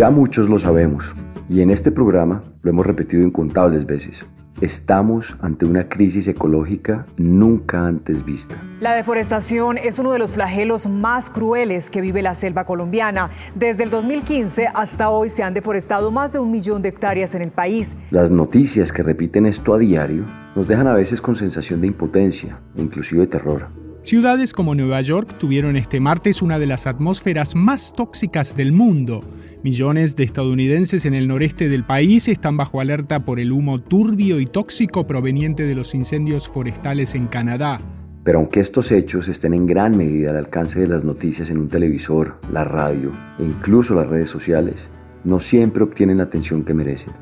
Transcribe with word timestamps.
Ya 0.00 0.08
muchos 0.08 0.48
lo 0.48 0.58
sabemos, 0.58 1.12
y 1.50 1.60
en 1.60 1.70
este 1.70 1.92
programa 1.92 2.42
lo 2.62 2.70
hemos 2.70 2.86
repetido 2.86 3.22
incontables 3.22 3.84
veces. 3.84 4.24
Estamos 4.62 5.36
ante 5.42 5.66
una 5.66 5.90
crisis 5.90 6.26
ecológica 6.26 7.04
nunca 7.18 7.86
antes 7.86 8.24
vista. 8.24 8.56
La 8.80 8.94
deforestación 8.94 9.76
es 9.76 9.98
uno 9.98 10.12
de 10.12 10.18
los 10.18 10.32
flagelos 10.32 10.88
más 10.88 11.28
crueles 11.28 11.90
que 11.90 12.00
vive 12.00 12.22
la 12.22 12.34
selva 12.34 12.64
colombiana. 12.64 13.28
Desde 13.54 13.82
el 13.82 13.90
2015 13.90 14.68
hasta 14.72 15.10
hoy 15.10 15.28
se 15.28 15.42
han 15.42 15.52
deforestado 15.52 16.10
más 16.10 16.32
de 16.32 16.38
un 16.38 16.50
millón 16.50 16.80
de 16.80 16.88
hectáreas 16.88 17.34
en 17.34 17.42
el 17.42 17.50
país. 17.50 17.94
Las 18.10 18.30
noticias 18.30 18.92
que 18.92 19.02
repiten 19.02 19.44
esto 19.44 19.74
a 19.74 19.78
diario 19.78 20.24
nos 20.56 20.66
dejan 20.66 20.86
a 20.86 20.94
veces 20.94 21.20
con 21.20 21.36
sensación 21.36 21.82
de 21.82 21.88
impotencia 21.88 22.58
e 22.74 22.80
inclusive 22.80 23.26
terror. 23.26 23.68
Ciudades 24.02 24.54
como 24.54 24.74
Nueva 24.74 25.02
York 25.02 25.34
tuvieron 25.36 25.76
este 25.76 26.00
martes 26.00 26.40
una 26.40 26.58
de 26.58 26.64
las 26.64 26.86
atmósferas 26.86 27.54
más 27.54 27.92
tóxicas 27.94 28.56
del 28.56 28.72
mundo. 28.72 29.22
Millones 29.62 30.16
de 30.16 30.24
estadounidenses 30.24 31.04
en 31.04 31.12
el 31.12 31.28
noreste 31.28 31.68
del 31.68 31.84
país 31.84 32.28
están 32.28 32.56
bajo 32.56 32.80
alerta 32.80 33.26
por 33.26 33.38
el 33.38 33.52
humo 33.52 33.78
turbio 33.78 34.40
y 34.40 34.46
tóxico 34.46 35.06
proveniente 35.06 35.64
de 35.64 35.74
los 35.74 35.94
incendios 35.94 36.48
forestales 36.48 37.14
en 37.14 37.26
Canadá. 37.26 37.78
Pero 38.24 38.38
aunque 38.38 38.60
estos 38.60 38.90
hechos 38.90 39.28
estén 39.28 39.52
en 39.52 39.66
gran 39.66 39.98
medida 39.98 40.30
al 40.30 40.38
alcance 40.38 40.80
de 40.80 40.88
las 40.88 41.04
noticias 41.04 41.50
en 41.50 41.58
un 41.58 41.68
televisor, 41.68 42.36
la 42.50 42.64
radio 42.64 43.12
e 43.38 43.44
incluso 43.44 43.94
las 43.94 44.06
redes 44.06 44.30
sociales, 44.30 44.76
no 45.24 45.40
siempre 45.40 45.82
obtienen 45.82 46.16
la 46.16 46.24
atención 46.24 46.64
que 46.64 46.72
merecen. 46.72 47.12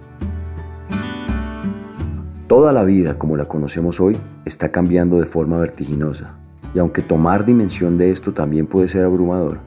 Toda 2.47 2.73
la 2.73 2.85
vida 2.85 3.19
como 3.19 3.37
la 3.37 3.47
conocemos 3.47 3.99
hoy 3.99 4.17
está 4.45 4.71
cambiando 4.71 5.19
de 5.19 5.27
forma 5.27 5.59
vertiginosa, 5.59 6.37
y 6.73 6.79
aunque 6.79 7.03
tomar 7.03 7.45
dimensión 7.45 7.99
de 7.99 8.13
esto 8.13 8.33
también 8.33 8.69
puede 8.69 8.89
ser 8.89 9.05
abrumador, 9.05 9.59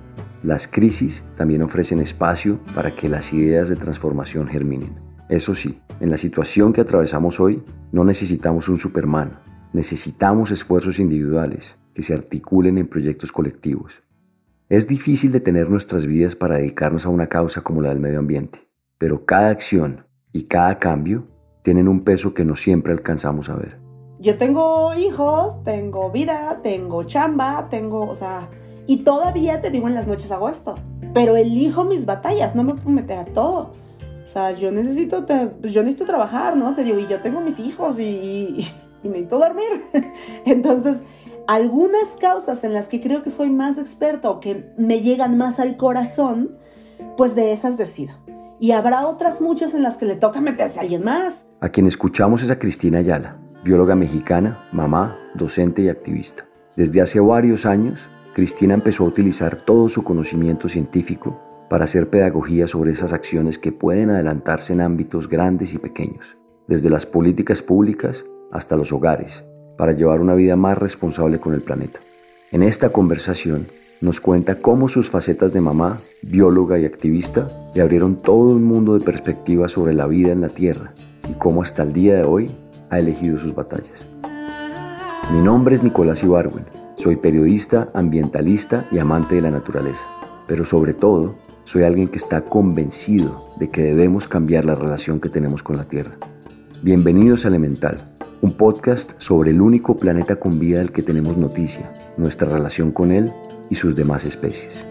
las 0.43 0.67
crisis 0.67 1.23
también 1.35 1.61
ofrecen 1.61 1.99
espacio 1.99 2.59
para 2.73 2.91
que 2.91 3.09
las 3.09 3.31
ideas 3.33 3.69
de 3.69 3.75
transformación 3.75 4.47
germinen. 4.47 4.95
Eso 5.29 5.55
sí, 5.55 5.79
en 5.99 6.09
la 6.09 6.17
situación 6.17 6.73
que 6.73 6.81
atravesamos 6.81 7.39
hoy, 7.39 7.63
no 7.91 8.03
necesitamos 8.03 8.67
un 8.67 8.77
Superman, 8.77 9.39
necesitamos 9.71 10.51
esfuerzos 10.51 10.99
individuales 10.99 11.75
que 11.93 12.03
se 12.03 12.13
articulen 12.13 12.77
en 12.77 12.87
proyectos 12.87 13.31
colectivos. 13.31 14.03
Es 14.67 14.87
difícil 14.87 15.31
detener 15.31 15.69
nuestras 15.69 16.05
vidas 16.05 16.35
para 16.35 16.57
dedicarnos 16.57 17.05
a 17.05 17.09
una 17.09 17.27
causa 17.27 17.61
como 17.61 17.81
la 17.81 17.89
del 17.89 17.99
medio 17.99 18.19
ambiente, 18.19 18.67
pero 18.97 19.25
cada 19.25 19.49
acción 19.49 20.05
y 20.33 20.43
cada 20.43 20.79
cambio 20.79 21.27
tienen 21.61 21.87
un 21.87 22.03
peso 22.03 22.33
que 22.33 22.45
no 22.45 22.55
siempre 22.55 22.93
alcanzamos 22.93 23.49
a 23.49 23.55
ver. 23.55 23.79
Yo 24.19 24.37
tengo 24.37 24.93
hijos, 24.93 25.63
tengo 25.63 26.11
vida, 26.11 26.59
tengo 26.61 27.03
chamba, 27.03 27.67
tengo, 27.69 28.07
o 28.07 28.15
sea, 28.15 28.49
y 28.87 28.97
todavía 28.97 29.61
te 29.61 29.69
digo 29.69 29.87
en 29.87 29.95
las 29.95 30.07
noches 30.07 30.31
hago 30.31 30.49
esto. 30.49 30.77
Pero 31.13 31.35
elijo 31.35 31.83
mis 31.83 32.05
batallas, 32.05 32.55
no 32.55 32.63
me 32.63 32.75
puedo 32.75 32.89
meter 32.89 33.17
a 33.17 33.25
todo. 33.25 33.71
O 34.23 34.27
sea, 34.27 34.51
yo 34.51 34.71
necesito, 34.71 35.25
pues 35.25 35.73
yo 35.73 35.81
necesito 35.81 36.05
trabajar, 36.05 36.55
¿no? 36.55 36.73
Te 36.73 36.83
digo, 36.83 36.99
y 36.99 37.07
yo 37.07 37.21
tengo 37.21 37.41
mis 37.41 37.59
hijos 37.59 37.99
y, 37.99 38.03
y 38.03 38.67
necesito 39.03 39.39
dormir. 39.39 39.83
Entonces, 40.45 41.03
algunas 41.47 42.11
causas 42.19 42.63
en 42.63 42.73
las 42.73 42.87
que 42.87 43.01
creo 43.01 43.23
que 43.23 43.29
soy 43.29 43.49
más 43.49 43.77
experto, 43.77 44.39
que 44.39 44.73
me 44.77 45.01
llegan 45.01 45.37
más 45.37 45.59
al 45.59 45.75
corazón, 45.75 46.57
pues 47.17 47.35
de 47.35 47.51
esas 47.51 47.77
decido. 47.77 48.13
Y 48.59 48.71
habrá 48.71 49.07
otras 49.07 49.41
muchas 49.41 49.73
en 49.73 49.81
las 49.81 49.97
que 49.97 50.05
le 50.05 50.15
toca 50.15 50.39
meterse 50.39 50.79
a 50.79 50.83
alguien 50.83 51.03
más. 51.03 51.47
A 51.61 51.69
quien 51.69 51.87
escuchamos 51.87 52.43
es 52.43 52.51
a 52.51 52.59
Cristina 52.59 52.99
Ayala, 52.99 53.37
bióloga 53.63 53.95
mexicana, 53.95 54.63
mamá, 54.71 55.17
docente 55.33 55.81
y 55.81 55.89
activista. 55.89 56.45
Desde 56.75 57.01
hace 57.01 57.19
varios 57.19 57.65
años 57.65 58.07
Cristina 58.33 58.73
empezó 58.73 59.03
a 59.03 59.07
utilizar 59.07 59.57
todo 59.57 59.89
su 59.89 60.03
conocimiento 60.05 60.69
científico 60.69 61.37
para 61.69 61.83
hacer 61.83 62.09
pedagogía 62.09 62.65
sobre 62.67 62.93
esas 62.93 63.11
acciones 63.11 63.57
que 63.57 63.73
pueden 63.73 64.09
adelantarse 64.09 64.71
en 64.71 64.79
ámbitos 64.79 65.27
grandes 65.27 65.73
y 65.73 65.79
pequeños, 65.79 66.37
desde 66.67 66.89
las 66.89 67.05
políticas 67.05 67.61
públicas 67.61 68.23
hasta 68.51 68.77
los 68.77 68.93
hogares, 68.93 69.43
para 69.77 69.91
llevar 69.91 70.21
una 70.21 70.33
vida 70.33 70.55
más 70.55 70.77
responsable 70.77 71.39
con 71.39 71.53
el 71.53 71.61
planeta. 71.61 71.99
En 72.53 72.63
esta 72.63 72.89
conversación 72.89 73.65
nos 73.99 74.21
cuenta 74.21 74.55
cómo 74.55 74.87
sus 74.87 75.09
facetas 75.09 75.51
de 75.51 75.59
mamá, 75.59 75.99
bióloga 76.21 76.79
y 76.79 76.85
activista 76.85 77.49
le 77.75 77.81
abrieron 77.81 78.21
todo 78.21 78.55
un 78.55 78.63
mundo 78.63 78.97
de 78.97 79.03
perspectivas 79.03 79.73
sobre 79.73 79.93
la 79.93 80.07
vida 80.07 80.31
en 80.31 80.39
la 80.39 80.49
Tierra 80.49 80.93
y 81.29 81.33
cómo 81.33 81.63
hasta 81.63 81.83
el 81.83 81.91
día 81.91 82.15
de 82.15 82.23
hoy 82.23 82.49
ha 82.89 82.99
elegido 82.99 83.37
sus 83.37 83.53
batallas. 83.53 84.07
Mi 85.33 85.41
nombre 85.41 85.75
es 85.75 85.83
Nicolás 85.83 86.23
Ibarwen 86.23 86.80
soy 87.01 87.15
periodista, 87.15 87.89
ambientalista 87.95 88.87
y 88.91 88.99
amante 88.99 89.33
de 89.33 89.41
la 89.41 89.49
naturaleza, 89.49 90.05
pero 90.47 90.65
sobre 90.65 90.93
todo 90.93 91.35
soy 91.63 91.81
alguien 91.81 92.07
que 92.07 92.17
está 92.17 92.41
convencido 92.41 93.49
de 93.59 93.71
que 93.71 93.81
debemos 93.81 94.27
cambiar 94.27 94.65
la 94.65 94.75
relación 94.75 95.19
que 95.19 95.29
tenemos 95.29 95.63
con 95.63 95.77
la 95.77 95.85
Tierra. 95.85 96.11
Bienvenidos 96.83 97.43
a 97.43 97.47
Elemental, 97.47 98.13
un 98.41 98.53
podcast 98.53 99.13
sobre 99.17 99.49
el 99.49 99.61
único 99.61 99.97
planeta 99.97 100.35
con 100.35 100.59
vida 100.59 100.77
del 100.77 100.91
que 100.91 101.01
tenemos 101.01 101.37
noticia, 101.37 101.91
nuestra 102.17 102.49
relación 102.49 102.91
con 102.91 103.11
él 103.11 103.31
y 103.71 103.75
sus 103.75 103.95
demás 103.95 104.23
especies. 104.23 104.85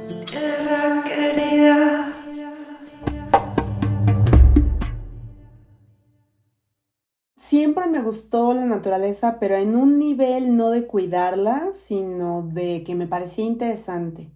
Me 7.86 8.02
gustó 8.02 8.52
la 8.52 8.66
naturaleza, 8.66 9.38
pero 9.40 9.56
en 9.56 9.76
un 9.76 9.98
nivel 9.98 10.56
no 10.56 10.70
de 10.70 10.86
cuidarla, 10.86 11.70
sino 11.72 12.42
de 12.42 12.82
que 12.84 12.94
me 12.94 13.06
parecía 13.06 13.44
interesante, 13.44 14.30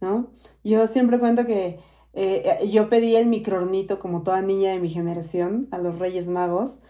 ¿no? 0.00 0.28
Yo 0.64 0.86
siempre 0.86 1.18
cuento 1.18 1.44
que 1.44 1.78
eh, 2.12 2.68
yo 2.72 2.88
pedí 2.88 3.14
el 3.14 3.26
microornito 3.26 3.98
como 3.98 4.22
toda 4.22 4.40
niña 4.42 4.70
de 4.70 4.80
mi 4.80 4.88
generación 4.88 5.68
a 5.70 5.78
los 5.78 5.98
Reyes 5.98 6.28
Magos, 6.28 6.80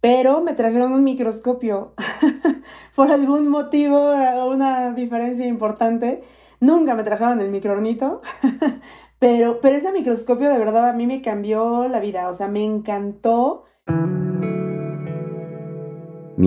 pero 0.00 0.42
me 0.42 0.54
trajeron 0.54 0.92
un 0.92 1.02
microscopio 1.02 1.94
por 2.94 3.10
algún 3.10 3.48
motivo, 3.48 4.12
una 4.48 4.92
diferencia 4.92 5.46
importante. 5.46 6.22
Nunca 6.60 6.94
me 6.94 7.02
trajeron 7.02 7.40
el 7.40 7.50
microornito, 7.50 8.20
pero, 9.18 9.60
pero 9.60 9.76
ese 9.76 9.90
microscopio 9.90 10.48
de 10.48 10.58
verdad 10.58 10.88
a 10.88 10.92
mí 10.92 11.06
me 11.06 11.20
cambió 11.20 11.88
la 11.88 11.98
vida, 12.00 12.28
o 12.28 12.32
sea, 12.32 12.46
me 12.48 12.64
encantó. 12.64 13.64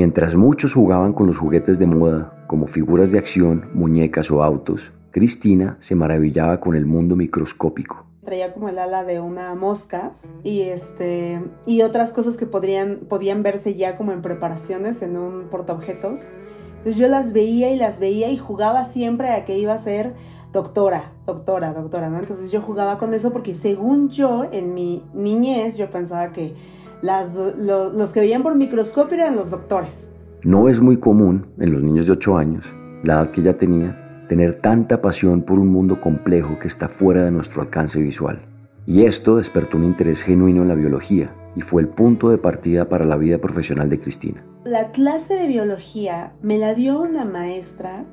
Mientras 0.01 0.37
muchos 0.37 0.75
jugaban 0.75 1.11
con 1.11 1.27
los 1.27 1.37
juguetes 1.37 1.77
de 1.77 1.85
moda, 1.85 2.45
como 2.47 2.67
figuras 2.67 3.11
de 3.11 3.19
acción, 3.19 3.69
muñecas 3.73 4.31
o 4.31 4.41
autos, 4.41 4.93
Cristina 5.11 5.75
se 5.81 5.93
maravillaba 5.93 6.61
con 6.61 6.77
el 6.77 6.85
mundo 6.85 7.17
microscópico. 7.17 8.05
Traía 8.23 8.53
como 8.53 8.69
el 8.69 8.79
ala 8.79 9.03
de 9.03 9.19
una 9.19 9.53
mosca 9.55 10.13
y, 10.41 10.61
este, 10.61 11.41
y 11.65 11.81
otras 11.81 12.13
cosas 12.13 12.37
que 12.37 12.45
podrían, 12.45 12.99
podían 13.09 13.43
verse 13.43 13.75
ya 13.75 13.97
como 13.97 14.13
en 14.13 14.21
preparaciones 14.21 15.01
en 15.01 15.17
un 15.17 15.49
portaobjetos. 15.49 16.29
Entonces 16.77 16.95
yo 16.95 17.09
las 17.09 17.33
veía 17.33 17.69
y 17.73 17.75
las 17.75 17.99
veía 17.99 18.31
y 18.31 18.37
jugaba 18.37 18.85
siempre 18.85 19.31
a 19.31 19.43
que 19.43 19.59
iba 19.59 19.73
a 19.73 19.77
ser 19.79 20.13
doctora, 20.53 21.11
doctora, 21.25 21.73
doctora, 21.73 22.07
¿no? 22.07 22.19
Entonces 22.19 22.51
yo 22.51 22.61
jugaba 22.61 22.99
con 22.99 23.13
eso 23.13 23.33
porque 23.33 23.53
según 23.53 24.07
yo, 24.07 24.47
en 24.49 24.73
mi 24.73 25.03
niñez, 25.13 25.75
yo 25.75 25.91
pensaba 25.91 26.31
que 26.31 26.55
las, 27.01 27.35
los 27.35 28.13
que 28.13 28.19
veían 28.19 28.43
por 28.43 28.55
microscopio 28.55 29.17
eran 29.17 29.35
los 29.35 29.51
doctores. 29.51 30.11
No 30.43 30.69
es 30.69 30.81
muy 30.81 30.97
común 30.97 31.47
en 31.59 31.73
los 31.73 31.83
niños 31.83 32.05
de 32.05 32.13
8 32.13 32.37
años, 32.37 32.73
la 33.03 33.15
edad 33.15 33.31
que 33.31 33.41
ella 33.41 33.57
tenía, 33.57 34.25
tener 34.27 34.55
tanta 34.55 35.01
pasión 35.01 35.41
por 35.41 35.59
un 35.59 35.67
mundo 35.67 35.99
complejo 35.99 36.59
que 36.59 36.67
está 36.67 36.87
fuera 36.87 37.23
de 37.23 37.31
nuestro 37.31 37.61
alcance 37.61 37.99
visual. 37.99 38.41
Y 38.85 39.03
esto 39.03 39.37
despertó 39.37 39.77
un 39.77 39.83
interés 39.83 40.21
genuino 40.21 40.61
en 40.61 40.67
la 40.67 40.75
biología 40.75 41.35
y 41.55 41.61
fue 41.61 41.81
el 41.81 41.89
punto 41.89 42.29
de 42.29 42.37
partida 42.37 42.89
para 42.89 43.05
la 43.05 43.17
vida 43.17 43.37
profesional 43.37 43.89
de 43.89 43.99
Cristina. 43.99 44.43
La 44.63 44.91
clase 44.91 45.35
de 45.35 45.47
biología 45.47 46.33
me 46.41 46.57
la 46.57 46.73
dio 46.73 47.01
una 47.01 47.25
maestra 47.25 48.05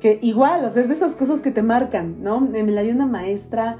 que 0.00 0.18
igual, 0.20 0.64
o 0.64 0.70
sea, 0.70 0.82
es 0.82 0.88
de 0.88 0.94
esas 0.94 1.14
cosas 1.14 1.40
que 1.40 1.50
te 1.50 1.62
marcan, 1.62 2.22
¿no? 2.22 2.40
Me 2.40 2.64
la 2.64 2.82
dio 2.82 2.94
una 2.94 3.06
maestra 3.06 3.78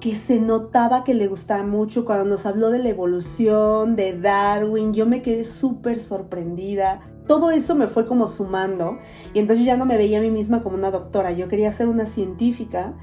que 0.00 0.16
se 0.16 0.40
notaba 0.40 1.04
que 1.04 1.14
le 1.14 1.28
gustaba 1.28 1.62
mucho 1.62 2.04
cuando 2.04 2.24
nos 2.24 2.46
habló 2.46 2.70
de 2.70 2.78
la 2.78 2.88
evolución, 2.88 3.96
de 3.96 4.18
Darwin, 4.18 4.94
yo 4.94 5.06
me 5.06 5.20
quedé 5.20 5.44
súper 5.44 6.00
sorprendida. 6.00 7.00
Todo 7.26 7.50
eso 7.50 7.74
me 7.74 7.86
fue 7.86 8.06
como 8.06 8.26
sumando 8.26 8.98
y 9.34 9.38
entonces 9.38 9.64
ya 9.64 9.76
no 9.76 9.84
me 9.84 9.98
veía 9.98 10.18
a 10.18 10.22
mí 10.22 10.30
misma 10.30 10.62
como 10.62 10.76
una 10.76 10.90
doctora, 10.90 11.32
yo 11.32 11.48
quería 11.48 11.70
ser 11.70 11.88
una 11.88 12.06
científica 12.06 12.96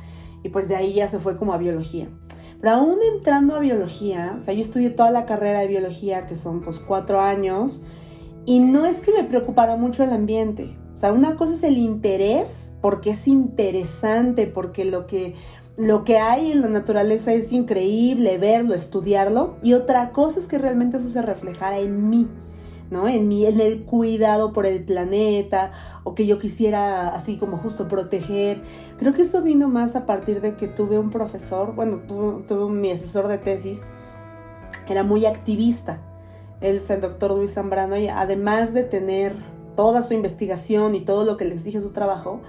y 0.44 0.50
pues 0.50 0.68
de 0.68 0.76
ahí 0.76 0.94
ya 0.94 1.08
se 1.08 1.20
fue 1.20 1.38
como 1.38 1.54
a 1.54 1.58
biología. 1.58 2.10
Pero 2.60 2.74
aún 2.74 2.98
entrando 3.16 3.56
a 3.56 3.60
biología, 3.60 4.34
o 4.38 4.42
sea, 4.42 4.54
yo 4.54 4.62
estudié 4.62 4.90
toda 4.90 5.12
la 5.12 5.26
carrera 5.26 5.60
de 5.60 5.68
biología, 5.68 6.26
que 6.26 6.36
son 6.36 6.62
pues 6.62 6.80
cuatro 6.80 7.22
años, 7.22 7.82
y 8.46 8.60
no 8.60 8.86
es 8.86 9.00
que 9.00 9.12
me 9.12 9.24
preocupara 9.24 9.76
mucho 9.76 10.04
el 10.04 10.12
ambiente. 10.12 10.78
O 10.94 10.96
sea, 10.96 11.14
una 11.14 11.36
cosa 11.36 11.54
es 11.54 11.62
el 11.62 11.78
interés, 11.78 12.72
porque 12.82 13.12
es 13.12 13.28
interesante, 13.28 14.48
porque 14.48 14.86
lo 14.86 15.06
que, 15.06 15.36
lo 15.77 16.03
que 16.03 16.18
hay 16.18 16.51
en 16.51 16.62
la 16.62 16.69
naturaleza 16.69 17.31
es 17.33 17.51
increíble, 17.51 18.39
verlo, 18.39 18.74
estudiarlo. 18.74 19.56
Y 19.62 19.74
otra 19.74 20.12
cosa 20.12 20.39
es 20.39 20.47
que 20.47 20.57
realmente 20.57 20.97
eso 20.97 21.07
se 21.07 21.21
reflejara 21.21 21.77
en 21.79 22.09
mí. 22.09 22.27
¿no? 22.89 23.07
En 23.07 23.27
mí, 23.27 23.45
en 23.45 23.59
el 23.59 23.83
cuidado 23.83 24.53
por 24.53 24.65
el 24.65 24.83
planeta, 24.83 25.71
o 26.03 26.15
que 26.15 26.25
yo 26.25 26.39
quisiera 26.39 27.09
así 27.09 27.38
como 27.38 27.57
justo 27.57 27.88
proteger. 27.88 28.62
Creo 28.97 29.13
que 29.13 29.24
eso 29.24 29.41
vino 29.41 29.68
más 29.68 29.95
a 29.95 30.06
partir 30.06 30.41
de 30.41 30.56
que 30.56 30.68
tuve 30.68 30.97
un 30.97 31.12
profesor, 31.12 31.75
bueno, 31.75 32.00
tuve, 32.07 32.44
tuve 32.44 32.71
mi 32.74 32.91
asesor 32.91 33.27
de 33.27 33.38
tesis, 33.38 33.85
era 34.88 35.03
muy 35.03 35.25
activista. 35.25 36.01
Él 36.62 36.77
es 36.77 36.89
el 36.89 37.01
doctor 37.01 37.31
Luis 37.31 37.53
Zambrano 37.53 37.97
y 37.97 38.07
además 38.07 38.74
de 38.74 38.83
tener 38.83 39.35
toda 39.75 40.01
su 40.01 40.13
investigación 40.13 40.95
y 40.95 41.01
todo 41.01 41.24
lo 41.24 41.38
que 41.38 41.45
le 41.45 41.53
exige 41.53 41.81
su 41.81 41.91
trabajo, 41.91 42.41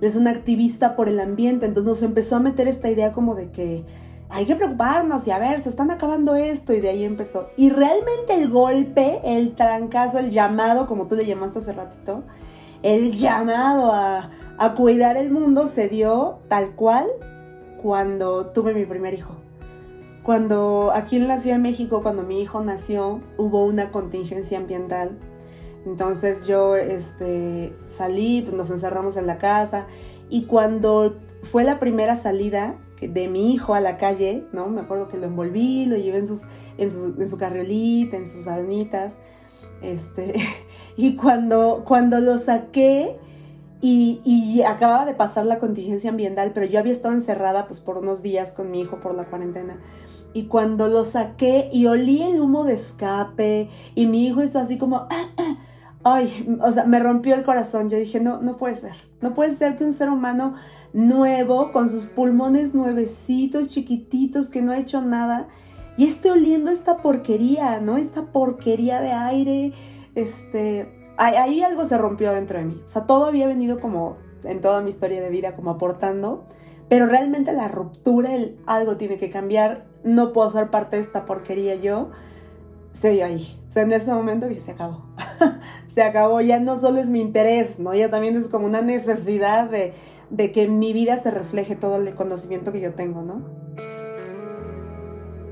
es 0.00 0.16
un 0.16 0.28
activista 0.28 0.96
por 0.96 1.08
el 1.08 1.20
ambiente. 1.20 1.66
Entonces 1.66 1.88
nos 1.88 2.02
empezó 2.02 2.36
a 2.36 2.40
meter 2.40 2.68
esta 2.68 2.90
idea 2.90 3.12
como 3.12 3.34
de 3.34 3.50
que 3.50 3.84
hay 4.28 4.44
que 4.44 4.56
preocuparnos 4.56 5.26
y 5.26 5.30
a 5.30 5.38
ver, 5.38 5.60
se 5.60 5.68
están 5.68 5.90
acabando 5.90 6.34
esto 6.34 6.72
y 6.72 6.80
de 6.80 6.88
ahí 6.88 7.04
empezó. 7.04 7.50
Y 7.56 7.70
realmente 7.70 8.34
el 8.34 8.50
golpe, 8.50 9.20
el 9.24 9.54
trancazo, 9.54 10.18
el 10.18 10.30
llamado, 10.30 10.86
como 10.86 11.06
tú 11.06 11.14
le 11.14 11.26
llamaste 11.26 11.60
hace 11.60 11.72
ratito, 11.72 12.24
el 12.82 13.12
llamado 13.12 13.92
a, 13.92 14.30
a 14.58 14.74
cuidar 14.74 15.16
el 15.16 15.30
mundo 15.30 15.66
se 15.66 15.88
dio 15.88 16.40
tal 16.48 16.74
cual 16.74 17.06
cuando 17.80 18.46
tuve 18.46 18.74
mi 18.74 18.84
primer 18.84 19.14
hijo. 19.14 19.36
Cuando 20.22 20.90
aquí 20.92 21.16
en 21.16 21.28
la 21.28 21.38
Ciudad 21.38 21.56
de 21.56 21.62
México, 21.62 22.02
cuando 22.02 22.24
mi 22.24 22.42
hijo 22.42 22.60
nació, 22.60 23.20
hubo 23.38 23.64
una 23.64 23.92
contingencia 23.92 24.58
ambiental. 24.58 25.16
Entonces 25.86 26.46
yo 26.46 26.76
este, 26.76 27.74
salí, 27.86 28.42
pues 28.42 28.54
nos 28.54 28.70
encerramos 28.70 29.16
en 29.16 29.26
la 29.26 29.38
casa 29.38 29.86
y 30.28 30.44
cuando 30.44 31.16
fue 31.42 31.64
la 31.64 31.78
primera 31.78 32.16
salida 32.16 32.76
de 33.00 33.28
mi 33.28 33.54
hijo 33.54 33.74
a 33.74 33.80
la 33.80 33.96
calle, 33.96 34.44
¿no? 34.52 34.68
Me 34.68 34.80
acuerdo 34.80 35.08
que 35.08 35.16
lo 35.16 35.26
envolví, 35.26 35.86
lo 35.86 35.96
llevé 35.96 36.18
en, 36.18 36.26
sus, 36.26 36.42
en, 36.76 36.90
su, 36.90 37.14
en 37.18 37.28
su 37.28 37.38
carriolita, 37.38 38.16
en 38.16 38.26
sus 38.26 38.44
sabanitas, 38.44 39.20
este, 39.80 40.34
y 40.96 41.16
cuando, 41.16 41.84
cuando 41.86 42.20
lo 42.20 42.36
saqué, 42.36 43.18
y, 43.80 44.62
acababa 44.62 45.04
de 45.04 45.14
pasar 45.14 45.46
la 45.46 45.58
contingencia 45.58 46.10
ambiental, 46.10 46.52
pero 46.52 46.66
yo 46.66 46.80
había 46.80 46.92
estado 46.92 47.14
encerrada 47.14 47.66
pues 47.66 47.78
por 47.78 47.98
unos 47.98 48.22
días 48.22 48.52
con 48.52 48.70
mi 48.70 48.80
hijo 48.80 49.00
por 49.00 49.14
la 49.14 49.26
cuarentena. 49.26 49.80
Y 50.32 50.46
cuando 50.46 50.88
lo 50.88 51.04
saqué 51.04 51.68
y 51.72 51.86
olí 51.86 52.22
el 52.22 52.40
humo 52.40 52.64
de 52.64 52.74
escape 52.74 53.68
y 53.94 54.06
mi 54.06 54.26
hijo 54.26 54.42
hizo 54.42 54.58
así 54.58 54.78
como, 54.78 55.06
ah, 55.10 55.30
ah", 55.38 55.56
ay, 56.08 56.56
o 56.62 56.70
sea, 56.70 56.84
me 56.84 57.00
rompió 57.00 57.34
el 57.34 57.42
corazón. 57.42 57.90
Yo 57.90 57.98
dije, 57.98 58.20
no, 58.20 58.40
no 58.40 58.56
puede 58.56 58.76
ser. 58.76 58.92
No 59.20 59.34
puede 59.34 59.50
ser 59.52 59.74
que 59.76 59.84
un 59.84 59.92
ser 59.92 60.08
humano 60.08 60.54
nuevo, 60.92 61.72
con 61.72 61.88
sus 61.88 62.04
pulmones 62.04 62.76
nuevecitos, 62.76 63.68
chiquititos, 63.68 64.48
que 64.48 64.62
no 64.62 64.70
ha 64.70 64.78
hecho 64.78 65.02
nada, 65.02 65.48
y 65.96 66.06
esté 66.06 66.30
oliendo 66.30 66.70
esta 66.70 66.98
porquería, 66.98 67.80
¿no? 67.80 67.96
Esta 67.96 68.26
porquería 68.26 69.00
de 69.00 69.12
aire, 69.12 69.72
este, 70.14 70.88
ahí 71.16 71.62
algo 71.62 71.84
se 71.84 71.98
rompió 71.98 72.32
dentro 72.32 72.58
de 72.58 72.66
mí. 72.66 72.80
O 72.84 72.88
sea, 72.88 73.06
todo 73.06 73.24
había 73.24 73.48
venido 73.48 73.80
como 73.80 74.16
en 74.44 74.60
toda 74.60 74.82
mi 74.82 74.90
historia 74.90 75.20
de 75.20 75.30
vida, 75.30 75.56
como 75.56 75.72
aportando, 75.72 76.44
pero 76.88 77.06
realmente 77.06 77.52
la 77.52 77.66
ruptura, 77.66 78.32
el 78.32 78.60
algo 78.66 78.96
tiene 78.96 79.16
que 79.16 79.28
cambiar, 79.28 79.86
no 80.04 80.32
puedo 80.32 80.50
ser 80.50 80.70
parte 80.70 80.96
de 80.96 81.02
esta 81.02 81.24
porquería 81.24 81.74
yo, 81.74 82.10
se 82.96 83.10
dio 83.10 83.26
ahí. 83.26 83.42
O 83.68 83.70
sea, 83.70 83.82
en 83.82 83.92
ese 83.92 84.12
momento 84.12 84.48
que 84.48 84.58
se 84.58 84.72
acabó. 84.72 85.04
se 85.88 86.02
acabó, 86.02 86.40
ya 86.40 86.58
no 86.60 86.76
solo 86.76 86.98
es 86.98 87.10
mi 87.10 87.20
interés, 87.20 87.78
¿no? 87.78 87.94
Ya 87.94 88.10
también 88.10 88.36
es 88.36 88.48
como 88.48 88.66
una 88.66 88.80
necesidad 88.80 89.70
de, 89.70 89.92
de 90.30 90.52
que 90.52 90.62
en 90.62 90.78
mi 90.78 90.92
vida 90.92 91.18
se 91.18 91.30
refleje 91.30 91.76
todo 91.76 91.96
el 91.96 92.14
conocimiento 92.14 92.72
que 92.72 92.80
yo 92.80 92.94
tengo, 92.94 93.22
¿no? 93.22 93.66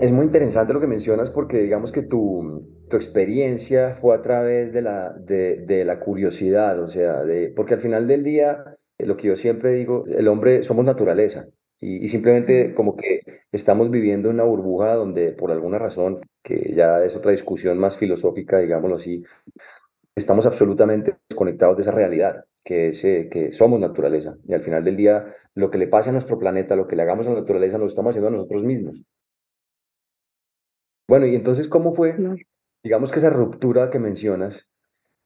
Es 0.00 0.11
muy 0.11 0.26
interesante 0.26 0.73
lo 0.73 0.81
que 0.81 0.87
mencionas 0.87 1.31
porque 1.31 1.58
digamos 1.58 1.93
que 1.93 2.02
tu, 2.02 2.67
tu 2.88 2.96
experiencia 2.96 3.94
fue 3.94 4.17
a 4.17 4.23
través 4.23 4.73
de 4.73 4.82
la, 4.82 5.12
de, 5.12 5.64
de, 5.67 5.85
la 5.85 6.00
curiosidad, 6.00 6.81
o 6.82 6.89
sea, 6.89 7.22
de, 7.22 7.53
porque 7.55 7.74
al 7.74 7.81
final 7.81 8.08
del 8.08 8.24
día, 8.24 8.77
eh, 8.98 9.06
lo 9.06 9.17
que 9.17 9.29
yo 9.29 9.36
siempre 9.36 9.72
digo, 9.72 10.05
el 10.08 10.27
hombre 10.29 10.65
somos 10.65 10.84
naturaleza 10.84 11.46
y, 11.84 12.05
y 12.05 12.08
simplemente 12.08 12.74
como 12.74 12.96
que 12.96 13.20
estamos 13.53 13.91
viviendo 13.91 14.31
una 14.31 14.44
burbuja 14.44 14.94
donde 14.94 15.32
por 15.32 15.53
alguna 15.53 15.79
razón, 15.79 16.20
que 16.43 16.72
ya 16.74 17.05
es 17.05 17.14
otra 17.14 17.32
discusión 17.32 17.79
más 17.79 17.98
filosófica, 17.98 18.58
digámoslo 18.58 18.96
así, 18.96 19.22
estamos 20.17 20.46
absolutamente 20.46 21.17
desconectados 21.29 21.76
de 21.76 21.82
esa 21.82 21.91
realidad, 21.91 22.44
que, 22.64 22.88
es, 22.88 23.05
eh, 23.05 23.29
que 23.31 23.53
somos 23.53 23.81
naturaleza. 23.81 24.36
Y 24.46 24.55
al 24.55 24.62
final 24.62 24.82
del 24.82 24.96
día, 24.96 25.26
lo 25.55 25.70
que 25.70 25.79
le 25.79 25.88
pase 25.88 26.08
a 26.08 26.12
nuestro 26.12 26.38
planeta, 26.38 26.76
lo 26.76 26.86
que 26.86 26.96
le 26.96 27.03
hagamos 27.03 27.26
a 27.26 27.31
la 27.31 27.41
naturaleza, 27.41 27.79
lo 27.79 27.86
estamos 27.86 28.10
haciendo 28.10 28.29
a 28.29 28.32
nosotros 28.32 28.64
mismos. 28.64 29.03
Bueno, 31.06 31.26
y 31.26 31.34
entonces, 31.34 31.69
¿cómo 31.69 31.93
fue? 31.93 32.17
Digamos 32.82 33.12
que 33.12 33.19
esa 33.19 33.31
ruptura 33.31 33.91
que 33.91 33.98
mencionas, 33.98 34.69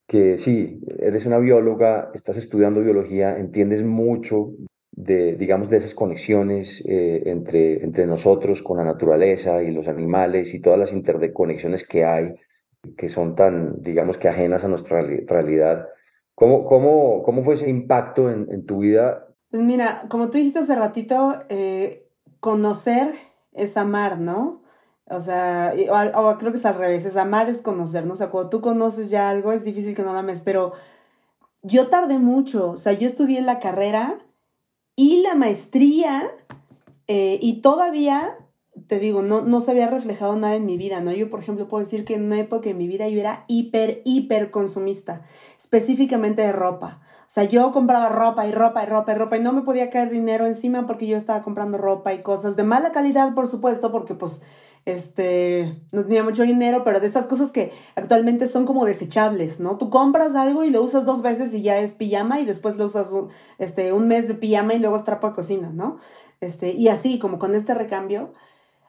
que 0.08 0.38
sí, 0.38 0.80
eres 0.98 1.26
una 1.26 1.38
bióloga, 1.38 2.10
estás 2.14 2.36
estudiando 2.36 2.80
biología, 2.80 3.38
entiendes 3.38 3.84
mucho 3.84 4.54
de, 4.92 5.36
digamos, 5.36 5.68
de 5.70 5.76
esas 5.76 5.94
conexiones 5.94 6.82
eh, 6.86 7.22
entre, 7.26 7.84
entre 7.84 8.06
nosotros 8.06 8.62
con 8.62 8.78
la 8.78 8.84
naturaleza 8.84 9.62
y 9.62 9.70
los 9.70 9.88
animales 9.88 10.54
y 10.54 10.60
todas 10.60 10.78
las 10.78 10.92
interconexiones 10.92 11.86
que 11.86 12.04
hay, 12.04 12.34
que 12.96 13.08
son 13.08 13.34
tan, 13.34 13.80
digamos, 13.82 14.18
que 14.18 14.28
ajenas 14.28 14.64
a 14.64 14.68
nuestra 14.68 15.02
realidad. 15.02 15.88
¿Cómo, 16.34 16.64
cómo, 16.64 17.22
cómo 17.22 17.42
fue 17.42 17.54
ese 17.54 17.68
impacto 17.68 18.30
en, 18.30 18.48
en 18.50 18.64
tu 18.64 18.78
vida? 18.78 19.28
Pues 19.50 19.62
mira, 19.62 20.04
como 20.08 20.30
tú 20.30 20.38
dijiste 20.38 20.60
hace 20.60 20.74
ratito, 20.74 21.38
eh, 21.48 22.06
conocer 22.40 23.12
es 23.52 23.76
amar, 23.76 24.18
¿no? 24.18 24.62
O 25.10 25.20
sea, 25.20 25.72
o, 26.14 26.38
creo 26.38 26.52
que 26.52 26.58
es 26.58 26.66
al 26.66 26.76
revés, 26.76 27.06
es 27.06 27.16
amar 27.16 27.48
es 27.48 27.62
conocer, 27.62 28.04
¿no? 28.04 28.12
O 28.12 28.16
sea, 28.16 28.28
cuando 28.28 28.50
tú 28.50 28.60
conoces 28.60 29.08
ya 29.08 29.30
algo 29.30 29.52
es 29.52 29.64
difícil 29.64 29.94
que 29.94 30.02
no 30.02 30.12
lo 30.12 30.18
ames, 30.18 30.42
pero 30.42 30.72
yo 31.62 31.88
tardé 31.88 32.18
mucho, 32.18 32.72
o 32.72 32.76
sea, 32.76 32.92
yo 32.92 33.06
estudié 33.08 33.40
la 33.40 33.58
carrera 33.58 34.18
y 34.98 35.22
la 35.22 35.36
maestría 35.36 36.28
eh, 37.06 37.38
y 37.40 37.60
todavía, 37.60 38.36
te 38.88 38.98
digo, 38.98 39.22
no, 39.22 39.42
no 39.42 39.60
se 39.60 39.70
había 39.70 39.86
reflejado 39.86 40.34
nada 40.34 40.56
en 40.56 40.66
mi 40.66 40.76
vida, 40.76 41.00
¿no? 41.00 41.12
Yo, 41.12 41.30
por 41.30 41.38
ejemplo, 41.38 41.68
puedo 41.68 41.84
decir 41.84 42.04
que 42.04 42.16
en 42.16 42.24
una 42.24 42.40
época 42.40 42.68
en 42.68 42.78
mi 42.78 42.88
vida 42.88 43.08
yo 43.08 43.20
era 43.20 43.44
hiper, 43.46 44.02
hiper 44.04 44.50
consumista, 44.50 45.22
específicamente 45.56 46.42
de 46.42 46.50
ropa. 46.50 47.00
O 47.20 47.30
sea, 47.30 47.44
yo 47.44 47.70
compraba 47.70 48.08
ropa 48.08 48.48
y 48.48 48.50
ropa 48.50 48.82
y 48.82 48.86
ropa 48.86 49.12
y 49.12 49.14
ropa 49.14 49.36
y 49.36 49.40
no 49.40 49.52
me 49.52 49.62
podía 49.62 49.88
caer 49.88 50.10
dinero 50.10 50.46
encima 50.46 50.84
porque 50.84 51.06
yo 51.06 51.16
estaba 51.16 51.44
comprando 51.44 51.78
ropa 51.78 52.12
y 52.12 52.22
cosas 52.22 52.56
de 52.56 52.64
mala 52.64 52.90
calidad, 52.90 53.34
por 53.34 53.46
supuesto, 53.46 53.92
porque 53.92 54.14
pues 54.14 54.42
este, 54.88 55.82
no 55.92 56.02
tenía 56.04 56.24
mucho 56.24 56.42
dinero, 56.42 56.82
pero 56.82 56.98
de 56.98 57.06
estas 57.06 57.26
cosas 57.26 57.50
que 57.50 57.72
actualmente 57.94 58.46
son 58.46 58.64
como 58.64 58.86
desechables, 58.86 59.60
¿no? 59.60 59.76
Tú 59.76 59.90
compras 59.90 60.34
algo 60.34 60.64
y 60.64 60.70
lo 60.70 60.82
usas 60.82 61.04
dos 61.04 61.20
veces 61.20 61.52
y 61.52 61.60
ya 61.60 61.78
es 61.78 61.92
pijama 61.92 62.40
y 62.40 62.46
después 62.46 62.78
lo 62.78 62.86
usas 62.86 63.12
un, 63.12 63.28
este, 63.58 63.92
un 63.92 64.08
mes 64.08 64.28
de 64.28 64.34
pijama 64.34 64.74
y 64.74 64.78
luego 64.78 64.96
es 64.96 65.04
trapo 65.04 65.28
de 65.28 65.34
cocina, 65.34 65.70
¿no? 65.70 65.98
Este, 66.40 66.72
y 66.72 66.88
así, 66.88 67.18
como 67.18 67.38
con 67.38 67.54
este 67.54 67.74
recambio, 67.74 68.32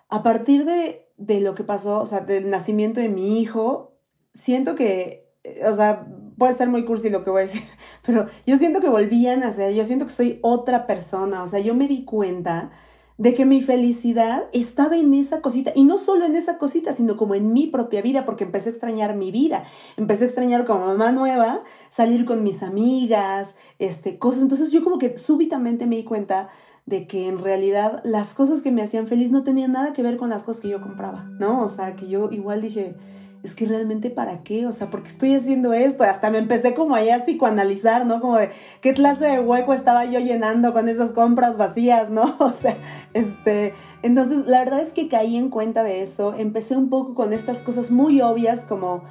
a 0.07 0.23
partir 0.23 0.63
de, 0.63 1.05
de 1.17 1.41
lo 1.41 1.53
que 1.53 1.65
pasó, 1.65 1.99
o 1.99 2.05
sea, 2.05 2.21
del 2.21 2.49
nacimiento 2.49 3.01
de 3.01 3.09
mi 3.09 3.41
hijo, 3.41 3.97
siento 4.33 4.75
que, 4.75 5.29
eh, 5.43 5.65
o 5.67 5.73
sea, 5.73 6.07
puede 6.37 6.53
ser 6.53 6.69
muy 6.69 6.85
cursi 6.85 7.09
lo 7.09 7.23
que 7.23 7.29
voy 7.29 7.41
a 7.41 7.45
decir, 7.45 7.63
pero 8.05 8.25
yo 8.45 8.57
siento 8.57 8.79
que 8.79 8.87
volvían 8.87 9.43
a 9.43 9.51
ser, 9.51 9.73
yo 9.73 9.83
siento 9.83 10.05
que 10.05 10.11
soy 10.11 10.39
otra 10.43 10.87
persona, 10.87 11.43
o 11.43 11.47
sea, 11.47 11.59
yo 11.59 11.75
me 11.75 11.89
di 11.89 12.05
cuenta 12.05 12.71
de 13.19 13.33
que 13.33 13.45
mi 13.45 13.61
felicidad 13.61 14.45
estaba 14.53 14.97
en 14.97 15.13
esa 15.13 15.41
cosita, 15.41 15.73
y 15.75 15.83
no 15.83 15.97
solo 15.97 16.25
en 16.25 16.37
esa 16.37 16.57
cosita, 16.57 16.93
sino 16.93 17.17
como 17.17 17.35
en 17.35 17.51
mi 17.51 17.67
propia 17.67 18.01
vida, 18.01 18.25
porque 18.25 18.45
empecé 18.45 18.69
a 18.69 18.71
extrañar 18.71 19.15
mi 19.17 19.29
vida, 19.29 19.63
empecé 19.97 20.23
a 20.23 20.27
extrañar 20.27 20.65
como 20.65 20.85
mamá 20.85 21.11
nueva, 21.11 21.61
salir 21.89 22.23
con 22.23 22.43
mis 22.43 22.63
amigas, 22.63 23.55
este, 23.77 24.17
cosas, 24.17 24.41
entonces 24.41 24.71
yo 24.71 24.83
como 24.85 24.97
que 24.97 25.17
súbitamente 25.17 25.85
me 25.85 25.97
di 25.97 26.05
cuenta 26.05 26.47
de 26.85 27.07
que 27.07 27.27
en 27.27 27.39
realidad 27.39 28.01
las 28.05 28.33
cosas 28.33 28.61
que 28.61 28.71
me 28.71 28.81
hacían 28.81 29.05
feliz 29.05 29.31
no 29.31 29.43
tenían 29.43 29.73
nada 29.73 29.91
que 29.91 30.01
ver 30.01 30.15
con 30.15 30.29
las 30.29 30.43
cosas 30.43 30.61
que 30.61 30.69
yo 30.69 30.79
compraba, 30.79 31.25
¿no? 31.39 31.63
O 31.63 31.69
sea, 31.69 31.97
que 31.97 32.07
yo 32.07 32.29
igual 32.31 32.61
dije, 32.61 32.95
es 33.41 33.53
que 33.55 33.65
realmente 33.65 34.09
para 34.09 34.43
qué, 34.43 34.65
o 34.65 34.73
sea, 34.73 34.89
¿por 34.89 35.01
qué 35.01 35.09
estoy 35.09 35.33
haciendo 35.33 35.71
esto? 35.71 36.03
Hasta 36.03 36.29
me 36.29 36.39
empecé 36.39 36.73
como 36.73 36.95
ahí 36.95 37.09
a 37.09 37.19
psicoanalizar, 37.19 38.05
¿no? 38.05 38.19
Como 38.19 38.37
de 38.37 38.49
qué 38.81 38.93
clase 38.93 39.25
de 39.25 39.39
hueco 39.39 39.73
estaba 39.73 40.03
yo 40.05 40.19
llenando 40.19 40.73
con 40.73 40.89
esas 40.89 41.13
compras 41.13 41.57
vacías, 41.57 42.09
¿no? 42.09 42.35
O 42.39 42.51
sea, 42.51 42.77
este, 43.13 43.73
entonces 44.01 44.45
la 44.47 44.59
verdad 44.59 44.81
es 44.81 44.91
que 44.91 45.07
caí 45.07 45.37
en 45.37 45.49
cuenta 45.49 45.83
de 45.83 46.01
eso, 46.01 46.33
empecé 46.35 46.75
un 46.75 46.89
poco 46.89 47.13
con 47.13 47.31
estas 47.31 47.61
cosas 47.61 47.91
muy 47.91 48.21
obvias 48.21 48.65
como, 48.65 49.03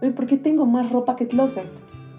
oye, 0.00 0.12
¿por 0.12 0.26
qué 0.26 0.38
tengo 0.38 0.64
más 0.64 0.90
ropa 0.90 1.16
que 1.16 1.26
closet? 1.26 1.70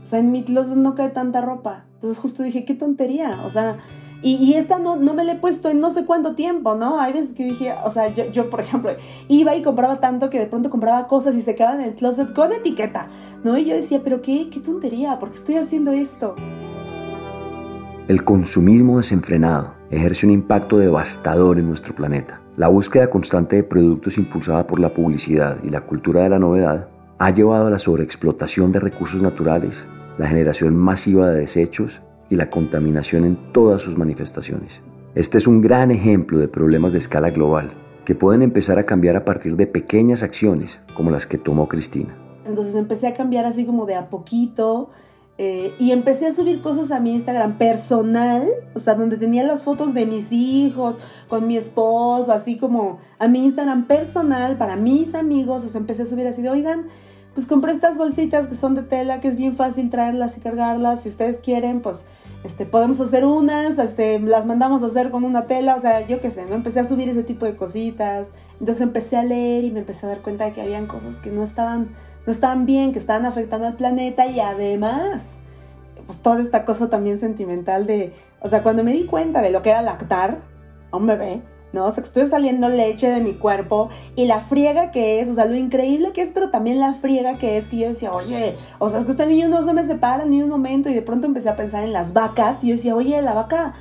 O 0.03 0.05
sea, 0.05 0.19
en 0.19 0.31
mi 0.31 0.43
closet 0.43 0.75
no 0.75 0.93
cae 0.93 1.09
tanta 1.09 1.41
ropa. 1.41 1.86
Entonces 1.97 2.19
justo 2.19 2.43
dije, 2.43 2.63
qué 2.63 2.75
tontería, 2.75 3.41
o 3.43 3.49
sea, 3.49 3.79
y, 4.21 4.53
esta 4.53 4.77
no, 4.77 4.97
no 4.97 5.15
me 5.15 5.23
la 5.23 5.33
he 5.33 5.35
puesto 5.35 5.69
en 5.69 5.79
no 5.79 5.89
sé 5.89 6.05
cuánto 6.05 6.35
tiempo, 6.35 6.75
¿no? 6.75 6.99
Hay 6.99 7.13
veces 7.13 7.33
que 7.33 7.43
dije, 7.43 7.73
o 7.83 7.89
sea, 7.89 8.07
yo, 8.13 8.25
yo, 8.31 8.51
por 8.51 8.59
ejemplo, 8.59 8.91
iba 9.27 9.55
y 9.55 9.63
compraba 9.63 9.99
tanto 9.99 10.29
que 10.29 10.39
de 10.39 10.45
pronto 10.47 10.69
compraba 10.69 11.07
cosas 11.07 11.35
y 11.35 11.41
se 11.41 11.55
quedaban 11.55 11.81
en 11.81 11.89
el 11.89 11.95
closet 11.95 12.33
con 12.33 12.51
etiqueta, 12.51 13.09
¿no? 13.43 13.57
Y 13.57 13.65
yo 13.65 13.75
decía, 13.75 14.01
pero 14.03 14.21
qué, 14.21 14.49
qué 14.51 14.59
tontería, 14.59 15.17
¿por 15.17 15.29
qué 15.29 15.35
estoy 15.35 15.55
haciendo 15.55 15.91
esto? 15.91 16.35
El 18.07 18.23
consumismo 18.23 18.97
desenfrenado 18.97 19.73
ejerce 19.89 20.25
un 20.25 20.33
impacto 20.33 20.77
devastador 20.77 21.57
en 21.57 21.67
nuestro 21.67 21.95
planeta. 21.95 22.41
La 22.57 22.67
búsqueda 22.67 23.09
constante 23.09 23.57
de 23.57 23.63
productos 23.63 24.17
impulsada 24.17 24.65
por 24.65 24.79
la 24.79 24.93
publicidad 24.93 25.57
y 25.63 25.69
la 25.69 25.81
cultura 25.81 26.23
de 26.23 26.29
la 26.29 26.39
novedad 26.39 26.89
ha 27.19 27.31
llevado 27.31 27.67
a 27.67 27.71
la 27.71 27.79
sobreexplotación 27.79 28.71
de 28.71 28.79
recursos 28.79 29.21
naturales, 29.21 29.85
la 30.17 30.27
generación 30.27 30.75
masiva 30.75 31.29
de 31.29 31.39
desechos 31.39 32.01
y 32.29 32.35
la 32.35 32.49
contaminación 32.49 33.25
en 33.25 33.51
todas 33.51 33.81
sus 33.81 33.97
manifestaciones. 33.97 34.81
Este 35.15 35.37
es 35.37 35.47
un 35.47 35.61
gran 35.61 35.91
ejemplo 35.91 36.39
de 36.39 36.47
problemas 36.47 36.91
de 36.91 36.99
escala 36.99 37.29
global 37.29 37.73
que 38.05 38.15
pueden 38.15 38.41
empezar 38.41 38.79
a 38.79 38.83
cambiar 38.83 39.15
a 39.15 39.25
partir 39.25 39.55
de 39.55 39.67
pequeñas 39.67 40.23
acciones 40.23 40.79
como 40.95 41.11
las 41.11 41.27
que 41.27 41.37
tomó 41.37 41.67
Cristina. 41.67 42.15
Entonces 42.45 42.75
empecé 42.75 43.07
a 43.07 43.13
cambiar 43.13 43.45
así 43.45 43.65
como 43.65 43.85
de 43.85 43.95
a 43.95 44.09
poquito 44.09 44.89
eh, 45.37 45.73
y 45.77 45.91
empecé 45.91 46.25
a 46.27 46.31
subir 46.31 46.61
cosas 46.61 46.89
a 46.91 46.99
mi 46.99 47.13
Instagram 47.13 47.57
personal, 47.57 48.47
o 48.73 48.79
sea, 48.79 48.95
donde 48.95 49.17
tenía 49.17 49.43
las 49.43 49.63
fotos 49.63 49.93
de 49.93 50.05
mis 50.05 50.31
hijos, 50.31 50.97
con 51.27 51.45
mi 51.45 51.57
esposo, 51.57 52.31
así 52.31 52.57
como 52.57 52.99
a 53.19 53.27
mi 53.27 53.45
Instagram 53.45 53.85
personal 53.87 54.57
para 54.57 54.77
mis 54.77 55.13
amigos, 55.13 55.63
o 55.63 55.67
sea, 55.67 55.79
empecé 55.79 56.03
a 56.03 56.05
subir 56.05 56.25
así 56.25 56.41
de, 56.41 56.49
oigan, 56.49 56.87
pues 57.37 57.45
compré 57.45 57.71
estas 57.71 57.97
bolsitas 57.97 58.47
que 58.47 58.55
son 58.55 58.73
de 58.73 58.81
tela, 58.81 59.19
que 59.19 59.27
es 59.27 59.35
bien 59.35 59.55
fácil 59.55 59.91
traerlas 59.91 60.35
y 60.37 60.41
cargarlas. 60.41 61.01
Si 61.01 61.09
ustedes 61.09 61.37
quieren, 61.37 61.81
pues 61.81 62.05
este, 62.43 62.65
podemos 62.65 62.99
hacer 62.99 63.25
unas, 63.25 63.77
este, 63.77 64.19
las 64.19 64.47
mandamos 64.47 64.81
a 64.81 64.87
hacer 64.87 65.11
con 65.11 65.23
una 65.23 65.45
tela, 65.45 65.75
o 65.75 65.79
sea, 65.79 66.01
yo 66.07 66.19
qué 66.19 66.31
sé, 66.31 66.47
¿no? 66.47 66.55
Empecé 66.55 66.79
a 66.79 66.83
subir 66.83 67.09
ese 67.09 67.21
tipo 67.21 67.45
de 67.45 67.55
cositas. 67.55 68.31
Entonces 68.53 68.81
empecé 68.81 69.17
a 69.17 69.23
leer 69.23 69.65
y 69.65 69.71
me 69.71 69.81
empecé 69.81 70.07
a 70.07 70.09
dar 70.09 70.23
cuenta 70.23 70.45
de 70.45 70.51
que 70.51 70.61
habían 70.61 70.87
cosas 70.87 71.19
que 71.19 71.29
no 71.29 71.43
estaban, 71.43 71.89
no 72.25 72.31
estaban 72.31 72.65
bien, 72.65 72.91
que 72.91 72.97
estaban 72.97 73.27
afectando 73.27 73.67
al 73.67 73.75
planeta 73.75 74.25
y 74.25 74.39
además, 74.39 75.37
pues 76.07 76.23
toda 76.23 76.41
esta 76.41 76.65
cosa 76.65 76.89
también 76.89 77.19
sentimental 77.19 77.85
de, 77.85 78.13
o 78.41 78.47
sea, 78.47 78.63
cuando 78.63 78.83
me 78.83 78.93
di 78.93 79.05
cuenta 79.05 79.43
de 79.43 79.51
lo 79.51 79.61
que 79.61 79.69
era 79.69 79.83
lactar 79.83 80.39
a 80.89 80.97
un 80.97 81.05
bebé, 81.05 81.43
O 81.85 81.91
sea, 81.91 82.03
que 82.03 82.07
estoy 82.07 82.27
saliendo 82.27 82.69
leche 82.69 83.09
de 83.09 83.21
mi 83.21 83.33
cuerpo 83.33 83.89
y 84.15 84.25
la 84.25 84.41
friega 84.41 84.91
que 84.91 85.19
es, 85.19 85.29
o 85.29 85.33
sea, 85.33 85.45
lo 85.45 85.55
increíble 85.55 86.11
que 86.11 86.21
es, 86.21 86.31
pero 86.31 86.49
también 86.49 86.79
la 86.79 86.93
friega 86.93 87.37
que 87.37 87.57
es 87.57 87.67
que 87.67 87.77
yo 87.77 87.89
decía, 87.89 88.13
oye, 88.13 88.55
o 88.79 88.89
sea, 88.89 88.99
es 88.99 89.05
que 89.05 89.11
este 89.11 89.25
niño 89.27 89.47
no 89.47 89.63
se 89.63 89.73
me 89.73 89.83
separa 89.83 90.25
ni 90.25 90.41
un 90.41 90.49
momento 90.49 90.89
y 90.89 90.93
de 90.93 91.01
pronto 91.01 91.27
empecé 91.27 91.49
a 91.49 91.55
pensar 91.55 91.83
en 91.83 91.93
las 91.93 92.13
vacas 92.13 92.63
y 92.63 92.69
yo 92.69 92.75
decía, 92.75 92.95
oye, 92.95 93.21
la 93.21 93.33
vaca, 93.33 93.73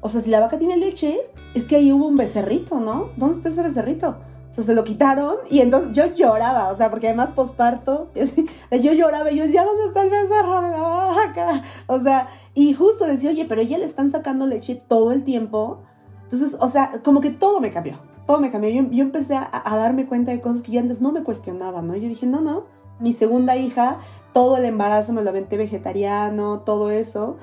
o 0.00 0.08
sea, 0.08 0.20
si 0.20 0.30
la 0.30 0.40
vaca 0.40 0.58
tiene 0.58 0.76
leche, 0.76 1.18
es 1.54 1.64
que 1.64 1.76
ahí 1.76 1.92
hubo 1.92 2.06
un 2.06 2.16
becerrito, 2.16 2.80
¿no? 2.80 3.10
¿Dónde 3.16 3.36
está 3.36 3.48
ese 3.48 3.62
becerrito? 3.62 4.16
O 4.50 4.52
sea, 4.52 4.64
se 4.64 4.74
lo 4.74 4.84
quitaron 4.84 5.36
y 5.50 5.60
entonces 5.60 5.92
yo 5.92 6.06
lloraba, 6.14 6.68
o 6.68 6.74
sea, 6.74 6.90
porque 6.90 7.08
además 7.08 7.32
posparto, 7.32 8.10
yo 8.70 8.92
lloraba 8.92 9.30
y 9.30 9.36
yo 9.36 9.44
decía, 9.44 9.64
¿dónde 9.64 9.84
está 9.84 10.02
el 10.02 10.10
becerro 10.10 10.62
de 10.62 10.70
la 10.70 10.78
vaca? 10.78 11.62
O 11.86 11.98
sea, 11.98 12.28
y 12.54 12.72
justo 12.72 13.06
decía, 13.06 13.30
oye, 13.30 13.44
pero 13.46 13.60
ella 13.60 13.78
le 13.78 13.84
están 13.84 14.08
sacando 14.08 14.46
leche 14.46 14.80
todo 14.88 15.12
el 15.12 15.24
tiempo 15.24 15.82
entonces, 16.26 16.56
o 16.60 16.68
sea, 16.68 17.00
como 17.04 17.20
que 17.20 17.30
todo 17.30 17.60
me 17.60 17.70
cambió, 17.70 17.94
todo 18.26 18.40
me 18.40 18.50
cambió. 18.50 18.68
Yo, 18.70 19.02
empecé 19.02 19.36
a, 19.36 19.76
darme 19.76 20.06
cuenta 20.06 20.32
de 20.32 20.40
cosas 20.40 20.62
que 20.62 20.72
yo 20.72 20.80
antes 20.80 21.00
no 21.00 21.12
me 21.12 21.22
cuestionaba, 21.22 21.82
¿no? 21.82 21.94
Yo 21.94 22.08
dije, 22.08 22.26
no, 22.26 22.40
no, 22.40 22.66
mi 22.98 23.12
segunda 23.12 23.56
hija, 23.56 23.98
todo 24.32 24.56
el 24.56 24.64
embarazo 24.64 25.12
me 25.12 25.22
lo 25.22 25.30
aventé 25.30 25.56
vegetariano, 25.56 26.60
todo 26.60 26.90
eso, 26.90 27.36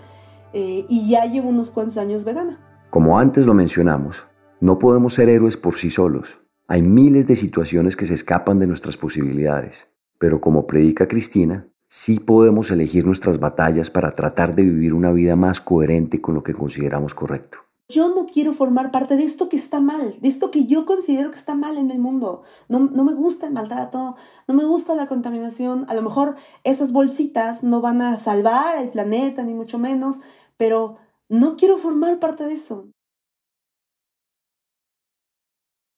eh, 0.52 0.86
y 0.90 1.10
ya 1.10 1.26
llevo 1.26 1.48
unos 1.48 1.72
cuantos 1.72 1.98
años 1.98 2.26
vegana. 2.26 2.60
Como 2.90 3.18
antes 3.18 3.46
lo 3.46 3.54
mencionamos, 3.54 4.26
no 4.60 4.80
podemos 4.80 5.14
ser 5.14 5.30
héroes 5.30 5.56
por 5.56 5.78
sí 5.78 5.90
solos. 5.90 6.40
Hay 6.68 6.82
miles 6.82 7.26
de 7.26 7.38
situaciones 7.38 7.96
que 7.96 8.06
se 8.06 8.14
escapan 8.14 8.60
de 8.60 8.68
nuestras 8.68 8.98
posibilidades, 8.98 9.88
pero 10.20 10.42
como 10.42 10.68
predica 10.68 11.08
Cristina, 11.08 11.68
sí 11.88 12.20
podemos 12.20 12.70
elegir 12.70 13.06
nuestras 13.06 13.40
batallas 13.40 13.90
para 13.90 14.12
tratar 14.12 14.56
de 14.56 14.64
vivir 14.64 14.94
una 14.94 15.12
vida 15.14 15.36
más 15.38 15.62
coherente 15.62 16.20
con 16.20 16.36
lo 16.36 16.44
que 16.44 16.54
consideramos 16.54 17.14
correcto. 17.14 17.63
Yo 17.90 18.10
no 18.10 18.28
quiero 18.28 18.54
formar 18.54 18.92
parte 18.92 19.18
de 19.18 19.24
esto 19.24 19.50
que 19.50 19.58
está 19.58 19.82
mal, 19.82 20.16
de 20.22 20.30
esto 20.30 20.52
que 20.52 20.66
yo 20.66 20.86
considero 20.86 21.32
que 21.32 21.38
está 21.38 21.54
mal 21.54 21.78
en 21.78 21.92
el 21.92 22.00
mundo. 22.00 22.44
No, 22.70 22.80
no 22.80 23.04
me 23.04 23.14
gusta 23.14 23.46
el 23.46 23.54
maltrato, 23.54 24.16
no 24.48 24.54
me 24.54 24.64
gusta 24.64 24.96
la 24.96 25.06
contaminación. 25.06 25.86
A 25.90 25.94
lo 25.94 26.02
mejor 26.02 26.36
esas 26.64 26.94
bolsitas 26.94 27.64
no 27.64 27.82
van 27.82 28.02
a 28.02 28.16
salvar 28.18 28.78
al 28.78 28.90
planeta, 28.90 29.44
ni 29.44 29.54
mucho 29.54 29.80
menos, 29.80 30.22
pero 30.56 30.98
no 31.28 31.58
quiero 31.58 31.78
formar 31.78 32.20
parte 32.20 32.46
de 32.46 32.54
eso. 32.54 32.90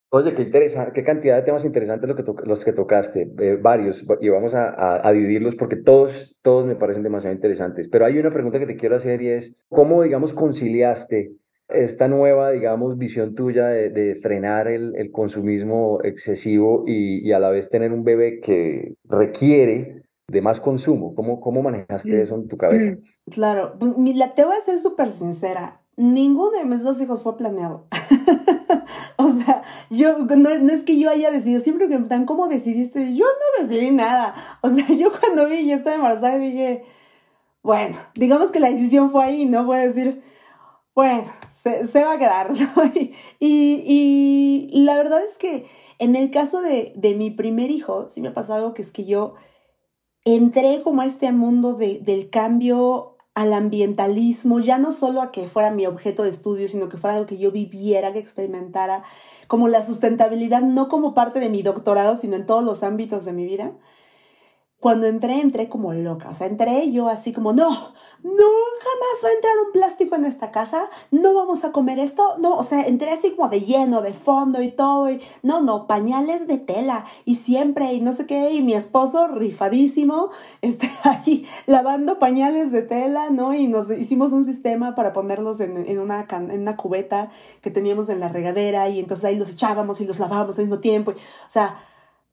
Oye, 0.10 0.34
qué 0.34 0.44
interesante, 0.44 0.94
qué 0.94 1.04
cantidad 1.04 1.36
de 1.36 1.44
temas 1.44 1.66
interesantes 1.66 2.08
lo 2.08 2.16
que 2.16 2.24
los 2.46 2.64
que 2.64 2.72
tocaste, 2.72 3.34
eh, 3.38 3.58
varios, 3.62 4.04
y 4.22 4.30
vamos 4.30 4.54
a, 4.56 5.06
a, 5.06 5.12
dividirlos 5.12 5.56
porque 5.56 5.76
todos, 5.76 6.38
todos 6.42 6.66
me 6.66 6.76
parecen 6.76 7.04
demasiado 7.04 7.36
interesantes. 7.36 7.90
Pero 7.90 8.06
hay 8.06 8.18
una 8.18 8.32
pregunta 8.32 8.58
que 8.58 8.66
te 8.66 8.78
quiero 8.78 8.96
hacer 8.96 9.22
y 9.22 9.30
es, 9.30 9.56
¿cómo, 9.68 10.04
digamos, 10.04 10.34
conciliaste 10.34 11.36
esta 11.70 12.08
nueva, 12.08 12.52
digamos, 12.52 12.98
visión 12.98 13.36
tuya 13.36 13.68
de, 13.68 14.16
frenar 14.22 14.68
el, 14.68 15.12
consumismo 15.12 16.00
excesivo 16.04 16.84
y, 16.86 17.32
a 17.32 17.40
la 17.40 17.50
vez 17.50 17.70
tener 17.70 17.92
un 17.92 18.04
bebé 18.04 18.40
que 18.40 18.96
requiere 19.06 20.04
de 20.28 20.42
más 20.42 20.60
consumo? 20.60 21.16
¿Cómo, 21.16 21.62
manejaste 21.62 22.22
eso 22.22 22.36
en 22.36 22.48
tu 22.48 22.58
cabeza? 22.58 22.92
Mm, 22.92 23.32
claro, 23.32 23.76
pues, 23.80 23.94
te 24.36 24.46
voy 24.46 24.56
a 24.56 24.62
ser 24.62 24.80
súper 24.80 25.12
sincera. 25.12 25.82
Ninguno 25.98 26.58
de 26.58 26.66
mis 26.66 26.84
dos 26.84 27.00
hijos 27.00 27.24
fue 27.24 27.38
planeado. 27.38 27.88
o 29.18 29.32
sea, 29.32 29.62
yo 29.90 30.18
no, 30.20 30.50
es 30.50 30.84
que 30.84 31.00
yo 31.00 31.10
haya 31.10 31.32
decidido, 31.32 31.62
siempre 31.62 31.88
que 31.88 31.94
me 31.94 32.00
preguntan 32.00 32.26
cómo 32.26 32.48
decidiste, 32.48 33.16
yo 33.16 33.26
no 33.26 33.64
decidí 33.64 33.92
nada. 33.92 34.36
O 34.62 34.70
sea, 34.70 34.86
yo 34.90 35.10
cuando 35.20 35.48
vi 35.48 35.56
y 35.60 35.72
estaba 35.72 35.96
embarazada 35.96 36.38
dije, 36.38 36.84
bueno, 37.64 37.96
digamos 38.16 38.52
que 38.52 38.60
la 38.60 38.70
decisión 38.70 39.10
fue 39.10 39.24
ahí, 39.24 39.46
¿no? 39.46 39.72
A 39.72 39.80
decir, 39.80 40.22
bueno, 40.96 41.26
se, 41.52 42.06
va 42.06 42.14
a 42.14 42.18
quedar, 42.18 42.52
Y, 43.40 44.72
la 44.86 44.96
verdad 44.96 45.24
es 45.26 45.38
que 45.38 45.66
en 46.00 46.16
el 46.16 46.32
caso 46.32 46.62
de, 46.62 46.94
mi 47.18 47.32
primer 47.32 47.70
hijo, 47.70 48.08
sí 48.10 48.22
me 48.22 48.32
pasó 48.32 48.54
algo 48.54 48.74
que 48.74 48.82
es 48.82 48.92
que 48.92 49.06
yo 49.06 49.36
entré 50.24 50.82
como 50.84 51.02
a 51.02 51.06
este 51.06 51.32
mundo 51.34 51.74
del 51.74 52.30
cambio 52.30 53.18
al 53.34 53.52
ambientalismo, 53.52 54.62
ya 54.62 54.78
no 54.78 54.94
solo 54.94 55.22
a 55.22 55.32
que 55.34 55.48
fuera 55.48 55.70
mi 55.70 55.86
objeto 55.86 56.24
de 56.24 56.30
estudio, 56.30 56.70
sino 56.70 56.88
que 56.88 56.96
fuera 56.96 57.18
algo 57.18 57.28
que 57.28 57.38
yo 57.38 57.52
viviera, 57.52 58.14
que 58.14 58.20
experimentara, 58.20 59.04
como 59.48 59.68
la 59.68 59.84
sustentabilidad, 59.84 60.62
no 60.62 60.88
como 60.88 61.14
parte 61.14 61.42
de 61.42 61.50
mi 61.50 61.62
doctorado, 61.62 62.16
sino 62.16 62.38
en 62.38 62.46
todos 62.46 62.64
los 62.64 62.84
ámbitos 62.84 63.26
de 63.26 63.34
mi 63.34 63.44
vida. 63.46 63.74
Cuando 64.80 65.08
entré, 65.08 65.42
entré 65.42 65.68
como 65.70 65.94
loca. 65.94 66.30
O 66.30 66.34
sea, 66.34 66.48
entré 66.48 66.92
yo 66.92 67.10
así 67.10 67.34
como, 67.34 67.54
no, 67.54 67.70
nunca 67.70 68.90
más 69.00 69.24
va 69.24 69.30
a 69.30 69.34
entrar 69.34 69.54
un 69.66 69.72
plástico 69.72 70.16
en 70.16 70.26
esta 70.26 70.52
casa, 70.52 70.90
no 71.12 71.34
vamos 71.34 71.64
a 71.64 71.72
comer 71.72 71.98
esto, 71.98 72.38
no, 72.40 72.56
o 72.56 72.64
sea, 72.64 72.84
entré 72.84 73.12
así 73.12 73.32
como 73.32 73.50
de 73.50 73.62
lleno, 73.62 74.02
de 74.02 74.14
fondo 74.14 74.62
y 74.62 74.70
todo, 74.70 75.10
y 75.10 75.20
no, 75.42 75.62
no, 75.62 75.88
pañales 75.88 76.48
de 76.48 76.58
tela, 76.58 77.06
y 77.24 77.36
siempre, 77.36 77.94
y 77.94 78.02
no 78.02 78.14
sé 78.14 78.28
qué, 78.28 78.52
y 78.52 78.62
mi 78.62 78.74
esposo 78.74 79.28
rifadísimo, 79.28 80.30
este, 80.62 80.92
ahí 81.04 81.46
lavando 81.66 82.20
pañales 82.20 82.72
de 82.72 82.82
tela, 82.82 83.30
¿no? 83.30 83.54
Y 83.54 83.68
nos 83.68 83.90
hicimos 83.90 84.34
un 84.34 84.44
sistema 84.44 84.94
para 84.94 85.14
ponerlos 85.14 85.62
en, 85.62 85.78
en, 85.78 86.00
una, 86.00 86.28
en 86.30 86.62
una 86.62 86.78
cubeta 86.78 87.32
que 87.62 87.72
teníamos 87.72 88.10
en 88.10 88.20
la 88.20 88.30
regadera, 88.30 88.88
y 88.90 89.00
entonces 89.00 89.26
ahí 89.26 89.38
los 89.38 89.50
echábamos 89.50 90.00
y 90.02 90.06
los 90.06 90.20
lavábamos 90.20 90.60
al 90.60 90.66
mismo 90.66 90.80
tiempo, 90.80 91.12
o 91.12 91.50
sea, 91.50 91.80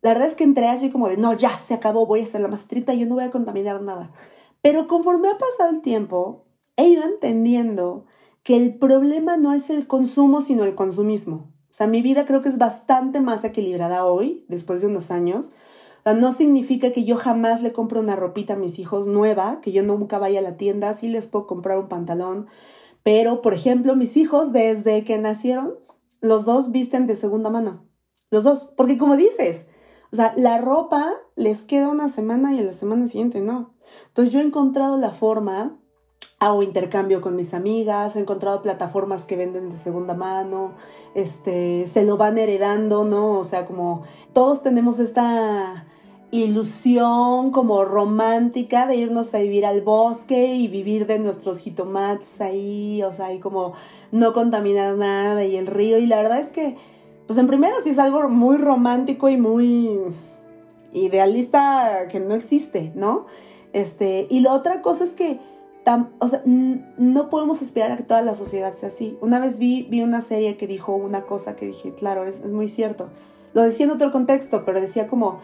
la 0.02 0.10
verdad 0.10 0.26
es 0.26 0.34
que 0.34 0.44
entré 0.44 0.68
así 0.68 0.90
como 0.90 1.08
de, 1.08 1.16
no, 1.16 1.32
ya, 1.32 1.60
se 1.60 1.74
acabó, 1.74 2.06
voy 2.06 2.20
a 2.20 2.26
ser 2.26 2.40
la 2.40 2.48
más 2.48 2.60
estricta, 2.60 2.92
yo 2.92 3.06
no 3.06 3.14
voy 3.14 3.24
a 3.24 3.30
contaminar 3.30 3.80
nada. 3.82 4.10
Pero 4.60 4.88
conforme 4.88 5.28
ha 5.28 5.38
pasado 5.38 5.70
el 5.70 5.80
tiempo, 5.80 6.44
he 6.76 6.88
ido 6.88 7.04
entendiendo 7.04 8.06
que 8.42 8.56
el 8.56 8.78
problema 8.78 9.36
no 9.36 9.52
es 9.52 9.70
el 9.70 9.86
consumo, 9.86 10.40
sino 10.40 10.64
el 10.64 10.74
consumismo. 10.74 11.52
O 11.70 11.74
sea, 11.74 11.86
mi 11.86 12.02
vida 12.02 12.26
creo 12.26 12.42
que 12.42 12.48
es 12.48 12.58
bastante 12.58 13.20
más 13.20 13.44
equilibrada 13.44 14.04
hoy, 14.04 14.44
después 14.48 14.80
de 14.80 14.88
unos 14.88 15.10
años. 15.12 15.52
O 16.00 16.02
sea, 16.02 16.14
no 16.14 16.32
significa 16.32 16.92
que 16.92 17.04
yo 17.04 17.16
jamás 17.16 17.62
le 17.62 17.72
compre 17.72 18.00
una 18.00 18.16
ropita 18.16 18.54
a 18.54 18.58
mis 18.58 18.80
hijos 18.80 19.06
nueva, 19.06 19.60
que 19.62 19.70
yo 19.70 19.84
nunca 19.84 20.18
vaya 20.18 20.40
a 20.40 20.42
la 20.42 20.56
tienda, 20.56 20.92
sí 20.94 21.08
les 21.08 21.28
puedo 21.28 21.46
comprar 21.46 21.78
un 21.78 21.88
pantalón. 21.88 22.48
Pero, 23.04 23.40
por 23.40 23.54
ejemplo, 23.54 23.94
mis 23.94 24.16
hijos, 24.16 24.52
desde 24.52 25.04
que 25.04 25.16
nacieron, 25.18 25.74
los 26.20 26.44
dos 26.44 26.72
visten 26.72 27.06
de 27.06 27.14
segunda 27.14 27.50
mano. 27.50 27.84
Los 28.30 28.44
dos. 28.44 28.72
Porque 28.76 28.98
como 28.98 29.16
dices, 29.16 29.66
o 30.12 30.16
sea, 30.16 30.34
la 30.36 30.58
ropa 30.58 31.10
les 31.36 31.62
queda 31.62 31.88
una 31.88 32.08
semana 32.08 32.52
y 32.52 32.58
en 32.58 32.66
la 32.66 32.74
semana 32.74 33.06
siguiente 33.06 33.40
no. 33.40 33.72
Entonces 34.08 34.32
yo 34.32 34.40
he 34.40 34.44
encontrado 34.44 34.98
la 34.98 35.10
forma, 35.10 35.78
hago 36.38 36.62
intercambio 36.62 37.22
con 37.22 37.34
mis 37.34 37.54
amigas, 37.54 38.14
he 38.16 38.20
encontrado 38.20 38.60
plataformas 38.60 39.24
que 39.24 39.36
venden 39.36 39.70
de 39.70 39.78
segunda 39.78 40.12
mano, 40.12 40.72
este, 41.14 41.86
se 41.86 42.04
lo 42.04 42.18
van 42.18 42.36
heredando, 42.36 43.04
¿no? 43.04 43.38
O 43.38 43.44
sea, 43.44 43.64
como 43.64 44.02
todos 44.34 44.62
tenemos 44.62 44.98
esta 44.98 45.86
ilusión 46.30 47.50
como 47.50 47.84
romántica 47.84 48.86
de 48.86 48.96
irnos 48.96 49.34
a 49.34 49.38
vivir 49.38 49.64
al 49.64 49.80
bosque 49.80 50.54
y 50.54 50.68
vivir 50.68 51.06
de 51.06 51.18
nuestros 51.20 51.58
jitomates 51.58 52.42
ahí, 52.42 53.02
o 53.02 53.12
sea, 53.14 53.32
y 53.32 53.38
como 53.38 53.72
no 54.10 54.34
contaminar 54.34 54.96
nada 54.96 55.42
y 55.44 55.56
el 55.56 55.66
río. 55.66 55.96
Y 55.98 56.06
la 56.06 56.16
verdad 56.16 56.40
es 56.40 56.48
que 56.48 56.76
pues 57.32 57.40
en 57.40 57.46
primero 57.46 57.80
sí 57.80 57.88
es 57.88 57.98
algo 57.98 58.28
muy 58.28 58.58
romántico 58.58 59.30
y 59.30 59.38
muy 59.38 59.98
idealista 60.92 62.06
que 62.10 62.20
no 62.20 62.34
existe, 62.34 62.92
¿no? 62.94 63.24
Este, 63.72 64.26
y 64.28 64.40
la 64.40 64.52
otra 64.52 64.82
cosa 64.82 65.02
es 65.04 65.12
que 65.12 65.40
o 66.18 66.28
sea, 66.28 66.42
no 66.44 67.30
podemos 67.30 67.62
aspirar 67.62 67.90
a 67.90 67.96
que 67.96 68.02
toda 68.02 68.20
la 68.20 68.34
sociedad 68.34 68.74
sea 68.74 68.88
así. 68.88 69.16
Una 69.22 69.38
vez 69.40 69.56
vi, 69.58 69.88
vi 69.90 70.02
una 70.02 70.20
serie 70.20 70.58
que 70.58 70.66
dijo 70.66 70.94
una 70.94 71.22
cosa 71.22 71.56
que 71.56 71.64
dije, 71.64 71.94
claro, 71.94 72.24
es, 72.24 72.40
es 72.40 72.50
muy 72.50 72.68
cierto. 72.68 73.08
Lo 73.54 73.62
decía 73.62 73.86
en 73.86 73.92
otro 73.92 74.12
contexto, 74.12 74.66
pero 74.66 74.82
decía 74.82 75.06
como, 75.06 75.40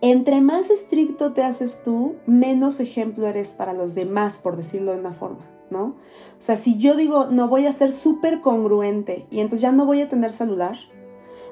entre 0.00 0.40
más 0.40 0.70
estricto 0.70 1.32
te 1.32 1.42
haces 1.42 1.82
tú, 1.82 2.14
menos 2.26 2.78
ejemplo 2.78 3.26
eres 3.26 3.54
para 3.54 3.72
los 3.72 3.96
demás, 3.96 4.38
por 4.38 4.56
decirlo 4.56 4.92
de 4.92 5.00
una 5.00 5.12
forma. 5.12 5.44
¿no? 5.70 5.84
O 5.84 6.40
sea, 6.40 6.56
si 6.56 6.78
yo 6.78 6.94
digo, 6.94 7.26
no 7.26 7.48
voy 7.48 7.66
a 7.66 7.72
ser 7.72 7.92
súper 7.92 8.40
congruente 8.40 9.26
y 9.30 9.40
entonces 9.40 9.62
ya 9.62 9.72
no 9.72 9.86
voy 9.86 10.00
a 10.00 10.08
tener 10.08 10.32
celular, 10.32 10.76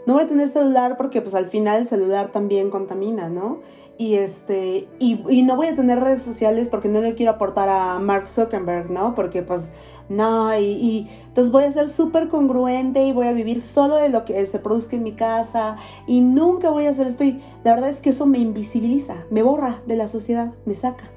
no 0.06 0.14
voy 0.14 0.22
a 0.22 0.26
tener 0.28 0.48
celular 0.48 0.96
porque 0.96 1.20
pues 1.20 1.34
al 1.34 1.46
final 1.46 1.80
el 1.80 1.86
celular 1.86 2.30
también 2.30 2.70
contamina, 2.70 3.28
¿no? 3.28 3.60
Y 3.98 4.14
este, 4.14 4.88
y, 5.00 5.42
no 5.42 5.56
voy 5.56 5.66
a 5.68 5.74
tener 5.74 5.98
redes 5.98 6.22
sociales 6.22 6.68
porque 6.68 6.88
no 6.88 7.00
le 7.00 7.14
quiero 7.14 7.32
aportar 7.32 7.68
a 7.68 7.98
Mark 7.98 8.26
Zuckerberg, 8.26 8.90
¿no? 8.90 9.14
Porque 9.14 9.42
pues 9.42 9.72
no, 10.08 10.56
y, 10.56 11.08
entonces 11.26 11.50
voy 11.50 11.64
a 11.64 11.72
ser 11.72 11.88
súper 11.88 12.28
congruente 12.28 13.02
y 13.04 13.12
voy 13.12 13.26
a 13.26 13.32
vivir 13.32 13.60
solo 13.60 13.96
de 13.96 14.08
lo 14.08 14.24
que 14.24 14.46
se 14.46 14.60
produzca 14.60 14.94
en 14.94 15.02
mi 15.02 15.12
casa 15.12 15.76
y 16.06 16.20
nunca 16.20 16.70
voy 16.70 16.86
a 16.86 16.90
hacer 16.90 17.08
esto 17.08 17.24
y 17.24 17.40
la 17.64 17.74
verdad 17.74 17.90
es 17.90 17.98
que 17.98 18.10
eso 18.10 18.26
me 18.26 18.38
invisibiliza, 18.38 19.24
me 19.30 19.42
borra 19.42 19.82
de 19.86 19.96
la 19.96 20.06
sociedad, 20.06 20.54
me 20.66 20.76
saca. 20.76 21.10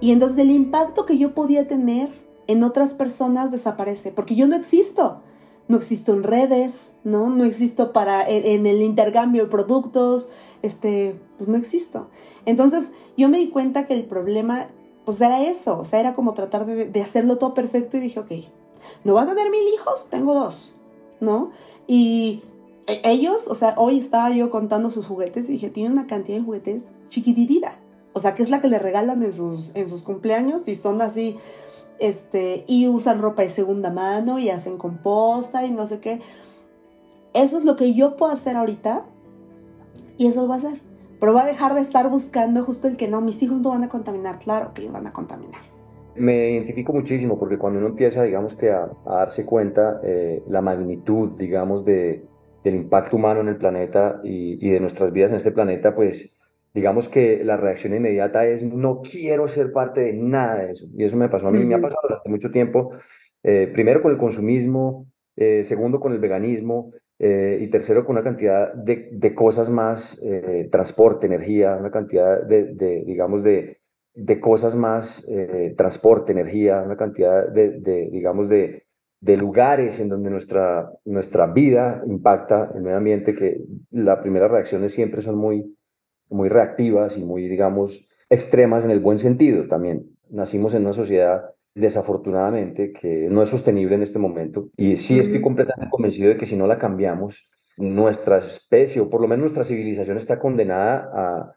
Y 0.00 0.10
entonces 0.10 0.38
el 0.38 0.50
impacto 0.50 1.06
que 1.06 1.18
yo 1.18 1.34
podía 1.34 1.68
tener 1.68 2.08
en 2.48 2.64
otras 2.64 2.94
personas 2.94 3.52
desaparece 3.52 4.10
porque 4.10 4.34
yo 4.34 4.48
no 4.48 4.56
existo 4.56 5.22
no 5.68 5.76
existo 5.76 6.12
en 6.12 6.22
redes, 6.22 6.92
¿no? 7.04 7.30
No 7.30 7.44
existo 7.44 7.92
para, 7.92 8.28
en, 8.28 8.66
el 8.66 8.82
intercambio 8.82 9.44
de 9.44 9.50
productos, 9.50 10.28
este, 10.62 11.18
pues 11.38 11.48
no 11.48 11.56
existo. 11.56 12.08
Entonces 12.44 12.92
yo 13.16 13.28
me 13.28 13.38
di 13.38 13.48
cuenta 13.48 13.86
que 13.86 13.94
el 13.94 14.04
problema, 14.04 14.68
pues 15.04 15.20
era 15.20 15.42
eso, 15.42 15.78
o 15.78 15.84
sea, 15.84 16.00
era 16.00 16.14
como 16.14 16.34
tratar 16.34 16.66
de, 16.66 17.00
hacerlo 17.00 17.38
todo 17.38 17.54
perfecto 17.54 17.96
y 17.96 18.00
dije, 18.00 18.20
ok, 18.20 18.32
no 19.04 19.14
van 19.14 19.28
a 19.28 19.34
tener 19.34 19.50
mil 19.50 19.66
hijos, 19.74 20.08
tengo 20.10 20.34
dos, 20.34 20.74
¿no? 21.20 21.50
Y 21.86 22.42
e, 22.86 23.00
ellos, 23.04 23.48
o 23.48 23.54
sea, 23.54 23.74
hoy 23.78 23.98
estaba 23.98 24.30
yo 24.30 24.50
contando 24.50 24.90
sus 24.90 25.06
juguetes 25.06 25.48
y 25.48 25.52
dije, 25.52 25.70
tiene 25.70 25.90
una 25.90 26.06
cantidad 26.06 26.38
de 26.38 26.44
juguetes 26.44 26.92
chiquititita. 27.08 27.78
O 28.14 28.20
sea, 28.20 28.34
que 28.34 28.42
es 28.42 28.50
la 28.50 28.60
que 28.60 28.68
le 28.68 28.78
regalan 28.78 29.22
en 29.22 29.32
sus, 29.32 29.74
en 29.74 29.88
sus 29.88 30.02
cumpleaños 30.02 30.68
y 30.68 30.76
son 30.76 31.02
así 31.02 31.36
este, 31.98 32.64
y 32.66 32.88
usan 32.88 33.20
ropa 33.20 33.42
de 33.42 33.48
segunda 33.48 33.90
mano 33.90 34.38
y 34.38 34.50
hacen 34.50 34.78
composta 34.78 35.66
y 35.66 35.72
no 35.72 35.86
sé 35.86 36.00
qué. 36.00 36.20
Eso 37.34 37.58
es 37.58 37.64
lo 37.64 37.76
que 37.76 37.92
yo 37.94 38.16
puedo 38.16 38.32
hacer 38.32 38.56
ahorita 38.56 39.04
y 40.16 40.28
eso 40.28 40.42
lo 40.42 40.48
va 40.48 40.54
a 40.54 40.58
hacer. 40.58 40.80
Pero 41.18 41.34
va 41.34 41.42
a 41.42 41.46
dejar 41.46 41.74
de 41.74 41.80
estar 41.80 42.08
buscando 42.08 42.62
justo 42.64 42.86
el 42.86 42.96
que 42.96 43.08
no, 43.08 43.20
mis 43.20 43.42
hijos 43.42 43.60
no 43.60 43.70
van 43.70 43.82
a 43.82 43.88
contaminar. 43.88 44.38
Claro 44.38 44.72
que 44.74 44.88
van 44.88 45.06
a 45.06 45.12
contaminar. 45.12 45.62
Me 46.14 46.52
identifico 46.52 46.92
muchísimo 46.92 47.38
porque 47.38 47.58
cuando 47.58 47.80
uno 47.80 47.88
empieza, 47.88 48.22
digamos 48.22 48.54
que 48.54 48.70
a, 48.70 48.88
darse 49.04 49.44
cuenta 49.44 50.00
eh, 50.04 50.44
la 50.48 50.60
magnitud, 50.60 51.34
digamos, 51.36 51.84
de, 51.84 52.24
del 52.62 52.76
impacto 52.76 53.16
humano 53.16 53.40
en 53.40 53.48
el 53.48 53.56
planeta 53.56 54.20
y, 54.22 54.64
y 54.64 54.70
de 54.70 54.78
nuestras 54.78 55.12
vidas 55.12 55.32
en 55.32 55.38
este 55.38 55.50
planeta, 55.50 55.96
pues 55.96 56.30
digamos 56.74 57.08
que 57.08 57.44
la 57.44 57.56
reacción 57.56 57.94
inmediata 57.94 58.46
es 58.46 58.64
no 58.64 59.00
quiero 59.00 59.46
ser 59.46 59.72
parte 59.72 60.00
de 60.00 60.12
nada 60.12 60.56
de 60.56 60.72
eso. 60.72 60.86
Y 60.96 61.04
eso 61.04 61.16
me 61.16 61.28
pasó 61.28 61.46
a 61.46 61.52
mí, 61.52 61.64
me 61.64 61.76
ha 61.76 61.80
pasado 61.80 62.00
durante 62.02 62.28
mucho 62.28 62.50
tiempo, 62.50 62.90
eh, 63.44 63.70
primero 63.72 64.02
con 64.02 64.10
el 64.10 64.18
consumismo, 64.18 65.06
eh, 65.36 65.62
segundo 65.62 66.00
con 66.00 66.12
el 66.12 66.18
veganismo 66.18 66.92
eh, 67.18 67.58
y 67.60 67.68
tercero 67.68 68.04
con 68.04 68.16
una 68.16 68.24
cantidad 68.24 68.74
de, 68.74 69.08
de 69.12 69.34
cosas 69.34 69.70
más, 69.70 70.20
transporte, 70.70 71.26
energía, 71.26 71.76
una 71.78 71.92
cantidad 71.92 72.42
de, 72.42 72.74
de 72.74 73.04
digamos, 73.06 73.44
de, 73.44 73.78
de 74.12 74.40
cosas 74.40 74.74
más, 74.74 75.24
transporte, 75.76 76.32
energía, 76.32 76.82
una 76.84 76.96
cantidad 76.96 77.48
de, 77.48 77.80
de 77.80 78.10
digamos, 78.10 78.48
de, 78.48 78.84
de 79.20 79.36
lugares 79.36 80.00
en 80.00 80.08
donde 80.08 80.28
nuestra, 80.28 80.90
nuestra 81.04 81.46
vida 81.46 82.02
impacta 82.06 82.72
el 82.74 82.82
medio 82.82 82.98
ambiente, 82.98 83.34
que 83.34 83.58
las 83.90 84.18
primeras 84.18 84.50
reacciones 84.50 84.92
siempre 84.92 85.22
son 85.22 85.36
muy, 85.36 85.76
muy 86.28 86.48
reactivas 86.48 87.16
y 87.16 87.24
muy, 87.24 87.48
digamos, 87.48 88.06
extremas 88.30 88.84
en 88.84 88.90
el 88.90 89.00
buen 89.00 89.18
sentido 89.18 89.66
también. 89.68 90.10
Nacimos 90.30 90.74
en 90.74 90.82
una 90.82 90.92
sociedad 90.92 91.50
desafortunadamente 91.74 92.92
que 92.92 93.28
no 93.30 93.42
es 93.42 93.48
sostenible 93.48 93.96
en 93.96 94.02
este 94.02 94.18
momento 94.18 94.70
y 94.76 94.96
sí 94.96 95.18
estoy 95.18 95.40
completamente 95.40 95.90
convencido 95.90 96.28
de 96.28 96.36
que 96.36 96.46
si 96.46 96.56
no 96.56 96.68
la 96.68 96.78
cambiamos, 96.78 97.48
nuestra 97.76 98.38
especie 98.38 99.02
o 99.02 99.10
por 99.10 99.20
lo 99.20 99.26
menos 99.26 99.40
nuestra 99.40 99.64
civilización 99.64 100.16
está 100.16 100.38
condenada 100.38 101.10
a, 101.12 101.54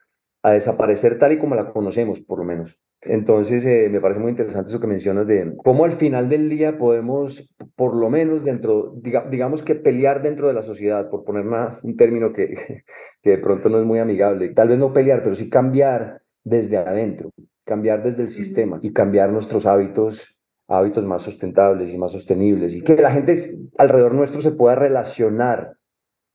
a 0.48 0.54
desaparecer 0.54 1.20
tal 1.20 1.34
y 1.34 1.40
como 1.40 1.56
la 1.56 1.74
conocemos, 1.74 2.22
por 2.22 2.40
lo 2.40 2.46
menos. 2.46 2.80
Entonces, 3.02 3.66
eh, 3.66 3.90
me 3.92 4.00
parece 4.00 4.22
muy 4.22 4.30
interesante 4.30 4.70
eso 4.70 4.80
que 4.80 4.88
mencionas 4.88 5.28
de 5.28 5.54
cómo 5.58 5.84
al 5.84 5.92
final 5.92 6.30
del 6.30 6.48
día 6.48 6.78
podemos, 6.78 7.54
por 7.76 7.94
lo 7.94 8.10
menos 8.10 8.46
dentro, 8.46 8.94
digamos 9.30 9.62
que 9.62 9.76
pelear 9.76 10.22
dentro 10.22 10.48
de 10.48 10.54
la 10.54 10.62
sociedad, 10.62 11.10
por 11.10 11.26
poner 11.26 11.46
un 11.84 11.98
término 11.98 12.32
que, 12.32 12.84
que 13.22 13.30
de 13.30 13.38
pronto 13.40 13.68
no 13.68 13.78
es 13.78 13.86
muy 13.86 14.00
amigable, 14.00 14.50
tal 14.50 14.70
vez 14.70 14.80
no 14.80 14.94
pelear, 14.94 15.22
pero 15.22 15.36
sí 15.36 15.50
cambiar 15.50 16.22
desde 16.46 16.78
adentro, 16.78 17.32
cambiar 17.66 18.02
desde 18.02 18.24
el 18.24 18.30
sistema 18.30 18.80
y 18.82 18.94
cambiar 18.94 19.30
nuestros 19.30 19.66
hábitos 19.66 20.34
hábitos 20.70 21.06
más 21.06 21.24
sustentables 21.24 21.90
y 21.94 21.98
más 21.98 22.12
sostenibles 22.12 22.74
y 22.74 22.82
que 22.82 22.98
la 22.98 23.12
gente 23.12 23.34
alrededor 23.78 24.14
nuestro 24.14 24.42
se 24.42 24.52
pueda 24.52 24.76
relacionar 24.76 25.78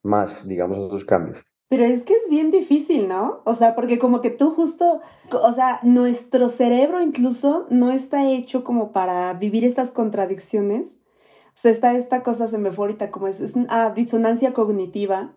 más, 0.02 0.48
digamos, 0.48 0.78
a 0.78 0.86
esos 0.86 1.04
cambios. 1.04 1.44
Pero 1.72 1.86
es 1.86 2.02
que 2.02 2.12
es 2.12 2.28
bien 2.28 2.50
difícil, 2.50 3.08
¿no? 3.08 3.40
O 3.44 3.54
sea, 3.54 3.74
porque 3.74 3.98
como 3.98 4.20
que 4.20 4.28
tú 4.28 4.50
justo, 4.50 5.00
o 5.30 5.52
sea, 5.54 5.80
nuestro 5.82 6.50
cerebro 6.50 7.00
incluso 7.00 7.66
no 7.70 7.90
está 7.90 8.28
hecho 8.28 8.62
como 8.62 8.92
para 8.92 9.32
vivir 9.32 9.64
estas 9.64 9.90
contradicciones. 9.90 10.98
O 11.46 11.52
sea, 11.54 11.70
está 11.70 11.94
esta 11.94 12.22
cosa, 12.22 12.46
se 12.46 12.58
como 13.10 13.26
es, 13.26 13.40
es 13.40 13.56
una 13.56 13.88
disonancia 13.88 14.52
cognitiva. 14.52 15.32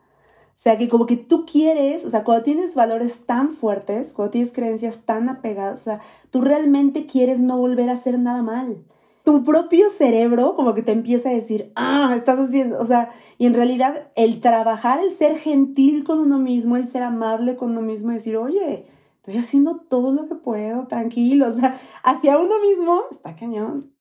O 0.47 0.57
sea, 0.57 0.77
que 0.77 0.89
como 0.89 1.05
que 1.05 1.15
tú 1.15 1.45
quieres, 1.45 2.03
o 2.03 2.09
sea, 2.09 2.25
cuando 2.25 2.43
tienes 2.43 2.75
valores 2.75 3.25
tan 3.25 3.47
fuertes, 3.47 4.11
cuando 4.11 4.31
tienes 4.31 4.51
creencias 4.51 5.05
tan 5.05 5.29
apegadas, 5.29 5.79
o 5.79 5.83
sea, 5.85 6.01
tú 6.31 6.41
realmente 6.41 7.05
quieres 7.05 7.39
no 7.39 7.57
volver 7.57 7.89
a 7.89 7.93
hacer 7.93 8.19
nada 8.19 8.41
mal 8.41 8.83
tu 9.25 9.43
propio 9.43 9.89
cerebro 9.89 10.53
como 10.55 10.75
que 10.75 10.83
te 10.83 10.91
empieza 10.91 11.29
a 11.29 11.33
decir, 11.33 11.71
ah, 11.75 12.13
estás 12.15 12.37
haciendo, 12.39 12.79
o 12.79 12.85
sea, 12.85 13.09
y 13.39 13.47
en 13.47 13.55
realidad 13.55 14.11
el 14.15 14.39
trabajar, 14.39 14.99
el 14.99 15.11
ser 15.11 15.35
gentil 15.35 16.03
con 16.03 16.19
uno 16.19 16.37
mismo, 16.37 16.77
el 16.77 16.85
ser 16.85 17.01
amable 17.01 17.55
con 17.55 17.71
uno 17.71 17.81
mismo, 17.81 18.11
decir, 18.11 18.37
oye, 18.37 18.85
estoy 19.17 19.37
haciendo 19.37 19.77
todo 19.89 20.13
lo 20.13 20.27
que 20.27 20.35
puedo, 20.35 20.85
tranquilo, 20.87 21.47
o 21.47 21.51
sea, 21.51 21.75
hacia 22.03 22.37
uno 22.37 22.53
mismo 22.61 23.01
está 23.09 23.35
cañón. 23.35 23.91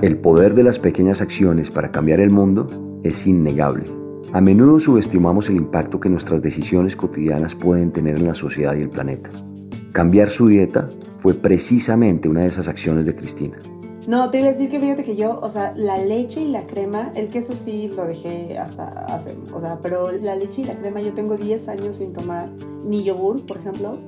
El 0.00 0.20
poder 0.20 0.54
de 0.54 0.62
las 0.62 0.78
pequeñas 0.78 1.20
acciones 1.20 1.72
para 1.72 1.90
cambiar 1.90 2.20
el 2.20 2.30
mundo 2.30 3.00
es 3.02 3.26
innegable. 3.26 3.92
A 4.32 4.40
menudo 4.40 4.78
subestimamos 4.78 5.48
el 5.48 5.56
impacto 5.56 5.98
que 5.98 6.08
nuestras 6.08 6.40
decisiones 6.40 6.94
cotidianas 6.94 7.56
pueden 7.56 7.90
tener 7.90 8.16
en 8.16 8.26
la 8.26 8.34
sociedad 8.34 8.76
y 8.76 8.82
el 8.82 8.90
planeta. 8.90 9.47
Cambiar 9.92 10.30
su 10.30 10.48
dieta 10.48 10.88
fue 11.18 11.34
precisamente 11.34 12.28
una 12.28 12.42
de 12.42 12.48
esas 12.48 12.68
acciones 12.68 13.06
de 13.06 13.14
Cristina. 13.14 13.58
No, 14.06 14.30
te 14.30 14.38
iba 14.38 14.48
a 14.48 14.52
decir 14.52 14.70
que 14.70 14.80
fíjate 14.80 15.04
que 15.04 15.16
yo, 15.16 15.38
o 15.38 15.50
sea, 15.50 15.74
la 15.76 15.98
leche 15.98 16.40
y 16.40 16.48
la 16.48 16.66
crema, 16.66 17.12
el 17.14 17.28
queso 17.28 17.54
sí 17.54 17.92
lo 17.94 18.06
dejé 18.06 18.56
hasta 18.58 18.88
hace, 19.06 19.36
o 19.52 19.60
sea, 19.60 19.80
pero 19.82 20.10
la 20.12 20.34
leche 20.34 20.62
y 20.62 20.64
la 20.64 20.76
crema 20.76 21.02
yo 21.02 21.12
tengo 21.12 21.36
10 21.36 21.68
años 21.68 21.96
sin 21.96 22.14
tomar 22.14 22.48
ni 22.84 23.04
yogur, 23.04 23.44
por 23.44 23.58
ejemplo, 23.58 23.98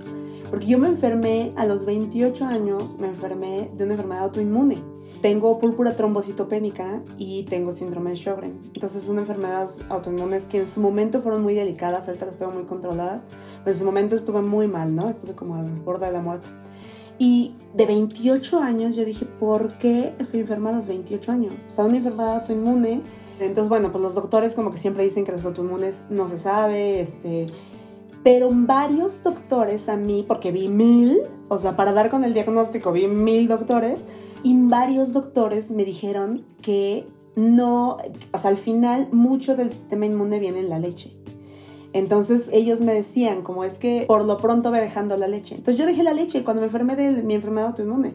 porque 0.48 0.66
yo 0.66 0.78
me 0.78 0.88
enfermé 0.88 1.52
a 1.56 1.66
los 1.66 1.84
28 1.84 2.46
años, 2.46 2.96
me 2.98 3.08
enfermé 3.08 3.70
de 3.76 3.84
una 3.84 3.92
enfermedad 3.92 4.24
autoinmune. 4.24 4.82
Tengo 5.22 5.58
púrpura 5.58 5.94
trombocitopénica 5.96 7.02
y 7.18 7.44
tengo 7.44 7.72
síndrome 7.72 8.10
de 8.10 8.16
Sjögren. 8.16 8.70
Entonces, 8.74 9.02
son 9.02 9.18
enfermedades 9.18 9.82
autoinmunes 9.90 10.46
que 10.46 10.58
en 10.58 10.66
su 10.66 10.80
momento 10.80 11.20
fueron 11.20 11.42
muy 11.42 11.54
delicadas, 11.54 12.08
ahorita 12.08 12.26
las 12.26 12.38
tengo 12.38 12.52
muy 12.52 12.64
controladas, 12.64 13.26
pero 13.58 13.72
en 13.72 13.78
su 13.78 13.84
momento 13.84 14.16
estuve 14.16 14.40
muy 14.40 14.66
mal, 14.66 14.94
¿no? 14.94 15.10
Estuve 15.10 15.34
como 15.34 15.56
al 15.56 15.68
borde 15.80 16.06
de 16.06 16.12
la 16.12 16.22
muerte. 16.22 16.48
Y 17.18 17.54
de 17.74 17.84
28 17.84 18.60
años 18.60 18.96
yo 18.96 19.04
dije, 19.04 19.26
¿por 19.26 19.76
qué 19.76 20.14
estoy 20.18 20.40
enferma 20.40 20.70
a 20.70 20.72
los 20.72 20.86
28 20.86 21.32
años? 21.32 21.52
O 21.68 21.70
sea, 21.70 21.84
una 21.84 21.98
enfermedad 21.98 22.36
autoinmune. 22.36 23.02
Entonces, 23.40 23.68
bueno, 23.68 23.92
pues 23.92 24.00
los 24.00 24.14
doctores 24.14 24.54
como 24.54 24.70
que 24.70 24.78
siempre 24.78 25.04
dicen 25.04 25.26
que 25.26 25.32
los 25.32 25.44
autoinmunes 25.44 26.06
no 26.08 26.28
se 26.28 26.38
sabe, 26.38 27.00
este... 27.00 27.48
Pero 28.22 28.50
varios 28.52 29.22
doctores 29.22 29.88
a 29.88 29.96
mí, 29.96 30.24
porque 30.26 30.52
vi 30.52 30.68
mil, 30.68 31.20
o 31.48 31.58
sea, 31.58 31.76
para 31.76 31.92
dar 31.92 32.10
con 32.10 32.24
el 32.24 32.34
diagnóstico 32.34 32.92
vi 32.92 33.06
mil 33.06 33.48
doctores, 33.48 34.04
y 34.42 34.54
varios 34.68 35.12
doctores 35.12 35.70
me 35.70 35.84
dijeron 35.84 36.44
que 36.62 37.06
no, 37.36 37.98
o 38.32 38.38
sea, 38.38 38.50
al 38.50 38.56
final 38.56 39.08
mucho 39.12 39.56
del 39.56 39.70
sistema 39.70 40.06
inmune 40.06 40.38
viene 40.38 40.60
en 40.60 40.68
la 40.68 40.78
leche. 40.78 41.16
Entonces 41.92 42.48
ellos 42.52 42.80
me 42.80 42.92
decían, 42.92 43.42
como 43.42 43.64
es 43.64 43.78
que 43.78 44.04
por 44.06 44.24
lo 44.24 44.36
pronto 44.36 44.70
ve 44.70 44.80
dejando 44.80 45.16
la 45.16 45.26
leche. 45.26 45.56
Entonces 45.56 45.78
yo 45.78 45.86
dejé 45.86 46.02
la 46.02 46.12
leche 46.12 46.44
cuando 46.44 46.60
me 46.60 46.66
enfermé 46.66 46.96
de 46.96 47.22
mi 47.22 47.34
enfermedad 47.34 47.68
autoinmune. 47.68 48.14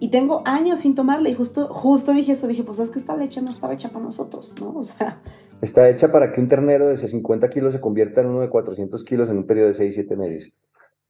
Y 0.00 0.10
tengo 0.10 0.42
años 0.44 0.80
sin 0.80 0.94
tomarla 0.94 1.28
y 1.28 1.34
justo, 1.34 1.66
justo 1.68 2.12
dije 2.12 2.32
eso, 2.32 2.46
dije, 2.46 2.62
pues 2.62 2.78
es 2.78 2.90
que 2.90 3.00
esta 3.00 3.16
leche 3.16 3.42
no 3.42 3.50
estaba 3.50 3.74
hecha 3.74 3.88
para 3.88 4.04
nosotros, 4.04 4.54
¿no? 4.60 4.70
O 4.76 4.82
sea... 4.84 5.20
Está 5.60 5.90
hecha 5.90 6.12
para 6.12 6.30
que 6.30 6.40
un 6.40 6.46
ternero 6.46 6.86
de 6.86 6.96
50 6.96 7.50
kilos 7.50 7.72
se 7.72 7.80
convierta 7.80 8.20
en 8.20 8.28
uno 8.28 8.40
de 8.40 8.48
400 8.48 9.02
kilos 9.02 9.28
en 9.28 9.38
un 9.38 9.46
periodo 9.46 9.68
de 9.68 9.74
6, 9.74 9.94
7 9.96 10.16
meses. 10.16 10.52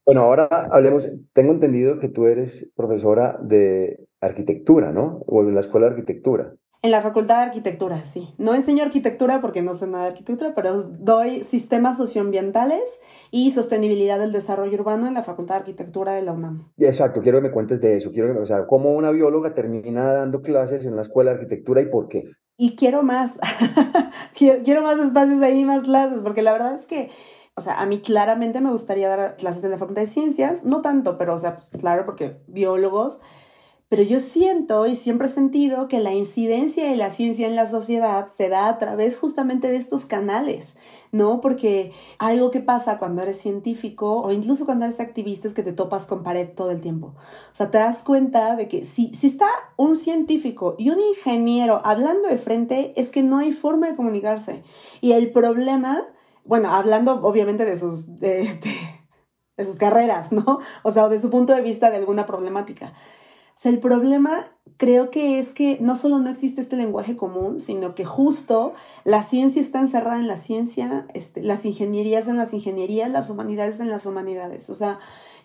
Bueno, 0.07 0.21
ahora 0.23 0.47
hablemos, 0.71 1.07
tengo 1.33 1.51
entendido 1.51 1.99
que 1.99 2.07
tú 2.09 2.25
eres 2.25 2.71
profesora 2.75 3.37
de 3.43 4.08
arquitectura, 4.21 4.91
¿no? 4.91 5.23
O 5.27 5.41
en 5.41 5.53
la 5.53 5.61
escuela 5.61 5.87
de 5.87 5.93
arquitectura. 5.93 6.55
En 6.81 6.91
la 6.91 7.01
Facultad 7.01 7.39
de 7.39 7.43
Arquitectura, 7.43 8.05
sí. 8.05 8.33
No 8.37 8.55
enseño 8.55 8.83
arquitectura 8.83 9.41
porque 9.41 9.61
no 9.61 9.73
sé 9.73 9.85
nada 9.85 10.05
de 10.05 10.11
arquitectura, 10.11 10.53
pero 10.55 10.83
doy 10.83 11.43
sistemas 11.43 11.97
socioambientales 11.97 13.01
y 13.31 13.51
sostenibilidad 13.51 14.17
del 14.17 14.31
desarrollo 14.31 14.79
urbano 14.79 15.05
en 15.05 15.13
la 15.13 15.23
Facultad 15.23 15.55
de 15.55 15.59
Arquitectura 15.59 16.13
de 16.13 16.21
la 16.21 16.31
UNAM. 16.31 16.71
Exacto, 16.77 17.21
quiero 17.21 17.39
que 17.39 17.49
me 17.49 17.51
cuentes 17.51 17.81
de 17.81 17.97
eso. 17.97 18.11
Quiero, 18.13 18.41
o 18.41 18.45
sea, 18.45 18.65
cómo 18.65 18.93
una 18.93 19.11
bióloga 19.11 19.53
termina 19.53 20.13
dando 20.13 20.41
clases 20.41 20.85
en 20.85 20.95
la 20.95 21.01
Escuela 21.01 21.31
de 21.31 21.39
Arquitectura 21.39 21.81
y 21.81 21.87
por 21.87 22.07
qué. 22.07 22.31
Y 22.55 22.77
quiero 22.77 23.03
más. 23.03 23.39
quiero, 24.33 24.81
más 24.81 24.99
espacios 24.99 25.41
ahí, 25.41 25.65
más 25.65 25.83
clases, 25.83 26.21
porque 26.21 26.43
la 26.43 26.53
verdad 26.53 26.75
es 26.75 26.85
que 26.85 27.09
o 27.57 27.61
sea, 27.61 27.81
a 27.81 27.85
mí 27.85 27.99
claramente 27.99 28.61
me 28.61 28.71
gustaría 28.71 29.09
dar 29.09 29.35
clases 29.35 29.65
en 29.65 29.71
la 29.71 29.77
Facultad 29.77 30.03
de 30.03 30.07
Ciencias, 30.07 30.63
no 30.63 30.81
tanto, 30.81 31.17
pero, 31.17 31.33
o 31.33 31.39
sea, 31.39 31.55
pues, 31.57 31.69
claro, 31.77 32.05
porque 32.05 32.37
biólogos, 32.47 33.19
pero 33.89 34.03
yo 34.03 34.19
siento 34.19 34.85
y 34.85 34.95
siempre 34.95 35.27
he 35.27 35.31
sentido 35.31 35.87
que 35.87 35.99
la 35.99 36.13
incidencia 36.13 36.87
de 36.87 36.95
la 36.95 37.09
ciencia 37.09 37.47
en 37.47 37.55
la 37.55 37.65
sociedad 37.65 38.29
se 38.29 38.47
da 38.47 38.69
a 38.69 38.77
través 38.77 39.17
justamente 39.17 39.67
de 39.67 39.77
estos 39.77 40.05
canales, 40.05 40.75
¿no? 41.11 41.41
Porque 41.41 41.91
algo 42.19 42.51
que 42.51 42.59
pasa 42.59 42.99
cuando 42.99 43.23
eres 43.23 43.41
científico 43.41 44.21
o 44.21 44.31
incluso 44.31 44.67
cuando 44.67 44.85
eres 44.85 44.99
activista 44.99 45.47
es 45.47 45.55
que 45.55 45.63
te 45.63 45.73
topas 45.73 46.05
con 46.05 46.21
pared 46.21 46.49
todo 46.55 46.69
el 46.69 46.81
tiempo. 46.81 47.15
O 47.51 47.55
sea, 47.55 47.71
te 47.71 47.79
das 47.79 48.03
cuenta 48.03 48.55
de 48.55 48.67
que 48.67 48.85
si, 48.85 49.11
si 49.15 49.25
está 49.25 49.47
un 49.75 49.95
científico 49.95 50.75
y 50.77 50.91
un 50.91 50.99
ingeniero 50.99 51.81
hablando 51.83 52.29
de 52.29 52.37
frente, 52.37 52.93
es 52.95 53.09
que 53.09 53.23
no 53.23 53.39
hay 53.39 53.53
forma 53.53 53.87
de 53.87 53.95
comunicarse. 53.95 54.61
Y 55.01 55.13
el 55.13 55.31
problema, 55.31 56.07
bueno, 56.45 56.71
hablando 56.75 57.21
obviamente 57.23 57.65
de 57.65 57.79
sus, 57.79 58.19
de, 58.19 58.41
este, 58.41 58.69
de 59.57 59.65
sus 59.65 59.77
carreras, 59.77 60.31
¿no? 60.31 60.59
O 60.83 60.91
sea, 60.91 61.09
de 61.09 61.17
su 61.17 61.31
punto 61.31 61.55
de 61.55 61.63
vista 61.63 61.89
de 61.89 61.97
alguna 61.97 62.27
problemática 62.27 62.93
sea, 63.61 63.71
el 63.71 63.79
problema 63.79 64.47
creo 64.77 65.11
que 65.11 65.39
es 65.39 65.51
que 65.51 65.77
no 65.81 65.97
solo 65.97 66.19
no 66.19 66.29
existe 66.29 66.61
este 66.61 66.77
lenguaje 66.77 67.17
común, 67.17 67.59
sino 67.59 67.95
que 67.95 68.05
justo 68.05 68.73
la 69.03 69.23
ciencia 69.23 69.61
está 69.61 69.81
encerrada 69.81 70.19
en 70.19 70.27
la 70.27 70.37
ciencia, 70.37 71.05
este, 71.13 71.41
las 71.43 71.65
ingenierías 71.65 72.29
en 72.29 72.37
las 72.37 72.53
ingenierías, 72.53 73.11
las 73.11 73.29
humanidades 73.29 73.81
en 73.81 73.89
las 73.89 74.05
humanidades. 74.05 74.69
O 74.69 74.75
sea, 74.75 74.99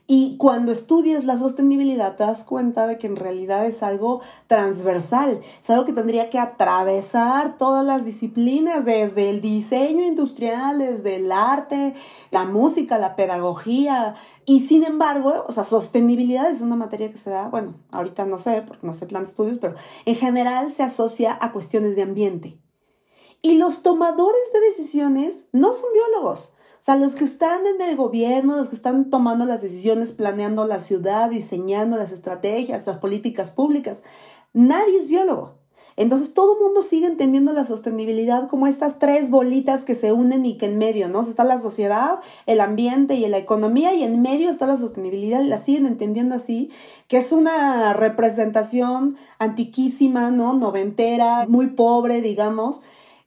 y 0.07 0.37
cuando 0.37 0.71
estudias 0.71 1.25
la 1.25 1.39
sostenibilidad 1.39 2.17
te 2.17 2.25
das 2.25 2.45
cuenta 2.45 2.87
de 2.87 2.99
que 2.99 3.07
en 3.07 3.17
realidad 3.17 3.65
es 3.65 3.83
algo 3.83 4.21
transversal, 4.49 5.41
es 5.63 5.71
algo 5.71 5.87
que 5.87 5.95
tendría 5.95 6.29
que 6.29 6.39
atravesar 6.39 7.57
todas 7.57 7.87
las 7.87 8.05
disciplinas, 8.05 8.85
desde 8.85 9.31
el 9.31 9.41
diseño 9.41 10.05
industrial, 10.05 10.79
desde 10.79 11.17
el 11.17 11.33
arte, 11.33 11.95
la 12.31 12.45
música, 12.45 12.99
la 12.99 13.17
pedagogía. 13.17 14.15
Y 14.45 14.67
sin 14.67 14.85
embargo, 14.85 15.45
o 15.47 15.53
sea, 15.53 15.65
sostenibilidad 15.65 16.51
es 16.51 16.61
una 16.61 16.77
materia 16.77 17.11
que 17.11 17.17
se 17.17 17.31
da, 17.31 17.49
bueno, 17.49 17.75
ahorita 17.91 18.27
no 18.27 18.37
sé, 18.37 18.63
porque 18.67 18.87
no 18.87 18.93
sé 18.93 19.07
plan 19.07 19.23
de 19.23 19.31
estudios, 19.31 19.57
pero 19.59 19.75
en 20.05 20.17
general 20.17 20.71
se 20.71 20.83
asocia 20.83 21.39
a 21.41 21.53
cuestiones 21.53 21.97
de 21.97 22.03
ambiente. 22.03 22.61
Y 23.41 23.57
los 23.57 23.83
tomadores 23.83 24.53
de 24.53 24.61
decisiones 24.61 25.49
no 25.53 25.73
son 25.73 25.87
biólogos, 25.95 26.55
sea, 26.85 26.97
los 26.97 27.15
que 27.15 27.25
están 27.25 27.67
en 27.67 27.81
el 27.81 27.97
gobierno, 27.97 28.57
los 28.57 28.69
que 28.69 28.75
están 28.75 29.09
tomando 29.09 29.47
las 29.47 29.63
decisiones, 29.63 30.13
planeando 30.13 30.67
la 30.67 30.79
ciudad, 30.79 31.31
diseñando 31.31 31.97
las 31.97 32.13
estrategias, 32.13 32.87
las 32.87 32.99
políticas 32.99 33.49
públicas, 33.49 34.03
nadie 34.53 34.99
es 34.99 35.09
biólogo. 35.09 35.55
Entonces 35.97 36.35
todo 36.35 36.61
mundo 36.61 36.83
sigue 36.83 37.07
entendiendo 37.07 37.55
la 37.55 37.65
sostenibilidad 37.65 38.49
como 38.49 38.67
estas 38.67 38.99
tres 38.99 39.31
bolitas 39.31 39.83
que 39.83 39.95
se 39.95 40.13
unen 40.13 40.45
y 40.45 40.59
que 40.59 40.67
en 40.67 40.77
medio, 40.77 41.09
¿no? 41.09 41.23
está 41.23 41.45
la 41.45 41.57
sociedad, 41.57 42.19
el 42.45 42.61
ambiente 42.61 43.15
y 43.15 43.27
la 43.29 43.39
economía 43.39 43.95
y 43.95 44.03
en 44.03 44.21
medio 44.21 44.51
está 44.51 44.67
la 44.67 44.77
sostenibilidad 44.77 45.41
y 45.41 45.47
la 45.47 45.57
siguen 45.57 45.87
entendiendo 45.87 46.35
así, 46.35 46.71
que 47.09 47.17
es 47.17 47.33
una 47.33 47.95
representación 47.95 49.17
antiquísima, 49.39 50.31
¿no? 50.31 50.53
Noventera, 50.53 51.47
muy 51.49 51.69
pobre, 51.69 52.21
digamos, 52.21 52.83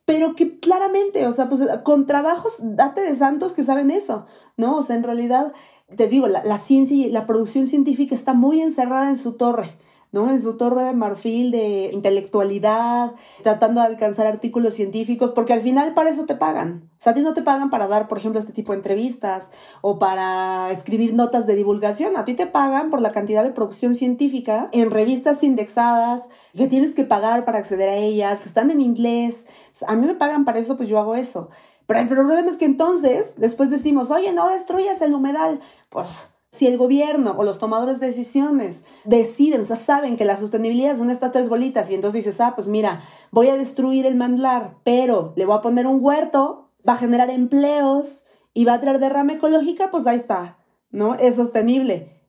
pero 0.07 0.35
que 0.35 0.57
claramente, 0.57 1.27
o 1.27 1.33
sea, 1.33 1.49
pues 1.49 1.61
con 1.83 2.05
trabajos, 2.05 2.59
date 2.61 3.01
de 3.01 3.13
santos 3.13 3.51
que 3.51 3.61
saben 3.61 3.91
eso, 3.91 4.25
¿no? 4.55 4.77
O 4.77 4.81
sea, 4.81 4.95
en 4.95 5.03
realidad, 5.03 5.51
te 5.97 6.07
digo, 6.07 6.27
la, 6.27 6.45
la 6.45 6.57
ciencia 6.57 6.95
y 6.95 7.09
la 7.09 7.25
producción 7.25 7.67
científica 7.67 8.15
está 8.15 8.33
muy 8.33 8.61
encerrada 8.61 9.09
en 9.09 9.17
su 9.17 9.33
torre. 9.33 9.75
¿No? 10.11 10.29
En 10.29 10.41
su 10.41 10.57
torre 10.57 10.83
de 10.83 10.93
marfil 10.93 11.51
de 11.51 11.89
intelectualidad, 11.93 13.13
tratando 13.43 13.81
de 13.81 13.87
alcanzar 13.87 14.27
artículos 14.27 14.73
científicos, 14.73 15.31
porque 15.31 15.53
al 15.53 15.61
final 15.61 15.93
para 15.93 16.09
eso 16.09 16.25
te 16.25 16.35
pagan. 16.35 16.89
O 16.93 17.01
sea, 17.01 17.11
a 17.11 17.15
ti 17.15 17.21
no 17.21 17.33
te 17.33 17.41
pagan 17.41 17.69
para 17.69 17.87
dar, 17.87 18.07
por 18.07 18.17
ejemplo, 18.17 18.39
este 18.39 18.53
tipo 18.53 18.71
de 18.71 18.77
entrevistas 18.77 19.51
o 19.81 19.99
para 19.99 20.71
escribir 20.71 21.13
notas 21.13 21.45
de 21.45 21.55
divulgación. 21.55 22.17
A 22.17 22.25
ti 22.25 22.33
te 22.33 22.47
pagan 22.47 22.89
por 22.89 23.01
la 23.01 23.11
cantidad 23.11 23.43
de 23.43 23.51
producción 23.51 23.95
científica 23.95 24.69
en 24.71 24.91
revistas 24.91 25.43
indexadas 25.43 26.29
que 26.55 26.67
tienes 26.67 26.93
que 26.93 27.03
pagar 27.03 27.45
para 27.45 27.59
acceder 27.59 27.89
a 27.89 27.95
ellas, 27.95 28.39
que 28.39 28.47
están 28.47 28.71
en 28.71 28.81
inglés. 28.81 29.45
A 29.87 29.95
mí 29.95 30.07
me 30.07 30.15
pagan 30.15 30.45
para 30.45 30.59
eso, 30.59 30.77
pues 30.77 30.89
yo 30.89 30.99
hago 30.99 31.15
eso. 31.15 31.49
Pero 31.85 32.01
el 32.01 32.07
problema 32.07 32.49
es 32.49 32.57
que 32.57 32.65
entonces, 32.65 33.35
después 33.37 33.69
decimos, 33.69 34.11
oye, 34.11 34.33
no 34.33 34.49
destruyas 34.49 35.01
el 35.01 35.13
humedal. 35.13 35.61
Pues 35.89 36.09
si 36.49 36.65
el 36.65 36.77
gobierno 36.77 37.35
o 37.37 37.43
los 37.43 37.59
tomadores 37.59 37.99
de 37.99 38.07
decisiones 38.07 38.83
deciden, 39.03 39.61
o 39.61 39.63
sea, 39.63 39.75
saben 39.75 40.15
que 40.15 40.25
la 40.25 40.37
sostenibilidad 40.37 40.97
son 40.97 41.09
estas 41.09 41.31
tres 41.31 41.49
bolitas 41.49 41.89
y 41.89 41.95
entonces 41.95 42.23
dices, 42.23 42.39
ah, 42.39 42.53
pues 42.55 42.67
mira, 42.67 43.01
voy 43.31 43.47
a 43.47 43.57
destruir 43.57 44.05
el 44.05 44.15
mandlar, 44.15 44.77
pero 44.83 45.33
le 45.35 45.45
voy 45.45 45.57
a 45.57 45.61
poner 45.61 45.87
un 45.87 45.99
huerto, 46.01 46.71
va 46.87 46.93
a 46.93 46.97
generar 46.97 47.29
empleos 47.29 48.23
y 48.53 48.65
va 48.65 48.73
a 48.73 48.81
traer 48.81 48.99
derrama 48.99 49.33
ecológica, 49.33 49.91
pues 49.91 50.07
ahí 50.07 50.15
está, 50.15 50.57
¿no? 50.89 51.15
Es 51.15 51.35
sostenible. 51.35 52.23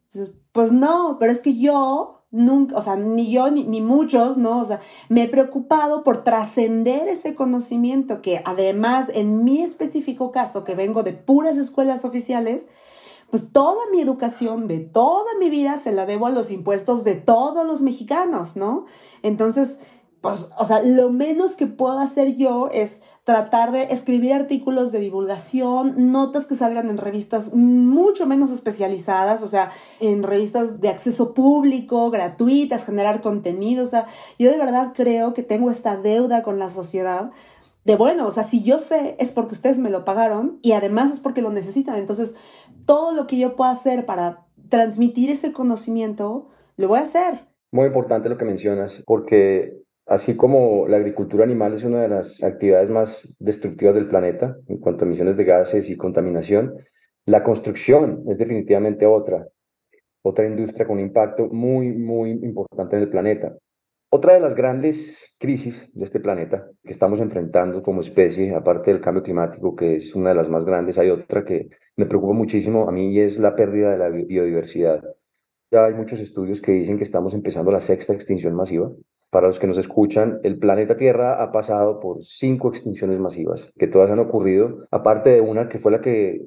pues 0.53 0.73
no, 0.73 1.17
pero 1.21 1.31
es 1.31 1.39
que 1.39 1.57
yo 1.57 2.25
nunca, 2.31 2.77
o 2.77 2.83
sea, 2.83 2.97
ni 2.97 3.31
yo 3.31 3.51
ni, 3.51 3.65
ni 3.65 3.81
muchos, 3.81 4.37
¿no? 4.37 4.61
O 4.61 4.65
sea, 4.65 4.81
me 5.09 5.23
he 5.23 5.29
preocupado 5.29 6.03
por 6.03 6.25
trascender 6.25 7.09
ese 7.09 7.35
conocimiento 7.35 8.21
que 8.21 8.43
además 8.45 9.09
en 9.15 9.45
mi 9.45 9.63
específico 9.63 10.33
caso, 10.33 10.65
que 10.65 10.75
vengo 10.75 11.05
de 11.05 11.13
puras 11.13 11.57
escuelas 11.57 12.05
oficiales, 12.05 12.67
pues 13.31 13.53
toda 13.53 13.81
mi 13.93 14.01
educación 14.01 14.69
de 14.69 14.81
toda 14.81 15.35
mi 15.39 15.51
vida 15.51 15.77
se 15.77 15.93
la 15.93 16.07
debo 16.07 16.27
a 16.27 16.31
los 16.31 16.51
impuestos 16.51 17.05
de 17.05 17.15
todos 17.15 17.67
los 17.67 17.83
mexicanos, 17.83 18.57
¿no? 18.57 18.87
Entonces, 19.23 19.79
pues, 20.21 20.49
o 20.59 20.65
sea, 20.65 20.83
lo 20.83 21.11
menos 21.11 21.55
que 21.55 21.69
puedo 21.69 22.01
hacer 22.01 22.35
yo 22.35 22.69
es 22.73 23.03
tratar 23.23 23.71
de 23.71 23.85
escribir 23.93 24.33
artículos 24.33 24.91
de 24.91 24.99
divulgación, 24.99 26.11
notas 26.11 26.47
que 26.47 26.57
salgan 26.57 26.91
en 26.91 26.99
revistas 26.99 27.55
mucho 27.55 28.27
menos 28.27 28.51
especializadas, 28.51 29.43
o 29.43 29.47
sea, 29.47 29.71
en 30.01 30.25
revistas 30.25 30.81
de 30.81 30.89
acceso 30.89 31.35
público, 31.35 32.11
gratuitas, 32.11 32.85
generar 32.85 33.21
contenido, 33.21 33.85
o 33.85 33.87
sea, 33.87 34.07
yo 34.41 34.51
de 34.51 34.59
verdad 34.59 34.93
creo 34.93 35.35
que 35.35 35.45
tengo 35.45 35.71
esta 35.71 35.97
deuda 35.97 36.43
con 36.43 36.59
la 36.59 36.71
sociedad 36.71 37.31
de 37.89 37.97
bueno, 37.97 38.27
o 38.27 38.31
sea, 38.31 38.43
si 38.43 38.63
yo 38.63 38.79
sé 38.79 39.17
es 39.19 39.33
porque 39.33 39.55
ustedes 39.55 39.79
me 39.79 39.91
lo 39.91 40.05
pagaron 40.05 40.61
y 40.63 40.73
además 40.73 41.11
es 41.11 41.21
porque 41.21 41.43
lo 41.43 41.51
necesitan, 41.51 41.97
entonces 41.97 42.37
todo 42.87 43.13
lo 43.13 43.27
que 43.27 43.39
yo 43.39 43.57
pueda 43.57 43.71
hacer 43.71 44.05
para 44.05 44.47
transmitir 44.69 45.31
ese 45.31 45.55
conocimiento, 45.55 46.49
lo 46.77 46.89
voy 46.89 46.99
a 46.99 47.03
hacer. 47.03 47.47
Muy 47.73 47.87
importante 47.87 48.29
lo 48.29 48.37
que 48.37 48.45
mencionas, 48.45 49.03
porque 49.07 49.83
Así 50.09 50.37
como 50.37 50.89
la 50.89 50.97
agricultura 50.97 51.45
animal 51.45 51.75
es 51.75 51.85
una 51.85 52.01
de 52.01 52.09
las 52.09 52.43
actividades 52.43 52.89
más 52.89 53.29
destructivas 53.39 53.95
del 53.95 54.09
planeta 54.09 54.57
en 54.67 54.79
cuanto 54.79 55.05
a 55.05 55.07
emisiones 55.07 55.37
de 55.37 55.45
gases 55.45 55.91
y 55.91 55.99
contaminación, 55.99 56.79
la 57.27 57.43
construcción 57.43 58.25
es 58.27 58.39
definitivamente 58.39 59.05
otra, 59.05 59.47
otra 60.23 60.47
industria 60.47 60.87
con 60.87 60.97
un 60.97 61.05
impacto 61.05 61.49
muy, 61.49 61.93
muy 61.93 62.31
importante 62.31 62.97
en 62.97 63.03
el 63.03 63.11
planeta. 63.11 63.55
Otra 64.11 64.35
de 64.35 64.41
las 64.41 64.55
grandes 64.55 65.37
crisis 65.39 65.91
de 65.95 66.05
este 66.05 66.19
planeta 66.19 66.71
que 66.83 66.93
estamos 66.93 67.21
enfrentando 67.21 67.83
como 67.83 68.01
especie, 68.01 68.55
aparte 68.55 68.91
del 68.91 69.03
cambio 69.03 69.23
climático, 69.23 69.77
que 69.77 69.97
es 69.97 70.15
una 70.15 70.31
de 70.31 70.35
las 70.35 70.49
más 70.49 70.65
grandes, 70.65 70.99
hay 70.99 71.11
otra 71.11 71.45
que 71.45 71.69
me 71.97 72.07
preocupa 72.07 72.33
muchísimo 72.33 72.89
a 72.89 72.93
mí 72.93 73.13
y 73.13 73.21
es 73.21 73.39
la 73.39 73.55
pérdida 73.55 73.91
de 73.91 73.99
la 73.99 74.09
biodiversidad. 74.09 75.03
Ya 75.71 75.85
hay 75.85 75.93
muchos 75.93 76.21
estudios 76.21 76.63
que 76.63 76.73
dicen 76.73 76.97
que 76.97 77.05
estamos 77.05 77.35
empezando 77.35 77.71
la 77.71 77.81
sexta 77.81 78.15
extinción 78.15 78.55
masiva 78.55 78.91
para 79.31 79.47
los 79.47 79.59
que 79.59 79.67
nos 79.67 79.77
escuchan, 79.77 80.41
el 80.43 80.59
planeta 80.59 80.97
Tierra 80.97 81.43
ha 81.43 81.53
pasado 81.53 82.01
por 82.01 82.25
cinco 82.25 82.71
extinciones 82.71 83.19
masivas, 83.19 83.71
que 83.79 83.87
todas 83.87 84.11
han 84.11 84.19
ocurrido, 84.21 84.87
aparte 84.91 85.31
de 85.31 85.41
una 85.43 85.69
que 85.69 85.79
fue 85.79 85.93
la 85.93 86.01
que, 86.01 86.47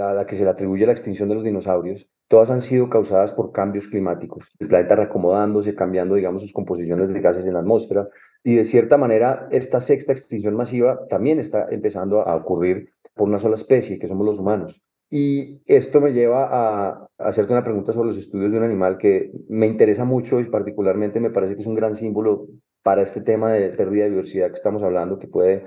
a 0.00 0.14
la 0.14 0.26
que 0.26 0.36
se 0.36 0.44
le 0.44 0.50
atribuye 0.50 0.86
la 0.86 0.92
extinción 0.92 1.28
de 1.28 1.34
los 1.34 1.44
dinosaurios, 1.44 2.08
todas 2.28 2.50
han 2.50 2.62
sido 2.62 2.88
causadas 2.88 3.32
por 3.32 3.52
cambios 3.52 3.88
climáticos. 3.88 4.54
El 4.58 4.68
planeta 4.68 4.96
reacomodándose, 4.96 5.74
cambiando, 5.74 6.14
digamos, 6.14 6.42
sus 6.42 6.52
composiciones 6.52 7.12
de 7.12 7.20
gases 7.20 7.44
en 7.44 7.54
la 7.54 7.60
atmósfera. 7.60 8.08
Y 8.44 8.56
de 8.56 8.64
cierta 8.64 8.96
manera, 8.96 9.48
esta 9.50 9.80
sexta 9.80 10.12
extinción 10.12 10.54
masiva 10.54 11.06
también 11.08 11.40
está 11.40 11.66
empezando 11.70 12.26
a 12.26 12.36
ocurrir 12.36 12.92
por 13.14 13.28
una 13.28 13.38
sola 13.38 13.56
especie, 13.56 13.98
que 13.98 14.08
somos 14.08 14.24
los 14.24 14.38
humanos. 14.38 14.80
Y 15.10 15.60
esto 15.66 16.00
me 16.00 16.12
lleva 16.12 16.48
a 16.50 17.08
hacerte 17.18 17.52
una 17.52 17.64
pregunta 17.64 17.92
sobre 17.92 18.08
los 18.08 18.16
estudios 18.16 18.52
de 18.52 18.58
un 18.58 18.64
animal 18.64 18.96
que 18.96 19.32
me 19.48 19.66
interesa 19.66 20.04
mucho 20.04 20.38
y 20.38 20.44
particularmente 20.44 21.18
me 21.18 21.30
parece 21.30 21.56
que 21.56 21.62
es 21.62 21.66
un 21.66 21.74
gran 21.74 21.96
símbolo 21.96 22.46
para 22.84 23.02
este 23.02 23.20
tema 23.20 23.52
de 23.52 23.70
pérdida 23.70 24.04
de 24.04 24.10
diversidad 24.10 24.48
que 24.48 24.54
estamos 24.54 24.84
hablando, 24.84 25.18
que 25.18 25.26
puede 25.26 25.64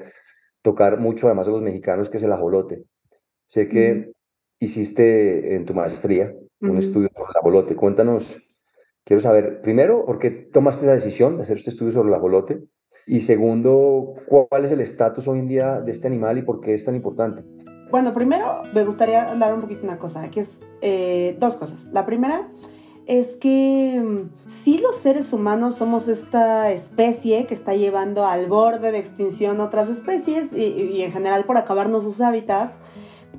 tocar 0.62 0.98
mucho 0.98 1.28
además 1.28 1.50
a 1.50 1.52
los 1.52 1.62
mexicanos, 1.62 2.10
que 2.10 2.18
es 2.18 2.24
el 2.24 2.32
ajolote. 2.32 2.86
Sé 3.48 3.68
que 3.68 4.12
hiciste 4.60 5.56
en 5.56 5.66
tu 5.66 5.74
maestría 5.74 6.34
un 6.62 6.78
estudio 6.78 7.10
sobre 7.14 7.32
el 7.32 7.38
ajolote. 7.38 7.76
Cuéntanos, 7.76 8.42
quiero 9.04 9.22
saber, 9.22 9.62
primero, 9.62 10.06
¿por 10.06 10.20
qué 10.20 10.32
tomaste 10.32 10.86
esa 10.86 10.94
decisión 10.94 11.38
de 11.38 11.44
hacer 11.44 11.58
este 11.58 11.72
estudio 11.72 11.92
sobre 11.92 12.10
el 12.10 12.16
ajolote? 12.16 12.64
Y 13.06 13.22
segundo, 13.22 14.14
¿cuál 14.28 14.66
es 14.66 14.72
el 14.72 14.80
estatus 14.80 15.28
hoy 15.28 15.40
en 15.40 15.48
día 15.48 15.82
de 15.82 15.92
este 15.92 16.08
animal 16.08 16.38
y 16.38 16.42
por 16.44 16.62
qué 16.62 16.74
es 16.74 16.86
tan 16.86 16.96
importante? 16.96 17.44
Bueno, 17.92 18.14
primero 18.14 18.64
me 18.74 18.84
gustaría 18.86 19.30
hablar 19.30 19.54
un 19.54 19.62
poquito 19.62 19.82
de 19.82 19.88
una 19.88 20.00
cosa, 20.00 20.30
que 20.32 20.40
es 20.40 20.62
eh, 20.82 21.36
dos 21.40 21.56
cosas. 21.58 21.88
La 21.92 22.06
primera 22.06 22.50
es 23.06 23.36
que 23.36 24.02
mm, 24.02 24.50
si 24.50 24.78
los 24.78 24.96
seres 24.96 25.34
humanos 25.34 25.76
somos 25.76 26.08
esta 26.08 26.72
especie 26.72 27.46
que 27.46 27.54
está 27.54 27.76
llevando 27.76 28.26
al 28.26 28.48
borde 28.48 28.92
de 28.94 29.00
extinción 29.00 29.60
otras 29.60 29.90
especies 29.90 30.54
y, 30.54 30.64
y 30.64 31.02
en 31.02 31.12
general 31.12 31.44
por 31.44 31.58
acabarnos 31.58 32.04
sus 32.04 32.22
hábitats 32.22 32.80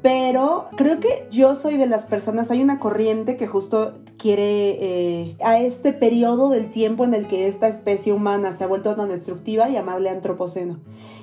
pero 0.05 0.67
creo 0.77 1.01
que 1.01 1.27
yo 1.31 1.57
soy 1.57 1.79
de 1.79 1.87
las 1.87 2.05
personas, 2.05 2.51
hay 2.51 2.61
una 2.61 2.79
corriente 2.79 3.39
que 3.39 3.47
justo 3.47 3.95
quiere 4.19 4.77
eh, 4.79 5.37
a 5.43 5.59
este 5.61 5.95
periodo 5.95 6.51
del 6.51 6.71
tiempo 6.71 7.05
en 7.05 7.15
el 7.15 7.27
que 7.27 7.49
esta 7.49 7.69
especie 7.69 8.13
humana 8.13 8.53
se 8.53 8.65
ha 8.65 8.67
vuelto 8.67 8.95
tan 8.95 9.09
destructiva 9.09 9.67
llamarle 9.71 10.11
antropoceno. 10.11 10.79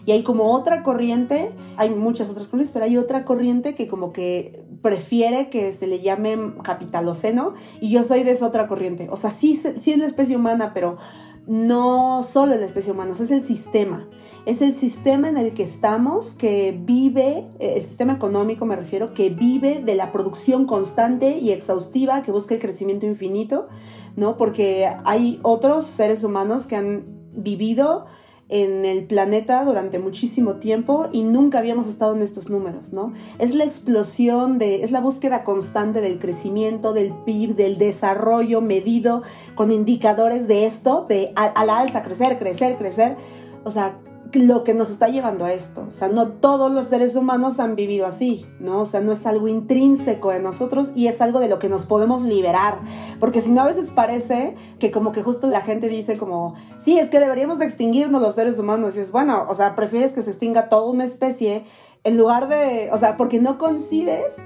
Y 0.07 0.13
hay 0.13 0.23
como 0.23 0.51
otra 0.51 0.81
corriente, 0.81 1.51
hay 1.77 1.91
muchas 1.91 2.31
otras 2.31 2.47
corrientes, 2.47 2.71
pero 2.71 2.85
hay 2.85 2.97
otra 2.97 3.23
corriente 3.23 3.75
que 3.75 3.87
como 3.87 4.11
que 4.13 4.65
prefiere 4.81 5.51
que 5.51 5.73
se 5.73 5.85
le 5.85 6.01
llame 6.01 6.55
capitaloceno 6.63 7.53
y 7.81 7.91
yo 7.91 8.03
soy 8.03 8.23
de 8.23 8.31
esa 8.31 8.47
otra 8.47 8.65
corriente. 8.65 9.09
O 9.11 9.15
sea, 9.15 9.29
sí, 9.29 9.57
sí 9.57 9.91
es 9.91 9.97
la 9.99 10.07
especie 10.07 10.35
humana, 10.35 10.71
pero 10.73 10.97
no 11.51 12.23
solo 12.23 12.55
la 12.55 12.63
especie 12.63 12.93
humana, 12.93 13.11
es 13.11 13.29
el 13.29 13.41
sistema. 13.41 14.07
Es 14.45 14.61
el 14.61 14.73
sistema 14.73 15.27
en 15.27 15.35
el 15.35 15.53
que 15.53 15.63
estamos 15.63 16.33
que 16.33 16.79
vive, 16.81 17.49
eh, 17.59 17.73
el 17.75 17.81
sistema 17.81 18.13
económico 18.13 18.65
me 18.65 18.77
refiero, 18.77 19.13
que 19.13 19.29
vive 19.29 19.79
de 19.79 19.95
la 19.95 20.13
producción 20.13 20.65
constante 20.65 21.39
y 21.39 21.51
exhaustiva 21.51 22.21
que 22.21 22.31
busca 22.31 22.55
el 22.55 22.61
crecimiento 22.61 23.05
infinito, 23.05 23.67
¿no? 24.15 24.37
Porque 24.37 24.89
hay 25.03 25.41
otros 25.43 25.87
seres 25.87 26.23
humanos 26.23 26.67
que 26.67 26.77
han 26.77 27.03
vivido 27.33 28.05
en 28.51 28.85
el 28.85 29.05
planeta 29.05 29.63
durante 29.63 29.97
muchísimo 29.97 30.57
tiempo 30.57 31.07
y 31.11 31.23
nunca 31.23 31.59
habíamos 31.59 31.87
estado 31.87 32.13
en 32.13 32.21
estos 32.21 32.49
números, 32.49 32.91
¿no? 32.91 33.13
Es 33.39 33.55
la 33.55 33.63
explosión 33.63 34.59
de, 34.59 34.83
es 34.83 34.91
la 34.91 34.99
búsqueda 34.99 35.43
constante 35.43 36.01
del 36.01 36.19
crecimiento, 36.19 36.93
del 36.93 37.13
PIB, 37.25 37.55
del 37.55 37.77
desarrollo 37.77 38.61
medido 38.61 39.23
con 39.55 39.71
indicadores 39.71 40.49
de 40.49 40.65
esto, 40.65 41.05
de 41.07 41.31
a, 41.35 41.65
la 41.65 41.79
alza, 41.79 42.03
crecer, 42.03 42.37
crecer, 42.37 42.77
crecer. 42.77 43.15
O 43.63 43.71
sea, 43.71 43.97
lo 44.33 44.63
que 44.63 44.73
nos 44.73 44.89
está 44.89 45.07
llevando 45.07 45.45
a 45.45 45.53
esto. 45.53 45.85
O 45.87 45.91
sea, 45.91 46.09
no 46.09 46.29
todos 46.33 46.71
los 46.71 46.87
seres 46.87 47.15
humanos 47.15 47.59
han 47.59 47.75
vivido 47.75 48.05
así, 48.05 48.45
¿no? 48.59 48.81
O 48.81 48.85
sea, 48.85 49.01
no 49.01 49.11
es 49.11 49.25
algo 49.25 49.47
intrínseco 49.47 50.31
de 50.31 50.39
nosotros 50.39 50.91
y 50.95 51.07
es 51.07 51.21
algo 51.21 51.39
de 51.39 51.49
lo 51.49 51.59
que 51.59 51.69
nos 51.69 51.85
podemos 51.85 52.21
liberar. 52.21 52.79
Porque 53.19 53.41
si 53.41 53.49
no, 53.49 53.61
a 53.61 53.65
veces 53.65 53.89
parece 53.89 54.55
que 54.79 54.91
como 54.91 55.11
que 55.11 55.23
justo 55.23 55.47
la 55.47 55.61
gente 55.61 55.87
dice 55.87 56.17
como, 56.17 56.55
sí, 56.77 56.99
es 56.99 57.09
que 57.09 57.19
deberíamos 57.19 57.61
extinguirnos 57.61 58.21
los 58.21 58.35
seres 58.35 58.59
humanos. 58.59 58.95
Y 58.95 58.99
es 58.99 59.11
bueno, 59.11 59.45
o 59.47 59.53
sea, 59.53 59.75
prefieres 59.75 60.13
que 60.13 60.21
se 60.21 60.31
extinga 60.31 60.69
toda 60.69 60.91
una 60.91 61.03
especie 61.03 61.65
en 62.03 62.17
lugar 62.17 62.47
de, 62.49 62.89
o 62.91 62.97
sea, 62.97 63.17
porque 63.17 63.39
no 63.39 63.57
concibes 63.57 64.37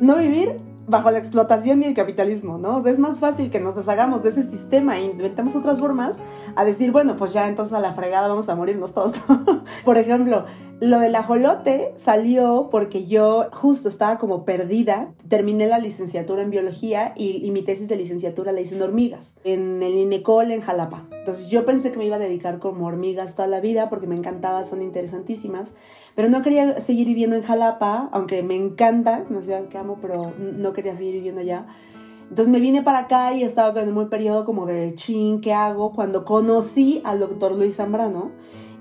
no 0.00 0.16
vivir 0.16 0.69
bajo 0.90 1.10
la 1.10 1.18
explotación 1.18 1.82
y 1.82 1.86
el 1.86 1.94
capitalismo, 1.94 2.58
¿no? 2.58 2.76
O 2.76 2.80
sea, 2.80 2.90
es 2.90 2.98
más 2.98 3.18
fácil 3.18 3.50
que 3.50 3.60
nos 3.60 3.76
deshagamos 3.76 4.22
de 4.22 4.30
ese 4.30 4.42
sistema 4.42 4.98
e 4.98 5.04
inventemos 5.04 5.56
otras 5.56 5.78
formas 5.78 6.18
a 6.56 6.64
decir, 6.64 6.92
bueno, 6.92 7.16
pues 7.16 7.32
ya 7.32 7.48
entonces 7.48 7.72
a 7.74 7.80
la 7.80 7.92
fregada 7.92 8.28
vamos 8.28 8.48
a 8.48 8.56
morirnos 8.56 8.92
todos. 8.92 9.14
Por 9.84 9.96
ejemplo, 9.96 10.44
lo 10.80 10.98
del 10.98 11.14
ajolote 11.14 11.92
salió 11.96 12.68
porque 12.70 13.04
yo 13.04 13.48
justo 13.52 13.90
estaba 13.90 14.18
como 14.18 14.46
perdida. 14.46 15.12
Terminé 15.28 15.66
la 15.66 15.78
licenciatura 15.78 16.40
en 16.40 16.48
biología 16.48 17.12
y, 17.16 17.50
mi 17.50 17.60
tesis 17.60 17.86
de 17.86 17.96
licenciatura 17.96 18.52
la 18.52 18.62
hice 18.62 18.76
en 18.76 18.82
hormigas, 18.82 19.36
en 19.44 19.82
el 19.82 19.94
INECOL 19.94 20.50
en 20.50 20.62
Jalapa. 20.62 21.06
Entonces 21.12 21.50
yo 21.50 21.66
pensé 21.66 21.92
que 21.92 21.98
me 21.98 22.06
iba 22.06 22.16
a 22.16 22.18
dedicar 22.18 22.58
como 22.58 22.86
hormigas 22.86 23.34
toda 23.36 23.46
la 23.46 23.60
vida 23.60 23.90
porque 23.90 24.06
me 24.06 24.16
encantaba, 24.16 24.64
son 24.64 24.80
interesantísimas, 24.80 25.72
pero 26.14 26.30
no 26.30 26.40
quería 26.40 26.80
seguir 26.80 27.06
viviendo 27.06 27.36
en 27.36 27.42
Jalapa, 27.42 28.08
aunque 28.12 28.42
me 28.42 28.56
encanta, 28.56 29.24
una 29.28 29.42
ciudad 29.42 29.68
que 29.68 29.76
amo, 29.76 29.98
pero 30.00 30.32
no 30.38 30.72
quería 30.72 30.79
seguir 30.94 31.14
viviendo 31.14 31.40
allá. 31.40 31.66
Entonces 32.30 32.52
me 32.52 32.60
vine 32.60 32.82
para 32.82 33.00
acá 33.00 33.34
y 33.34 33.42
estaba 33.42 33.82
en 33.82 33.96
un 33.96 34.08
periodo 34.08 34.44
como 34.44 34.64
de 34.64 34.94
ching, 34.94 35.40
¿qué 35.40 35.52
hago? 35.52 35.92
Cuando 35.92 36.24
conocí 36.24 37.02
al 37.04 37.18
doctor 37.18 37.52
Luis 37.52 37.76
Zambrano 37.76 38.30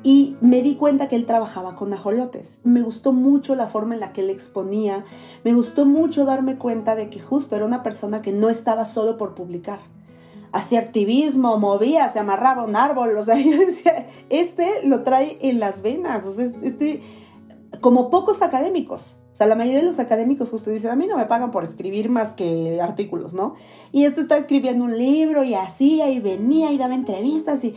y 0.03 0.37
me 0.39 0.61
di 0.61 0.75
cuenta 0.75 1.07
que 1.07 1.15
él 1.15 1.25
trabajaba 1.25 1.75
con 1.75 1.91
ajolotes. 1.91 2.59
Me 2.63 2.81
gustó 2.81 3.11
mucho 3.11 3.55
la 3.55 3.67
forma 3.67 3.95
en 3.95 3.99
la 3.99 4.13
que 4.13 4.21
él 4.21 4.29
exponía, 4.29 5.03
me 5.43 5.53
gustó 5.53 5.85
mucho 5.85 6.25
darme 6.25 6.57
cuenta 6.57 6.95
de 6.95 7.09
que 7.09 7.19
justo 7.19 7.55
era 7.55 7.65
una 7.65 7.83
persona 7.83 8.21
que 8.21 8.31
no 8.31 8.49
estaba 8.49 8.85
solo 8.85 9.17
por 9.17 9.33
publicar. 9.33 9.79
Hacía 10.51 10.79
activismo, 10.79 11.57
movía, 11.57 12.09
se 12.09 12.19
amarraba 12.19 12.63
un 12.63 12.75
árbol, 12.75 13.17
o 13.17 13.23
sea, 13.23 13.35
yo 13.39 13.57
decía, 13.57 14.07
este 14.29 14.87
lo 14.87 15.03
trae 15.03 15.37
en 15.41 15.59
las 15.59 15.81
venas, 15.81 16.25
o 16.25 16.31
sea, 16.31 16.45
este, 16.45 17.01
como 17.81 18.09
pocos 18.09 18.41
académicos. 18.41 19.18
O 19.31 19.35
sea, 19.39 19.47
la 19.47 19.55
mayoría 19.55 19.79
de 19.79 19.85
los 19.85 19.99
académicos 19.99 20.49
justo 20.49 20.69
dicen, 20.69 20.91
a 20.91 20.95
mí 20.95 21.07
no 21.07 21.17
me 21.17 21.25
pagan 21.25 21.51
por 21.51 21.63
escribir 21.63 22.09
más 22.09 22.31
que 22.31 22.79
artículos, 22.81 23.33
¿no? 23.33 23.55
Y 23.91 24.05
este 24.05 24.21
está 24.21 24.37
escribiendo 24.37 24.83
un 24.83 24.97
libro 24.97 25.43
y 25.43 25.53
así, 25.53 26.01
y 26.01 26.19
venía 26.19 26.71
y 26.71 26.77
daba 26.77 26.95
entrevistas 26.95 27.63
y 27.63 27.73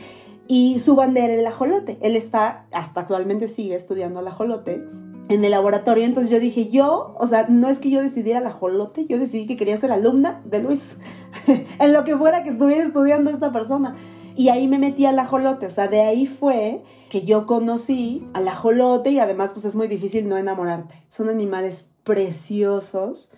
y 0.49 0.81
su 0.81 0.95
bandera 0.95 1.33
era 1.33 1.41
el 1.41 1.47
ajolote. 1.47 1.99
Él 2.03 2.17
está, 2.17 2.67
hasta 2.73 3.01
actualmente 3.01 3.49
sigue 3.49 3.75
estudiando 3.75 4.21
el 4.21 4.29
ajolote 4.29 4.85
en 5.29 5.45
el 5.45 5.51
laboratorio. 5.51 6.05
Entonces 6.05 6.31
yo 6.31 6.41
dije, 6.41 6.69
yo, 6.69 7.15
o 7.19 7.27
sea, 7.27 7.47
no 7.49 7.69
es 7.69 7.79
que 7.79 7.91
yo 7.91 8.03
decidiera 8.03 8.41
el 8.41 8.47
ajolote, 8.47 9.07
yo 9.07 9.19
decidí 9.19 9.47
que 9.47 9.57
quería 9.57 9.77
ser 9.77 9.93
alumna 9.93 10.43
de 10.45 10.63
Luis, 10.63 10.97
en 11.79 11.93
lo 11.93 12.05
que 12.05 12.17
fuera 12.17 12.43
que 12.43 12.51
estuviera 12.51 12.85
estudiando 12.85 13.31
esta 13.31 13.53
persona. 13.53 13.97
Y 14.37 14.49
ahí 14.49 14.69
me 14.69 14.79
metí 14.79 15.07
al 15.07 15.19
ajolote, 15.19 15.67
o 15.67 15.71
sea, 15.71 15.89
de 15.89 16.01
ahí 16.01 16.27
fue 16.27 16.83
que 17.11 17.23
yo 17.23 17.47
conocí 17.47 18.27
al 18.33 18.49
ajolote 18.49 19.11
y 19.11 19.19
además 19.19 19.51
pues 19.53 19.65
es 19.65 19.75
muy 19.75 19.89
difícil 19.89 20.29
no 20.29 20.37
enamorarte. 20.37 20.95
Son 21.09 21.29
animales 21.29 21.91
preciosos 22.05 23.29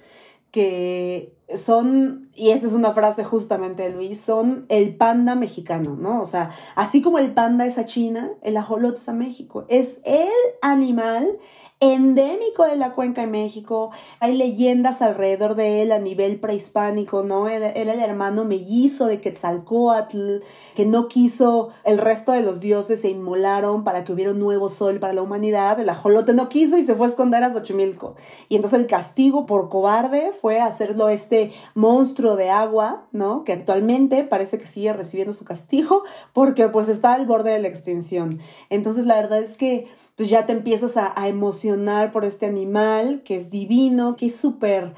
que 0.50 1.34
son, 1.54 2.28
y 2.34 2.50
esa 2.50 2.66
es 2.66 2.72
una 2.72 2.92
frase 2.92 3.22
justamente 3.22 3.82
de 3.82 3.90
Luis, 3.90 4.20
son 4.20 4.66
el 4.68 4.96
panda 4.96 5.34
mexicano, 5.34 5.94
¿no? 5.94 6.20
O 6.20 6.26
sea, 6.26 6.50
así 6.74 7.02
como 7.02 7.18
el 7.18 7.34
panda 7.34 7.66
es 7.66 7.76
a 7.78 7.86
China, 7.86 8.32
el 8.42 8.56
ajolote 8.56 8.98
es 8.98 9.08
a 9.08 9.12
México. 9.12 9.66
Es 9.68 10.00
el 10.04 10.28
animal 10.62 11.38
endémico 11.80 12.64
de 12.64 12.76
la 12.76 12.92
cuenca 12.92 13.20
de 13.20 13.26
México. 13.26 13.90
Hay 14.20 14.36
leyendas 14.36 15.02
alrededor 15.02 15.54
de 15.54 15.82
él 15.82 15.92
a 15.92 15.98
nivel 15.98 16.40
prehispánico, 16.40 17.22
¿no? 17.22 17.48
Era, 17.48 17.70
el 17.70 17.88
hermano 17.88 18.44
mellizo 18.44 19.06
de 19.06 19.20
Quetzalcoatl, 19.20 20.38
que 20.74 20.86
no 20.86 21.08
quiso 21.08 21.68
el 21.84 21.98
resto 21.98 22.32
de 22.32 22.42
los 22.42 22.60
dioses 22.60 23.02
se 23.02 23.10
inmolaron 23.10 23.84
para 23.84 24.04
que 24.04 24.12
hubiera 24.12 24.30
un 24.30 24.38
nuevo 24.38 24.68
sol 24.68 24.98
para 24.98 25.12
la 25.12 25.22
humanidad. 25.22 25.78
El 25.78 25.88
ajolote 25.90 26.32
no 26.32 26.48
quiso 26.48 26.78
y 26.78 26.84
se 26.84 26.94
fue 26.94 27.06
a 27.06 27.10
esconder 27.10 27.44
a 27.44 27.52
Xochimilco. 27.52 28.14
Y 28.48 28.56
entonces 28.56 28.80
el 28.80 28.86
castigo 28.86 29.44
por 29.44 29.68
cobarde 29.68 30.32
fue 30.32 30.60
hacerlo 30.60 31.08
este 31.10 31.43
monstruo 31.74 32.36
de 32.36 32.50
agua, 32.50 33.08
¿no? 33.12 33.44
Que 33.44 33.52
actualmente 33.52 34.24
parece 34.24 34.58
que 34.58 34.66
sigue 34.66 34.92
recibiendo 34.92 35.32
su 35.32 35.44
castigo 35.44 36.02
porque 36.32 36.68
pues 36.68 36.88
está 36.88 37.14
al 37.14 37.26
borde 37.26 37.52
de 37.52 37.58
la 37.58 37.68
extinción. 37.68 38.38
Entonces 38.70 39.06
la 39.06 39.16
verdad 39.16 39.42
es 39.42 39.56
que 39.56 39.88
pues 40.16 40.28
ya 40.28 40.46
te 40.46 40.52
empiezas 40.52 40.96
a, 40.96 41.12
a 41.20 41.28
emocionar 41.28 42.10
por 42.10 42.24
este 42.24 42.46
animal 42.46 43.22
que 43.24 43.36
es 43.36 43.50
divino, 43.50 44.16
que 44.16 44.26
es 44.26 44.36
súper... 44.36 44.94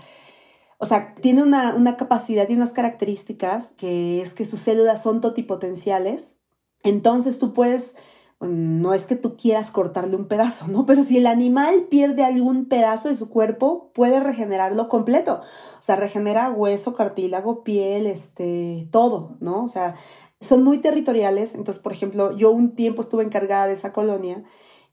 O 0.79 0.85
sea, 0.85 1.15
tiene 1.15 1.43
una, 1.43 1.75
una, 1.75 1.97
capacidad, 1.97 2.47
tiene 2.47 2.61
unas 2.61 2.75
características 2.75 3.71
que 3.79 4.21
es 4.21 4.35
que 4.35 4.45
sus 4.45 4.61
células 4.61 5.03
son 5.03 5.23
totipotenciales. 5.23 6.41
Entonces 6.83 7.39
tú 7.39 7.55
puedes, 7.55 7.97
no 8.41 8.93
es 8.93 9.07
que 9.07 9.17
tú 9.17 9.37
quieras 9.37 9.71
cortarle 9.71 10.17
un 10.17 10.27
pedazo, 10.27 10.69
¿no? 10.69 10.85
Pero 10.87 11.03
si 11.03 11.19
el 11.19 11.27
animal 11.27 11.87
pierde 11.91 12.25
algún 12.25 12.67
pedazo 12.67 13.09
de 13.09 13.15
su 13.15 13.31
cuerpo, 13.31 13.91
puede 13.95 14.21
regenerarlo 14.21 14.89
completo. 14.89 15.41
O 15.79 15.83
sea, 15.83 15.97
regenera 15.97 16.51
hueso, 16.51 16.95
cartílago, 16.95 17.65
piel, 17.65 18.07
este, 18.07 18.89
todo, 18.91 19.37
¿no? 19.41 19.65
O 19.65 19.69
sea, 19.69 19.95
son 20.41 20.63
muy 20.65 20.79
territoriales. 20.79 21.55
Entonces, 21.55 21.83
por 21.83 21.93
ejemplo, 21.93 22.37
yo 22.37 22.51
un 22.51 22.75
tiempo 22.75 23.01
estuve 23.01 23.25
encargada 23.25 23.67
de 23.67 23.73
esa 23.73 23.93
colonia 23.93 24.45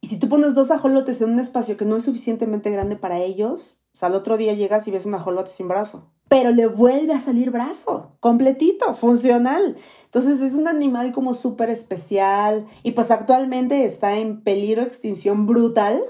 y 0.04 0.08
si 0.08 0.20
tú 0.20 0.28
pones 0.28 0.54
dos 0.54 0.70
ajolotes 0.70 1.22
en 1.22 1.30
un 1.30 1.40
espacio 1.40 1.78
que 1.78 1.86
no 1.86 1.96
es 1.96 2.04
suficientemente 2.04 2.70
grande 2.70 2.98
para 2.98 3.20
ellos, 3.20 3.80
o 3.94 3.96
sea, 3.96 4.10
al 4.10 4.16
otro 4.16 4.36
día 4.36 4.54
llegas 4.54 4.86
y 4.86 4.92
ves 4.92 5.06
un 5.06 5.16
ajolote 5.16 5.50
sin 5.50 5.70
brazo, 5.70 6.12
pero 6.34 6.50
le 6.50 6.66
vuelve 6.66 7.14
a 7.14 7.20
salir 7.20 7.52
brazo, 7.52 8.18
completito, 8.20 8.96
funcional. 8.96 9.78
Entonces 10.06 10.42
es 10.42 10.56
un 10.56 10.68
animal 10.68 11.12
como 11.12 11.36
súper 11.36 11.70
especial 11.70 12.66
y 12.82 12.94
pues 12.94 13.12
actualmente 13.12 13.86
está 13.86 14.18
en 14.18 14.42
peligro 14.42 14.82
de 14.82 14.88
extinción 14.88 15.46
brutal, 15.46 16.02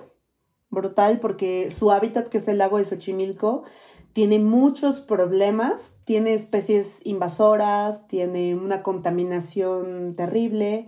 brutal 0.69 1.19
porque 1.19 1.71
su 1.71 1.91
hábitat, 1.91 2.29
que 2.29 2.37
es 2.37 2.47
el 2.47 2.59
lago 2.59 2.77
de 2.77 2.85
Xochimilco, 2.85 3.65
tiene 4.13 4.39
muchos 4.39 5.01
problemas, 5.01 5.97
tiene 6.05 6.35
especies 6.35 7.01
invasoras, 7.03 8.07
tiene 8.07 8.55
una 8.55 8.81
contaminación 8.81 10.13
terrible 10.15 10.87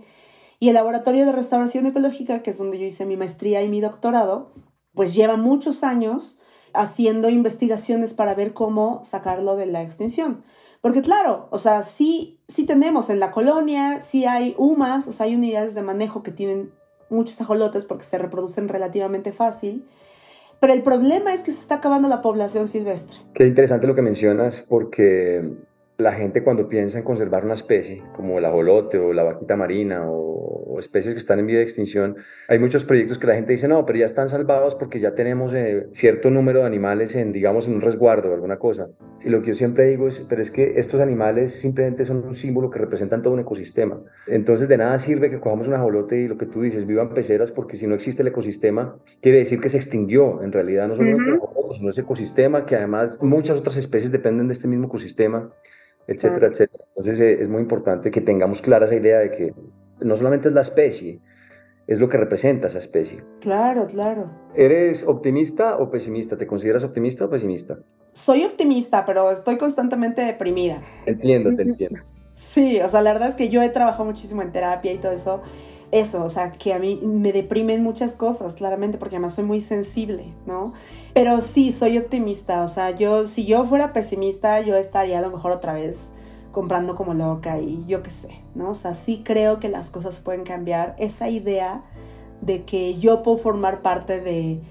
y 0.60 0.68
el 0.68 0.76
Laboratorio 0.76 1.26
de 1.26 1.32
Restauración 1.32 1.84
Ecológica, 1.84 2.42
que 2.42 2.52
es 2.52 2.56
donde 2.56 2.78
yo 2.78 2.86
hice 2.86 3.04
mi 3.04 3.18
maestría 3.18 3.62
y 3.62 3.68
mi 3.68 3.82
doctorado, 3.82 4.50
pues 4.94 5.14
lleva 5.14 5.36
muchos 5.36 5.84
años 5.84 6.35
haciendo 6.76 7.28
investigaciones 7.28 8.14
para 8.14 8.34
ver 8.34 8.52
cómo 8.52 9.00
sacarlo 9.04 9.56
de 9.56 9.66
la 9.66 9.82
extinción. 9.82 10.44
Porque 10.80 11.02
claro, 11.02 11.48
o 11.50 11.58
sea, 11.58 11.82
sí, 11.82 12.40
sí 12.48 12.66
tenemos 12.66 13.10
en 13.10 13.18
la 13.18 13.30
colonia, 13.30 14.00
sí 14.00 14.24
hay 14.24 14.54
UMAS, 14.58 15.08
o 15.08 15.12
sea, 15.12 15.26
hay 15.26 15.34
unidades 15.34 15.74
de 15.74 15.82
manejo 15.82 16.22
que 16.22 16.30
tienen 16.30 16.72
muchos 17.10 17.40
ajolotes 17.40 17.84
porque 17.84 18.04
se 18.04 18.18
reproducen 18.18 18.68
relativamente 18.68 19.32
fácil. 19.32 19.86
Pero 20.60 20.72
el 20.72 20.82
problema 20.82 21.34
es 21.34 21.42
que 21.42 21.52
se 21.52 21.60
está 21.60 21.76
acabando 21.76 22.08
la 22.08 22.22
población 22.22 22.66
silvestre. 22.68 23.18
Qué 23.34 23.46
interesante 23.46 23.86
lo 23.86 23.94
que 23.94 24.02
mencionas 24.02 24.64
porque 24.66 25.42
la 25.98 26.12
gente 26.12 26.42
cuando 26.42 26.68
piensa 26.68 26.98
en 26.98 27.04
conservar 27.04 27.44
una 27.44 27.54
especie, 27.54 28.02
como 28.14 28.38
el 28.38 28.44
ajolote 28.44 28.98
o 28.98 29.12
la 29.12 29.22
vaquita 29.22 29.56
marina 29.56 30.02
o, 30.06 30.78
especies 30.78 31.14
que 31.14 31.18
están 31.18 31.38
en 31.38 31.46
vía 31.46 31.56
de 31.56 31.62
extinción, 31.62 32.16
hay 32.48 32.58
muchos 32.58 32.84
proyectos 32.84 33.18
que 33.18 33.26
la 33.26 33.34
gente 33.34 33.52
dice, 33.52 33.66
no, 33.66 33.86
pero 33.86 33.98
ya 33.98 34.04
están 34.04 34.28
salvados 34.28 34.74
porque 34.74 35.00
ya 35.00 35.14
tenemos 35.14 35.54
eh, 35.54 35.86
cierto 35.92 36.30
número 36.30 36.60
de 36.60 36.66
animales 36.66 37.14
en, 37.14 37.32
digamos, 37.32 37.66
en 37.66 37.76
un 37.76 37.80
resguardo 37.80 38.28
o 38.28 38.34
alguna 38.34 38.58
cosa. 38.58 38.88
Y 39.24 39.30
lo 39.30 39.40
que 39.40 39.48
yo 39.48 39.54
siempre 39.54 39.86
digo 39.86 40.06
es, 40.06 40.20
pero 40.28 40.42
es 40.42 40.50
que 40.50 40.74
estos 40.76 41.00
animales 41.00 41.54
simplemente 41.54 42.04
son 42.04 42.22
un 42.26 42.34
símbolo 42.34 42.68
que 42.68 42.78
representan 42.78 43.22
todo 43.22 43.32
un 43.32 43.40
ecosistema. 43.40 44.02
Entonces 44.26 44.68
de 44.68 44.76
nada 44.76 44.98
sirve 44.98 45.30
que 45.30 45.40
cojamos 45.40 45.66
un 45.66 45.74
ajolote 45.74 46.20
y 46.20 46.28
lo 46.28 46.36
que 46.36 46.44
tú 46.44 46.60
dices, 46.60 46.86
vivan 46.86 47.14
peceras, 47.14 47.52
porque 47.52 47.76
si 47.76 47.86
no 47.86 47.94
existe 47.94 48.20
el 48.20 48.28
ecosistema, 48.28 48.98
quiere 49.22 49.38
decir 49.38 49.60
que 49.60 49.70
se 49.70 49.78
extinguió. 49.78 50.42
En 50.42 50.52
realidad 50.52 50.88
no 50.88 50.94
solo 50.94 51.08
el 51.08 51.36
ajolote, 51.36 51.74
sino 51.74 51.88
ese 51.88 52.02
ecosistema, 52.02 52.66
que 52.66 52.76
además 52.76 53.18
muchas 53.22 53.56
otras 53.56 53.78
especies 53.78 54.12
dependen 54.12 54.48
de 54.48 54.52
este 54.52 54.68
mismo 54.68 54.88
ecosistema 54.88 55.50
etcétera, 56.06 56.48
etcétera. 56.48 56.84
Entonces 56.88 57.20
eh, 57.20 57.38
es 57.40 57.48
muy 57.48 57.62
importante 57.62 58.10
que 58.10 58.20
tengamos 58.20 58.62
clara 58.62 58.86
esa 58.86 58.94
idea 58.94 59.18
de 59.18 59.30
que 59.30 59.54
no 60.00 60.16
solamente 60.16 60.48
es 60.48 60.54
la 60.54 60.60
especie, 60.60 61.20
es 61.86 62.00
lo 62.00 62.08
que 62.08 62.16
representa 62.16 62.66
esa 62.66 62.78
especie. 62.78 63.22
Claro, 63.40 63.86
claro. 63.86 64.30
¿Eres 64.54 65.06
optimista 65.06 65.76
o 65.78 65.90
pesimista? 65.90 66.36
¿Te 66.36 66.46
consideras 66.46 66.82
optimista 66.84 67.24
o 67.24 67.30
pesimista? 67.30 67.78
Soy 68.12 68.44
optimista, 68.44 69.04
pero 69.04 69.30
estoy 69.30 69.56
constantemente 69.56 70.22
deprimida. 70.22 70.82
Entiendo, 71.06 71.54
te 71.54 71.62
entiendo. 71.62 72.00
Sí, 72.36 72.78
o 72.82 72.88
sea, 72.88 73.00
la 73.00 73.14
verdad 73.14 73.30
es 73.30 73.34
que 73.34 73.48
yo 73.48 73.62
he 73.62 73.70
trabajado 73.70 74.04
muchísimo 74.04 74.42
en 74.42 74.52
terapia 74.52 74.92
y 74.92 74.98
todo 74.98 75.12
eso 75.12 75.40
eso, 75.92 76.24
o 76.24 76.30
sea, 76.30 76.52
que 76.52 76.72
a 76.72 76.78
mí 76.78 77.00
me 77.02 77.32
deprimen 77.32 77.82
muchas 77.82 78.14
cosas, 78.14 78.54
claramente, 78.54 78.98
porque 78.98 79.16
además 79.16 79.34
soy 79.34 79.44
muy 79.44 79.60
sensible, 79.60 80.34
¿no? 80.46 80.72
Pero 81.14 81.40
sí, 81.40 81.72
soy 81.72 81.98
optimista, 81.98 82.62
o 82.62 82.68
sea, 82.68 82.90
yo, 82.90 83.26
si 83.26 83.46
yo 83.46 83.64
fuera 83.64 83.92
pesimista, 83.92 84.60
yo 84.60 84.76
estaría 84.76 85.18
a 85.18 85.22
lo 85.22 85.30
mejor 85.30 85.52
otra 85.52 85.72
vez 85.72 86.10
comprando 86.52 86.96
como 86.96 87.12
loca 87.12 87.60
y 87.60 87.84
yo 87.86 88.02
qué 88.02 88.10
sé, 88.10 88.30
¿no? 88.54 88.70
O 88.70 88.74
sea, 88.74 88.94
sí 88.94 89.20
creo 89.22 89.60
que 89.60 89.68
las 89.68 89.90
cosas 89.90 90.20
pueden 90.20 90.42
cambiar. 90.42 90.96
Esa 90.98 91.28
idea 91.28 91.84
de 92.40 92.64
que 92.64 92.96
yo 92.98 93.22
puedo 93.22 93.36
formar 93.36 93.82
parte 93.82 94.20
de, 94.20 94.62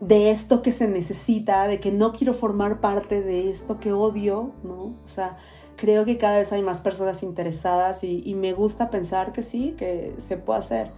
de 0.00 0.32
esto 0.32 0.62
que 0.62 0.72
se 0.72 0.88
necesita, 0.88 1.68
de 1.68 1.78
que 1.78 1.92
no 1.92 2.12
quiero 2.12 2.34
formar 2.34 2.80
parte 2.80 3.22
de 3.22 3.50
esto 3.50 3.78
que 3.78 3.92
odio, 3.92 4.50
¿no? 4.64 4.96
O 5.04 5.08
sea, 5.08 5.38
creo 5.76 6.04
que 6.04 6.18
cada 6.18 6.38
vez 6.38 6.52
hay 6.52 6.62
más 6.62 6.80
personas 6.80 7.22
interesadas 7.22 8.04
y, 8.04 8.34
me 8.34 8.52
gusta 8.52 8.90
pensar 8.90 9.32
que 9.32 9.42
sí, 9.42 9.74
que 9.76 10.14
se 10.16 10.36
puede 10.36 10.58
hacer. 10.58 10.90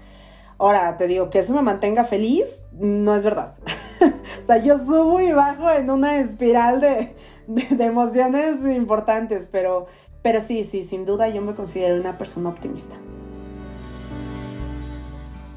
Ahora, 0.58 0.96
te 0.96 1.06
digo, 1.06 1.30
que 1.30 1.40
eso 1.40 1.52
me 1.52 1.62
mantenga 1.62 2.04
feliz, 2.04 2.62
no 2.72 3.14
es 3.14 3.22
verdad. 3.22 3.54
o 4.42 4.46
sea, 4.46 4.58
yo 4.58 4.78
subo 4.78 5.20
y 5.20 5.32
bajo 5.32 5.70
en 5.70 5.90
una 5.90 6.18
espiral 6.18 6.80
de, 6.80 7.14
de, 7.48 7.84
emociones 7.84 8.64
importantes, 8.64 9.48
pero, 9.50 9.86
pero 10.22 10.40
sí, 10.40 10.64
sí, 10.64 10.84
sin 10.84 11.04
duda 11.04 11.28
yo 11.28 11.42
me 11.42 11.54
considero 11.54 12.00
una 12.00 12.16
persona 12.18 12.50
optimista. 12.50 12.94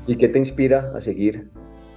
¿Y 0.07 0.15
qué 0.15 0.29
te 0.29 0.39
inspira 0.39 0.93
a 0.95 1.01
seguir? 1.01 1.51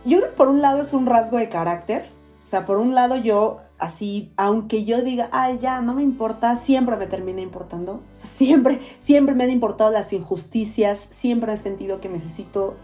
Yo 0.05 0.19
creo 0.19 0.31
que 0.31 0.37
por 0.37 0.49
un 0.49 0.61
lado 0.61 0.83
es 0.83 0.93
un 0.93 1.07
rasgo 1.07 1.39
de 1.39 1.49
carácter. 1.49 2.11
O 2.43 2.47
sea, 2.47 2.65
por 2.65 2.79
un 2.79 2.95
lado 2.95 3.17
yo 3.17 3.59
así, 3.81 4.33
aunque 4.37 4.85
yo 4.85 5.03
diga, 5.03 5.29
ay, 5.33 5.59
ya, 5.59 5.81
no 5.81 5.95
me 5.95 6.03
importa, 6.03 6.57
siempre 6.57 6.97
me 6.97 7.07
termina 7.07 7.41
importando. 7.41 8.03
O 8.13 8.15
sea, 8.15 8.27
siempre, 8.27 8.81
siempre 8.99 9.35
me 9.35 9.45
han 9.45 9.51
importado 9.51 9.91
las 9.91 10.13
injusticias, 10.13 11.09
siempre 11.11 11.53
he 11.53 11.57
sentido 11.57 12.01
que 12.01 12.09
necesito 12.09 12.75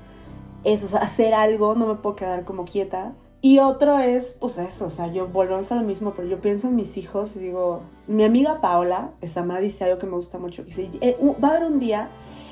eso, 0.64 0.96
hacer 0.98 1.35
algo, 1.35 1.74
no 1.74 1.87
me 1.87 1.94
puedo 1.94 2.16
quedar 2.16 2.44
como 2.44 2.64
quieta. 2.64 3.14
Y 3.40 3.59
otro 3.61 3.98
es, 4.00 4.37
pues 4.40 4.59
eso, 4.59 4.87
o 4.87 4.90
sea, 4.90 5.12
yo 5.12 5.28
volvemos 5.28 5.70
a 5.70 5.76
lo 5.76 5.82
mismo, 5.82 6.14
pero 6.16 6.26
yo 6.26 6.40
pienso 6.40 6.68
en 6.68 6.74
mis 6.74 6.96
hijos 6.96 7.37
y 7.37 7.38
digo, 7.38 7.82
mi 8.09 8.24
amiga 8.24 8.61
Paola, 8.61 9.12
esa 9.20 9.42
mamá 9.42 9.61
dice 9.61 9.85
algo 9.85 9.98
que 9.98 10.06
me 10.06 10.16
gusta 10.16 10.38
mucho, 10.38 10.64
dice, 10.64 10.90
eh, 11.00 11.16
va 11.42 11.48
a 11.48 11.50
haber 11.52 11.70
un 11.70 11.78
día 11.78 12.09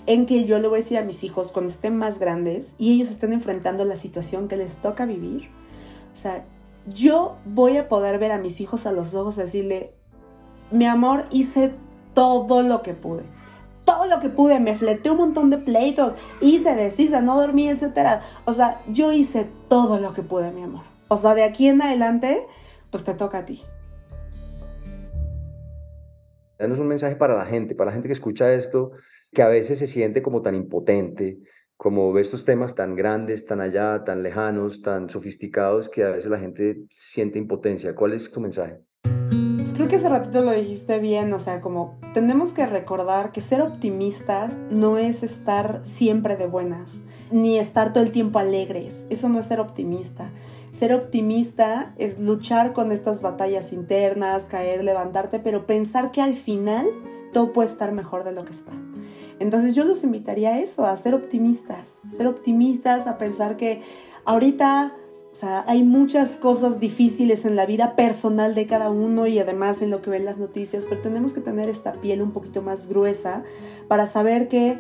en 0.07 0.27
que 0.27 0.45
yo 0.45 0.59
le 0.59 0.69
voy 0.69 0.79
a 0.79 0.83
decir 0.83 0.99
a 0.99 1.03
mis 1.03 1.25
hijos 1.25 1.51
cuando 1.51 1.73
estén 1.73 1.97
más 1.97 2.19
grandes 2.19 2.75
y 2.79 2.95
ellos 2.95 3.11
estén 3.11 3.33
enfrentando 3.33 3.85
la 3.85 3.97
situación 3.97 4.47
que 4.47 4.57
les 4.57 4.77
toca 4.77 5.07
vivir, 5.07 5.49
o 6.13 6.17
sea, 6.17 6.45
yo 6.87 7.37
voy 7.45 7.77
a 7.77 7.89
poder 7.89 8.19
ver 8.19 8.33
a 8.33 8.39
mis 8.39 8.61
hijos 8.61 8.87
a 8.87 8.93
los 8.93 9.15
ojos 9.15 9.39
y 9.39 9.43
decirle, 9.43 9.95
mi 10.71 10.87
amor, 10.87 11.25
hice 11.31 11.75
todo 12.15 12.63
lo 12.63 12.83
que 12.83 12.95
pude. 12.95 13.25
Todo 13.85 14.07
lo 14.07 14.19
que 14.19 14.31
pude, 14.31 14.61
me 14.61 14.75
fleté 14.75 15.11
un 15.11 15.19
montón 15.19 15.51
de 15.51 15.59
pleitos, 15.59 16.15
hice, 16.41 16.75
deshice, 16.75 17.21
no 17.21 17.39
dormí, 17.39 17.69
etc. 17.69 18.23
O 18.47 18.53
sea, 18.55 18.81
yo 18.89 19.13
hice 19.13 19.47
todo 19.69 19.99
lo 19.99 20.15
que 20.15 20.23
pude, 20.23 20.51
mi 20.53 20.63
amor. 20.63 20.85
O 21.09 21.17
sea, 21.19 21.35
de 21.35 21.45
aquí 21.45 21.69
en 21.69 21.83
adelante, 21.83 22.47
pues 22.91 23.05
te 23.05 23.13
toca 23.15 23.39
a 23.39 23.45
ti. 23.45 23.63
Danos 26.59 26.79
un 26.79 26.89
mensaje 26.89 27.17
para 27.17 27.37
la 27.37 27.45
gente, 27.45 27.75
para 27.75 27.91
la 27.91 27.93
gente 27.93 28.09
que 28.09 28.15
escucha 28.15 28.53
esto, 28.55 28.93
que 29.33 29.43
a 29.43 29.49
veces 29.49 29.79
se 29.79 29.87
siente 29.87 30.23
como 30.23 30.41
tan 30.41 30.55
impotente, 30.55 31.39
como 31.77 32.17
estos 32.19 32.45
temas 32.45 32.75
tan 32.75 32.95
grandes, 32.97 33.47
tan 33.47 33.61
allá, 33.61 34.05
tan 34.05 34.23
lejanos, 34.23 34.83
tan 34.83 35.09
sofisticados, 35.09 35.89
que 35.89 36.05
a 36.05 36.11
veces 36.11 36.31
la 36.31 36.39
gente 36.39 36.85
siente 36.91 37.39
impotencia. 37.39 37.95
¿Cuál 37.95 38.13
es 38.13 38.31
tu 38.31 38.41
mensaje? 38.41 38.81
Pues 39.65 39.73
creo 39.73 39.89
que 39.89 39.97
hace 39.97 40.11
ratito 40.11 40.43
lo 40.43 40.53
dijiste 40.53 40.99
bien, 40.99 41.33
o 41.33 41.39
sea, 41.39 41.63
como 41.63 41.99
tenemos 42.13 42.53
que 42.53 42.67
recordar 42.67 43.33
que 43.33 43.41
ser 43.41 43.63
optimistas 43.63 44.61
no 44.71 44.99
es 44.99 45.23
estar 45.23 45.81
siempre 45.85 46.37
de 46.37 46.47
buenas, 46.47 47.01
ni 47.31 47.59
estar 47.59 47.95
todo 47.95 48.05
el 48.05 48.13
tiempo 48.13 48.39
alegres, 48.39 49.07
eso 49.09 49.31
no 49.31 49.41
es 49.41 49.47
ser 49.47 49.61
optimista. 49.61 50.31
Ser 50.71 50.93
optimista 50.93 51.95
es 51.97 52.19
luchar 52.19 52.75
con 52.75 52.93
estas 52.93 53.23
batallas 53.23 53.73
internas, 53.73 54.45
caer, 54.45 54.85
levantarte, 54.85 55.39
pero 55.39 55.65
pensar 55.65 56.11
que 56.11 56.21
al 56.21 56.35
final 56.35 56.87
todo 57.33 57.55
puede 57.55 57.69
estar 57.69 57.93
mejor 57.93 58.25
de 58.25 58.33
lo 58.33 58.45
que 58.45 58.53
está. 58.53 58.73
Entonces 59.45 59.75
yo 59.75 59.85
los 59.85 60.03
invitaría 60.05 60.55
a 60.55 60.59
eso, 60.61 60.87
a 60.87 60.97
ser 60.97 61.15
optimistas, 61.15 61.99
ser 62.09 62.27
optimistas, 62.27 63.07
a 63.07 63.19
pensar 63.19 63.59
que 63.59 63.83
ahorita 64.25 64.95
o 65.31 65.35
sea, 65.35 65.65
hay 65.67 65.83
muchas 65.83 66.39
cosas 66.39 66.81
difíciles 66.81 67.45
en 67.45 67.55
la 67.55 67.67
vida 67.67 67.95
personal 67.95 68.55
de 68.55 68.67
cada 68.67 68.89
uno 68.89 69.27
y 69.27 69.39
además 69.39 69.83
en 69.83 69.91
lo 69.91 70.01
que 70.01 70.09
ven 70.09 70.25
las 70.25 70.39
noticias, 70.39 70.87
pero 70.89 71.03
tenemos 71.03 71.35
que 71.35 71.43
tener 71.43 71.69
esta 71.69 71.93
piel 71.93 72.23
un 72.23 72.31
poquito 72.31 72.63
más 72.63 72.89
gruesa 72.89 73.43
para 73.87 74.07
saber 74.07 74.49
que 74.49 74.79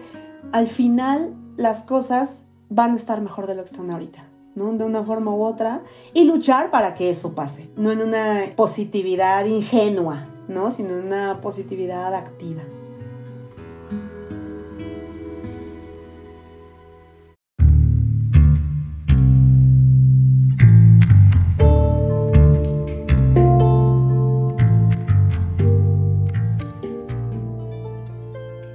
al 0.52 0.66
final 0.66 1.34
las 1.58 1.82
cosas 1.82 2.46
van 2.70 2.92
a 2.92 2.96
estar 2.96 3.20
mejor 3.20 3.46
de 3.46 3.56
lo 3.56 3.64
que 3.64 3.70
están 3.70 3.90
ahorita. 3.90 4.30
¿no? 4.54 4.72
De 4.72 4.84
una 4.84 5.02
forma 5.02 5.34
u 5.34 5.42
otra, 5.42 5.82
y 6.14 6.24
luchar 6.24 6.70
para 6.70 6.94
que 6.94 7.10
eso 7.10 7.34
pase, 7.34 7.68
no 7.76 7.92
en 7.92 8.00
una 8.00 8.44
positividad 8.56 9.44
ingenua, 9.44 10.28
¿no? 10.48 10.70
Sino 10.70 10.90
en 10.90 11.06
una 11.06 11.40
positividad 11.40 12.14
activa. 12.14 12.62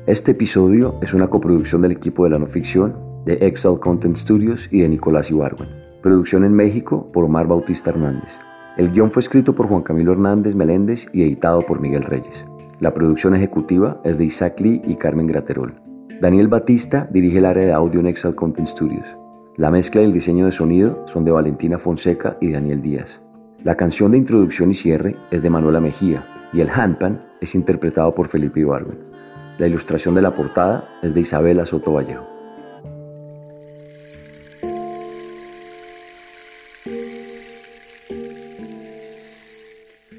Este 0.09 0.31
episodio 0.31 0.95
es 1.03 1.13
una 1.13 1.27
coproducción 1.27 1.83
del 1.83 1.91
equipo 1.91 2.23
de 2.23 2.31
la 2.31 2.39
no 2.39 2.47
ficción, 2.47 2.95
de 3.25 3.33
Excel 3.45 3.79
Content 3.79 4.17
Studios 4.17 4.67
y 4.71 4.81
de 4.81 4.89
Nicolás 4.89 5.29
Ibarwen. 5.29 5.69
Producción 6.01 6.43
en 6.43 6.51
México 6.55 7.11
por 7.13 7.25
Omar 7.25 7.45
Bautista 7.45 7.91
Hernández. 7.91 8.31
El 8.75 8.91
guion 8.91 9.11
fue 9.11 9.19
escrito 9.19 9.53
por 9.53 9.67
Juan 9.67 9.83
Camilo 9.83 10.11
Hernández 10.13 10.55
Meléndez 10.55 11.05
y 11.13 11.21
editado 11.21 11.63
por 11.63 11.79
Miguel 11.79 12.01
Reyes. 12.01 12.43
La 12.79 12.91
producción 12.91 13.35
ejecutiva 13.35 14.01
es 14.03 14.17
de 14.17 14.25
Isaac 14.25 14.59
Lee 14.61 14.81
y 14.87 14.95
Carmen 14.95 15.27
Graterol. 15.27 15.79
Daniel 16.19 16.47
Batista 16.47 17.07
dirige 17.13 17.37
el 17.37 17.45
área 17.45 17.65
de 17.65 17.73
audio 17.73 17.99
en 17.99 18.07
Excel 18.07 18.33
Content 18.33 18.67
Studios. 18.67 19.05
La 19.57 19.69
mezcla 19.69 20.01
y 20.01 20.05
el 20.05 20.13
diseño 20.13 20.47
de 20.47 20.51
sonido 20.51 21.03
son 21.05 21.23
de 21.23 21.29
Valentina 21.29 21.77
Fonseca 21.77 22.35
y 22.41 22.51
Daniel 22.51 22.81
Díaz. 22.81 23.21
La 23.63 23.77
canción 23.77 24.09
de 24.13 24.17
introducción 24.17 24.71
y 24.71 24.73
cierre 24.73 25.17
es 25.29 25.43
de 25.43 25.51
Manuela 25.51 25.79
Mejía 25.79 26.25
y 26.51 26.61
el 26.61 26.69
handpan 26.71 27.27
es 27.41 27.53
interpretado 27.53 28.15
por 28.15 28.27
Felipe 28.27 28.61
Ibarwen. 28.61 29.18
La 29.59 29.67
ilustración 29.67 30.15
de 30.15 30.21
la 30.21 30.33
portada 30.33 30.87
es 31.03 31.13
de 31.13 31.19
Isabela 31.19 31.65
Soto 31.65 31.91
Vallejo. 31.91 32.25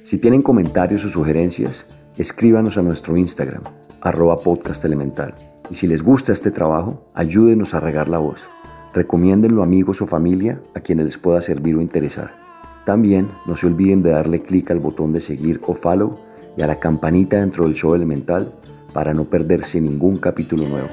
Si 0.05 0.19
tienen 0.19 0.43
comentarios 0.43 1.07
o 1.07 1.09
sugerencias, 1.09 1.87
escríbanos 2.19 2.77
a 2.77 2.83
nuestro 2.83 3.17
Instagram, 3.17 3.63
arroba 4.03 4.37
podcast 4.37 4.85
elemental. 4.85 5.35
Y 5.71 5.77
si 5.77 5.87
les 5.87 6.03
gusta 6.03 6.35
este 6.35 6.51
trabajo, 6.51 7.07
ayúdenos 7.15 7.73
a 7.73 7.81
regar 7.81 8.11
la 8.11 8.19
voz. 8.19 8.47
Recomiéndenlo 8.93 9.63
a 9.63 9.65
amigos 9.65 10.03
o 10.03 10.07
familia 10.07 10.61
a 10.75 10.81
quienes 10.81 11.07
les 11.07 11.17
pueda 11.17 11.41
servir 11.41 11.77
o 11.77 11.81
interesar. 11.81 12.35
También 12.85 13.31
no 13.47 13.57
se 13.57 13.69
olviden 13.69 14.03
de 14.03 14.11
darle 14.11 14.43
clic 14.43 14.71
al 14.71 14.81
botón 14.81 15.15
de 15.15 15.23
seguir 15.23 15.63
o 15.65 15.75
follow 15.75 16.15
y 16.59 16.63
a 16.63 16.67
la 16.67 16.79
campanita 16.79 17.39
dentro 17.41 17.65
del 17.65 17.75
show 17.75 17.95
elemental 17.95 18.53
para 18.91 19.15
no 19.15 19.25
perderse 19.25 19.81
ningún 19.81 20.17
capítulo 20.17 20.69
nuevo. 20.69 20.89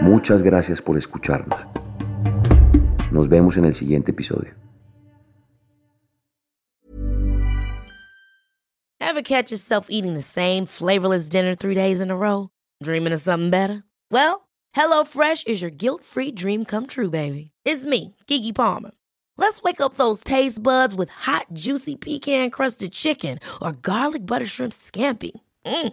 Muchas 0.00 0.42
gracias 0.42 0.80
por 0.80 0.96
escucharnos. 0.96 1.58
Nos 3.10 3.28
vemos 3.28 3.56
en 3.56 3.64
el 3.64 3.74
siguiente 3.74 4.12
episodio. 4.12 4.54
Ever 9.00 9.22
catch 9.22 9.50
yourself 9.50 9.86
eating 9.90 10.14
the 10.14 10.22
same 10.22 10.66
flavorless 10.66 11.28
dinner 11.28 11.54
three 11.54 11.74
days 11.74 12.00
in 12.00 12.10
a 12.10 12.16
row? 12.16 12.50
Dreaming 12.82 13.12
of 13.12 13.20
something 13.20 13.50
better? 13.50 13.82
Well, 14.12 14.46
HelloFresh 14.76 15.48
is 15.48 15.62
your 15.62 15.70
guilt-free 15.70 16.32
dream 16.32 16.64
come 16.64 16.86
true, 16.86 17.10
baby. 17.10 17.50
It's 17.64 17.84
me, 17.84 18.14
Kiki 18.26 18.52
Palmer. 18.52 18.90
Let's 19.36 19.62
wake 19.62 19.80
up 19.80 19.94
those 19.94 20.22
taste 20.22 20.62
buds 20.62 20.94
with 20.94 21.10
hot, 21.10 21.46
juicy 21.52 21.96
pecan-crusted 21.96 22.92
chicken 22.92 23.38
or 23.62 23.72
garlic 23.72 24.26
butter 24.26 24.46
shrimp 24.46 24.72
scampi. 24.72 25.32
Mm. 25.64 25.92